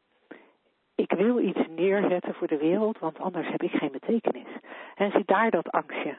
ik 0.96 1.12
wil 1.12 1.40
iets 1.40 1.68
neerzetten 1.70 2.34
voor 2.34 2.48
de 2.48 2.58
wereld, 2.58 3.00
want 3.00 3.20
anders 3.20 3.48
heb 3.48 3.64
ik 3.64 3.72
geen 3.72 3.92
betekenis. 3.92 4.48
En 4.96 5.12
zit 5.12 5.28
daar 5.28 5.52
dat 5.52 5.72
angstje. 5.72 6.18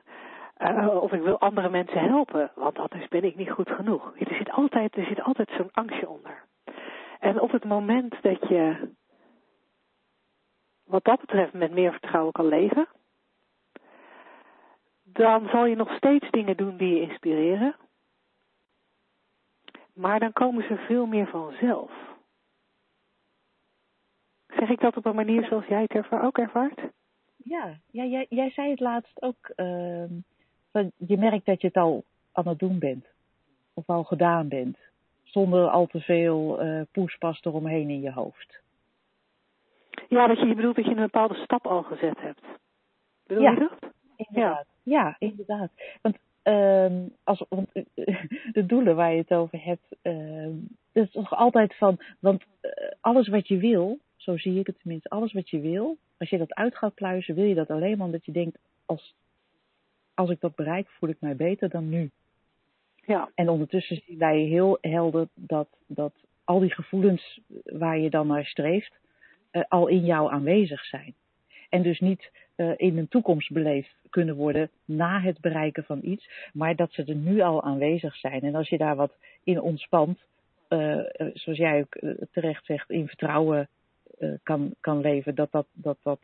Uh, 0.58 1.02
of 1.02 1.12
ik 1.12 1.22
wil 1.22 1.38
andere 1.38 1.68
mensen 1.68 2.00
helpen, 2.00 2.50
want 2.54 2.78
anders 2.78 3.08
ben 3.08 3.24
ik 3.24 3.36
niet 3.36 3.50
goed 3.50 3.70
genoeg. 3.70 4.12
Er 4.18 4.34
zit 4.34 4.50
altijd, 4.50 4.96
er 4.96 5.04
zit 5.04 5.22
altijd 5.22 5.50
zo'n 5.56 5.70
angstje 5.72 6.08
onder. 6.08 6.44
En 7.20 7.40
op 7.40 7.50
het 7.50 7.64
moment 7.64 8.22
dat 8.22 8.48
je 8.48 8.90
wat 10.84 11.04
dat 11.04 11.20
betreft 11.20 11.52
met 11.52 11.72
meer 11.72 11.92
vertrouwen 11.92 12.32
kan 12.32 12.48
leven, 12.48 12.88
dan 15.04 15.48
zal 15.48 15.66
je 15.66 15.76
nog 15.76 15.96
steeds 15.96 16.30
dingen 16.30 16.56
doen 16.56 16.76
die 16.76 16.94
je 16.94 17.00
inspireren. 17.00 17.76
Maar 19.94 20.18
dan 20.20 20.32
komen 20.32 20.64
ze 20.64 20.76
veel 20.76 21.06
meer 21.06 21.26
vanzelf. 21.26 21.90
Zeg 24.58 24.68
ik 24.68 24.80
dat 24.80 24.96
op 24.96 25.04
een 25.04 25.14
manier 25.14 25.44
zoals 25.44 25.66
jij 25.66 25.82
het 25.82 25.92
ervaar, 25.92 26.24
ook 26.24 26.38
ervaart? 26.38 26.80
Ja, 27.36 27.78
ja 27.90 28.04
jij, 28.04 28.26
jij 28.28 28.50
zei 28.50 28.70
het 28.70 28.80
laatst 28.80 29.22
ook. 29.22 29.52
Uh, 29.56 30.04
je 30.96 31.18
merkt 31.18 31.46
dat 31.46 31.60
je 31.60 31.66
het 31.66 31.76
al 31.76 32.04
aan 32.32 32.48
het 32.48 32.58
doen 32.58 32.78
bent. 32.78 33.06
Of 33.74 33.88
al 33.88 34.04
gedaan 34.04 34.48
bent. 34.48 34.78
Zonder 35.22 35.68
al 35.68 35.86
te 35.86 36.00
veel 36.00 36.64
uh, 36.64 36.82
poespas 36.92 37.40
eromheen 37.44 37.90
in 37.90 38.00
je 38.00 38.12
hoofd. 38.12 38.60
Ja, 40.08 40.26
dat 40.26 40.38
je, 40.38 40.46
je 40.46 40.54
bedoelt 40.54 40.76
dat 40.76 40.84
je 40.84 40.90
een 40.90 40.96
bepaalde 40.96 41.34
stap 41.34 41.66
al 41.66 41.82
gezet 41.82 42.20
hebt. 42.20 42.42
Bedoel 43.26 43.42
ja, 43.42 43.50
je 43.50 43.58
dat? 43.58 43.92
Inderdaad. 44.16 44.66
Ja, 44.82 44.98
ja 44.98 45.16
inderdaad. 45.18 45.70
Want, 46.02 46.18
uh, 46.44 47.08
als, 47.24 47.44
want 47.48 47.68
de 48.56 48.66
doelen 48.66 48.96
waar 48.96 49.12
je 49.12 49.18
het 49.18 49.32
over 49.32 49.64
hebt, 49.64 49.96
uh, 50.02 50.48
dat 50.92 51.04
is 51.04 51.12
toch 51.12 51.36
altijd 51.36 51.76
van, 51.76 51.98
want 52.20 52.44
uh, 52.62 52.70
alles 53.00 53.28
wat 53.28 53.48
je 53.48 53.56
wil, 53.56 53.98
zo 54.26 54.36
zie 54.36 54.58
ik 54.58 54.66
het 54.66 54.78
tenminste. 54.78 55.08
Alles 55.08 55.32
wat 55.32 55.50
je 55.50 55.60
wil, 55.60 55.96
als 56.18 56.30
je 56.30 56.38
dat 56.38 56.54
uit 56.54 56.76
gaat 56.76 56.94
pluizen, 56.94 57.34
wil 57.34 57.44
je 57.44 57.54
dat 57.54 57.70
alleen 57.70 57.96
maar 57.96 58.06
omdat 58.06 58.24
je 58.24 58.32
denkt, 58.32 58.58
als, 58.86 59.14
als 60.14 60.30
ik 60.30 60.40
dat 60.40 60.54
bereik, 60.54 60.88
voel 60.88 61.10
ik 61.10 61.20
mij 61.20 61.36
beter 61.36 61.68
dan 61.68 61.88
nu. 61.88 62.10
Ja. 63.06 63.30
En 63.34 63.48
ondertussen 63.48 64.02
zie 64.06 64.18
je 64.18 64.24
heel 64.24 64.78
helder 64.80 65.28
dat, 65.34 65.68
dat 65.86 66.12
al 66.44 66.58
die 66.58 66.74
gevoelens 66.74 67.40
waar 67.64 67.98
je 67.98 68.10
dan 68.10 68.26
naar 68.26 68.44
streeft, 68.44 68.92
uh, 69.52 69.62
al 69.68 69.86
in 69.86 70.04
jou 70.04 70.32
aanwezig 70.32 70.84
zijn. 70.84 71.14
En 71.68 71.82
dus 71.82 72.00
niet 72.00 72.30
uh, 72.56 72.72
in 72.76 72.98
een 72.98 73.08
toekomst 73.08 73.52
beleefd 73.52 73.94
kunnen 74.10 74.36
worden 74.36 74.70
na 74.84 75.20
het 75.20 75.40
bereiken 75.40 75.84
van 75.84 76.00
iets, 76.02 76.30
maar 76.52 76.76
dat 76.76 76.92
ze 76.92 77.04
er 77.04 77.14
nu 77.14 77.40
al 77.40 77.62
aanwezig 77.62 78.16
zijn. 78.16 78.40
En 78.40 78.54
als 78.54 78.68
je 78.68 78.78
daar 78.78 78.96
wat 78.96 79.12
in 79.44 79.60
ontspant, 79.60 80.18
uh, 80.68 81.00
zoals 81.34 81.58
jij 81.58 81.80
ook 81.80 81.98
terecht 82.32 82.64
zegt, 82.64 82.90
in 82.90 83.06
vertrouwen 83.06 83.68
kan, 84.42 84.74
kan 84.80 85.00
leven, 85.00 85.34
dat 85.34 85.52
dat, 85.52 85.66
dat, 85.72 85.98
dat, 86.02 86.20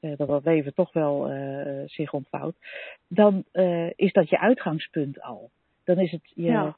uh, 0.00 0.16
dat 0.16 0.28
dat 0.28 0.44
leven 0.44 0.74
toch 0.74 0.92
wel 0.92 1.32
uh, 1.32 1.82
zich 1.86 2.12
ontvouwt, 2.12 2.56
dan 3.08 3.44
is 3.96 4.12
dat 4.12 4.28
je 4.28 4.38
uitgangspunt 4.38 5.22
al. 5.22 5.50
Dan 5.84 5.98
is 5.98 6.10
het, 6.10 6.32
je, 6.34 6.42
ja. 6.42 6.76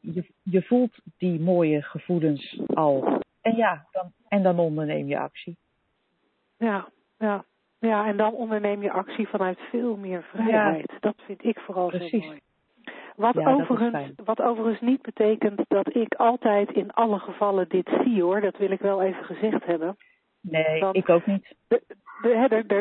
je, 0.00 0.24
je 0.42 0.62
voelt 0.62 0.98
die 1.18 1.40
mooie 1.40 1.82
gevoelens 1.82 2.60
al. 2.66 3.20
En 3.40 3.56
ja, 3.56 3.86
dan, 3.92 4.12
en 4.28 4.42
dan 4.42 4.58
onderneem 4.58 5.08
je 5.08 5.18
actie. 5.18 5.56
Ja, 6.56 6.88
ja. 7.18 7.44
Ja, 7.80 8.06
en 8.06 8.16
dan 8.16 8.32
onderneem 8.32 8.82
je 8.82 8.90
actie 8.90 9.28
vanuit 9.28 9.58
veel 9.58 9.96
meer 9.96 10.22
vrijheid. 10.22 10.90
Ja. 10.92 10.98
Dat 11.00 11.14
vind 11.26 11.44
ik 11.44 11.58
vooral 11.58 11.88
Precies. 11.88 12.22
zo 12.22 12.26
mooi. 12.26 12.40
Wat, 13.20 13.34
ja, 13.34 13.52
overigens, 13.52 14.10
wat 14.24 14.42
overigens 14.42 14.80
niet 14.80 15.02
betekent 15.02 15.64
dat 15.68 15.94
ik 15.94 16.14
altijd 16.14 16.72
in 16.72 16.90
alle 16.90 17.18
gevallen 17.18 17.68
dit 17.68 17.88
zie 18.04 18.22
hoor. 18.22 18.40
Dat 18.40 18.56
wil 18.56 18.70
ik 18.70 18.80
wel 18.80 19.02
even 19.02 19.24
gezegd 19.24 19.64
hebben. 19.64 19.96
Nee, 20.40 20.80
Want 20.80 20.96
ik 20.96 21.08
ook 21.08 21.26
niet. 21.26 21.54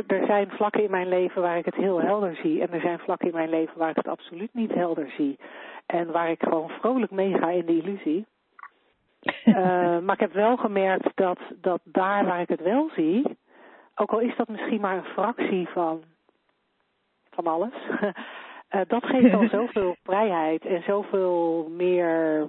Er, 0.07 0.25
zijn 0.25 0.49
vlakken 0.49 0.83
in 0.83 0.91
mijn 0.91 1.07
leven 1.07 1.41
waar 1.41 1.57
ik 1.57 1.65
het 1.65 1.75
heel 1.75 2.01
helder 2.01 2.35
zie. 2.35 2.61
En 2.61 2.73
er 2.73 2.81
zijn 2.81 2.99
vlakken 2.99 3.27
in 3.27 3.33
mijn 3.33 3.49
leven 3.49 3.77
waar 3.77 3.89
ik 3.89 3.95
het 3.95 4.07
absoluut 4.07 4.53
niet 4.53 4.73
helder 4.73 5.13
zie. 5.17 5.39
En 5.85 6.11
waar 6.11 6.29
ik 6.29 6.43
gewoon 6.43 6.69
vrolijk 6.69 7.11
meega 7.11 7.49
in 7.49 7.65
de 7.65 7.77
illusie. 7.77 8.25
uh, 9.45 9.55
maar 10.05 10.13
ik 10.13 10.19
heb 10.19 10.33
wel 10.33 10.57
gemerkt 10.57 11.11
dat, 11.15 11.39
dat 11.61 11.81
daar 11.83 12.25
waar 12.25 12.41
ik 12.41 12.49
het 12.49 12.61
wel 12.61 12.89
zie, 12.95 13.37
ook 13.95 14.11
al 14.11 14.19
is 14.19 14.35
dat 14.35 14.47
misschien 14.47 14.81
maar 14.81 14.97
een 14.97 15.13
fractie 15.13 15.67
van, 15.67 16.03
van 17.29 17.47
alles, 17.47 17.73
uh, 18.71 18.81
dat 18.87 19.05
geeft 19.05 19.33
al 19.33 19.47
zoveel 19.59 19.95
vrijheid 20.03 20.65
en 20.65 20.83
zoveel 20.83 21.67
meer 21.69 22.47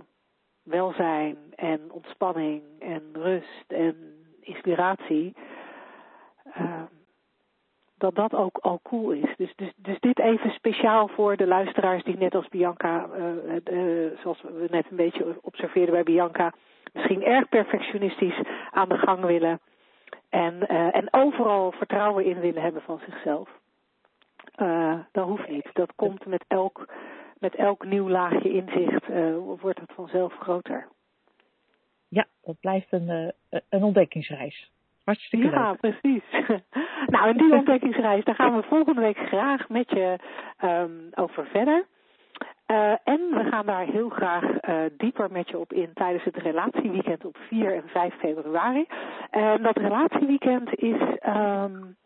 welzijn 0.63 1.37
en 1.55 1.81
ontspanning 1.93 2.63
en 2.79 3.03
rust 3.13 3.65
en 3.69 3.97
inspiratie. 4.41 5.35
Uh, 6.47 6.83
dat 7.99 8.15
dat 8.15 8.35
ook 8.35 8.59
al 8.59 8.81
cool 8.83 9.11
is. 9.11 9.37
Dus, 9.37 9.53
dus, 9.57 9.73
dus 9.77 10.01
dit 10.01 10.19
even 10.19 10.51
speciaal 10.51 11.09
voor 11.09 11.37
de 11.37 11.47
luisteraars 11.47 12.03
die 12.03 12.17
net 12.17 12.35
als 12.35 12.49
Bianca, 12.49 13.07
uh, 13.17 13.55
uh, 13.73 14.19
zoals 14.23 14.43
we 14.43 14.67
net 14.71 14.87
een 14.91 14.97
beetje 14.97 15.39
observeerden 15.41 15.95
bij 15.95 16.03
Bianca, 16.03 16.53
misschien 16.93 17.25
erg 17.25 17.49
perfectionistisch 17.49 18.41
aan 18.71 18.89
de 18.89 18.99
gang 18.99 19.25
willen. 19.25 19.61
En, 20.29 20.69
en 20.69 21.09
overal 21.11 21.73
vertrouwen 21.73 22.25
in 22.25 22.41
willen 22.41 22.63
hebben 22.63 22.83
van 22.83 23.01
zichzelf. 23.07 23.60
Uh, 24.61 24.99
dat 25.13 25.27
hoeft 25.27 25.49
niet. 25.49 25.71
Dat 25.73 25.93
komt 25.97 26.27
met 26.27 26.45
elk, 26.49 26.89
met 27.39 27.55
elk 27.55 27.85
nieuw 27.85 28.09
laagje 28.09 28.53
inzicht, 28.53 29.09
uh, 29.09 29.37
wordt 29.61 29.81
het 29.81 29.93
vanzelf 29.95 30.35
groter. 30.35 30.89
Ja, 32.09 32.27
dat 32.43 32.61
blijft 32.61 32.93
een, 32.93 33.33
een 33.69 33.83
ontdekkingsreis. 33.83 34.71
Hartstikke 35.05 35.51
ja, 35.51 35.71
leuk. 35.71 35.81
precies. 35.81 36.23
nou, 37.15 37.29
en 37.29 37.37
die 37.37 37.55
ontdekkingsreis, 37.61 38.25
daar 38.25 38.35
gaan 38.35 38.57
we 38.57 38.63
volgende 38.63 39.01
week 39.01 39.19
graag 39.19 39.69
met 39.69 39.91
je 39.91 40.19
um, 40.65 41.09
over 41.15 41.47
verder. 41.47 41.87
Uh, 42.71 42.93
en 43.05 43.21
we 43.31 43.45
gaan 43.51 43.67
daar 43.67 43.87
heel 43.87 44.09
graag 44.09 44.45
uh, 44.45 44.75
dieper 44.97 45.31
met 45.31 45.49
je 45.49 45.59
op 45.59 45.73
in 45.73 45.91
tijdens 45.95 46.25
het 46.25 46.37
relatieweekend 46.37 47.25
op 47.25 47.37
4 47.49 47.75
en 47.75 47.83
5 47.87 48.15
februari. 48.15 48.87
En 49.31 49.63
dat 49.63 49.77
relatieweekend 49.77 50.75
is, 50.75 51.01
um, 51.27 51.97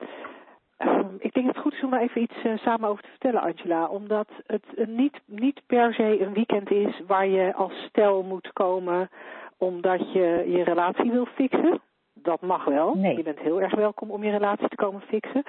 ik 1.19 1.33
denk 1.33 1.47
het 1.47 1.59
goed 1.59 1.73
is 1.73 1.83
om 1.83 1.91
daar 1.91 2.01
even 2.01 2.23
iets 2.23 2.45
uh, 2.45 2.57
samen 2.57 2.89
over 2.89 3.03
te 3.03 3.09
vertellen, 3.09 3.41
Angela. 3.41 3.87
Omdat 3.87 4.29
het 4.47 4.65
niet, 4.87 5.21
niet 5.27 5.61
per 5.67 5.95
se 5.95 6.21
een 6.21 6.33
weekend 6.33 6.71
is 6.71 7.01
waar 7.07 7.27
je 7.27 7.55
als 7.55 7.73
stel 7.89 8.23
moet 8.23 8.53
komen 8.53 9.11
omdat 9.59 10.13
je 10.13 10.45
je 10.47 10.65
relatie 10.65 11.11
wil 11.11 11.27
fixen. 11.27 11.81
Dat 12.15 12.41
mag 12.41 12.65
wel. 12.65 12.95
Nee. 12.95 13.17
Je 13.17 13.23
bent 13.23 13.39
heel 13.39 13.61
erg 13.61 13.75
welkom 13.75 14.11
om 14.11 14.25
je 14.25 14.31
relatie 14.31 14.69
te 14.69 14.77
komen 14.77 15.01
fixen. 15.01 15.43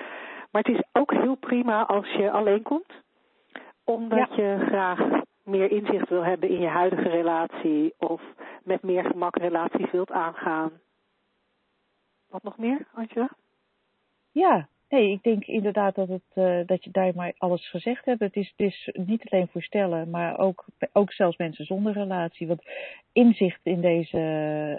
Maar 0.52 0.64
het 0.64 0.76
is 0.76 0.84
ook 0.92 1.12
heel 1.12 1.36
prima 1.36 1.86
als 1.86 2.08
je 2.12 2.32
alleen 2.32 2.62
komt 2.62 3.04
omdat 3.86 4.36
ja. 4.36 4.44
je 4.44 4.66
graag 4.66 5.00
meer 5.44 5.72
inzicht 5.72 6.10
wil 6.10 6.24
hebben 6.24 6.50
in 6.50 6.60
je 6.60 6.68
huidige 6.68 7.10
relatie 7.10 7.94
of 7.98 8.22
met 8.64 8.84
meer 8.84 9.04
gemak 9.04 9.36
relaties 9.38 9.92
wilt 9.92 10.12
aangaan. 10.12 10.72
Wat 12.30 12.44
nog 12.44 12.58
meer, 12.58 12.88
Angela? 12.94 13.30
Ja, 14.32 14.68
nee, 14.90 15.12
ik 15.12 15.24
denk 15.24 15.46
inderdaad 15.46 15.96
dat, 15.96 16.08
het, 16.08 16.24
uh, 16.36 16.60
dat 16.66 16.84
je 16.84 16.92
daar 16.92 17.12
maar 17.16 17.34
alles 17.38 17.70
gezegd 17.70 18.06
hebt. 18.06 18.20
Het 18.20 18.36
is, 18.36 18.54
het 18.56 18.68
is 18.68 18.90
niet 18.94 19.30
alleen 19.30 19.48
voor 19.48 19.62
stellen, 19.62 20.10
maar 20.10 20.40
ook, 20.40 20.66
ook 20.92 21.12
zelfs 21.12 21.38
mensen 21.38 21.66
zonder 21.66 21.94
relatie. 21.94 22.48
Want 22.48 22.64
inzicht 23.12 23.60
in, 23.64 23.82
deze, 23.82 24.18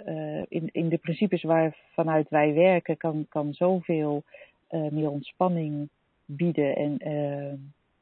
uh, 0.07 0.45
in, 0.59 0.69
in 0.71 0.89
de 0.89 0.97
principes 0.97 1.43
waar 1.43 1.77
vanuit 1.93 2.29
wij 2.29 2.53
werken 2.53 2.97
kan, 2.97 3.25
kan 3.29 3.53
zoveel 3.53 4.23
uh, 4.71 4.91
meer 4.91 5.09
ontspanning 5.09 5.89
bieden. 6.25 6.75
En 6.75 6.97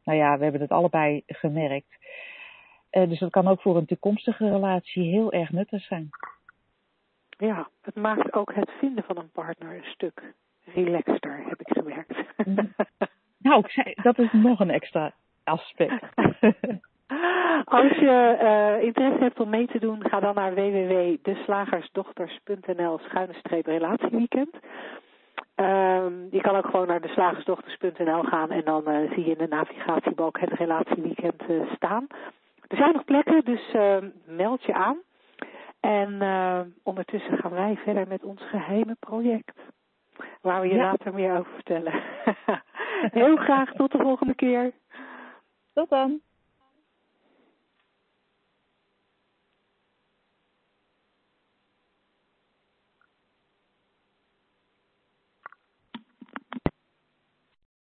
nou 0.04 0.18
ja, 0.18 0.38
we 0.38 0.44
hebben 0.44 0.62
het 0.62 0.72
allebei 0.72 1.24
gemerkt. 1.28 1.98
dus 2.90 3.20
dat 3.20 3.32
kan 3.32 3.48
ook 3.48 3.62
voor 3.62 3.78
een 3.78 3.86
toekomstige 3.86 4.50
relatie 4.50 5.04
heel 5.04 5.32
erg 5.32 5.52
nuttig 5.52 5.84
zijn. 5.84 6.10
Ja, 7.38 7.70
het 7.82 7.96
maakt 7.96 8.34
ook 8.34 8.54
het 8.54 8.72
vinden 8.80 9.04
van 9.04 9.18
een 9.18 9.32
partner 9.32 9.76
een 9.76 9.84
stuk 9.84 10.34
relaxter, 10.74 11.44
heb 11.48 11.62
ik 11.62 11.78
gemerkt. 11.78 12.18
nou, 13.48 13.64
dat 14.02 14.20
is 14.20 14.32
nog 14.32 14.60
een 14.60 14.70
extra 14.70 15.14
aspect. 15.44 16.04
Als 17.66 17.92
je 17.92 18.38
uh, 18.42 18.84
interesse 18.84 19.24
hebt 19.24 19.40
om 19.40 19.50
mee 19.50 19.68
te 19.68 19.80
doen, 19.80 20.10
ga 20.10 20.20
dan 20.20 20.36
naar 20.36 20.54
www.deslagersdochters.nl 20.54 22.98
schuine 22.98 23.34
streep 23.34 23.66
relatieweekend. 23.66 24.56
Um, 25.56 26.28
je 26.32 26.42
kan 26.42 26.56
ook 26.56 26.66
gewoon 26.66 26.88
naar 26.88 27.02
deslagersdochters.nl 27.02 28.24
gaan 28.24 28.52
en 28.52 28.64
dan 28.64 28.84
uh, 28.88 29.12
zie 29.12 29.26
je 29.26 29.32
in 29.32 29.38
de 29.38 29.48
navigatiebalk 29.48 30.40
het 30.40 30.54
relatieweekend 30.54 31.50
uh, 31.50 31.74
staan. 31.76 32.08
Er 32.68 32.78
zijn 32.78 32.94
nog 32.94 33.04
plekken, 33.04 33.46
dus 33.46 33.76
meld 34.26 34.64
je 34.64 34.74
aan. 34.74 34.98
En 35.80 36.22
ondertussen 36.84 37.38
gaan 37.38 37.52
wij 37.52 37.78
verder 37.84 38.08
met 38.08 38.24
ons 38.24 38.42
geheime 38.42 38.96
project. 39.00 39.60
Waar 40.42 40.62
we 40.62 40.68
je 40.68 40.76
later 40.76 41.14
meer 41.14 41.38
over 41.38 41.52
vertellen. 41.54 41.94
Heel 43.20 43.36
graag 43.36 43.72
tot 43.72 43.92
de 43.92 43.98
volgende 43.98 44.36
keer. 44.36 44.72
Tot 45.74 45.90
dan. 45.90 46.22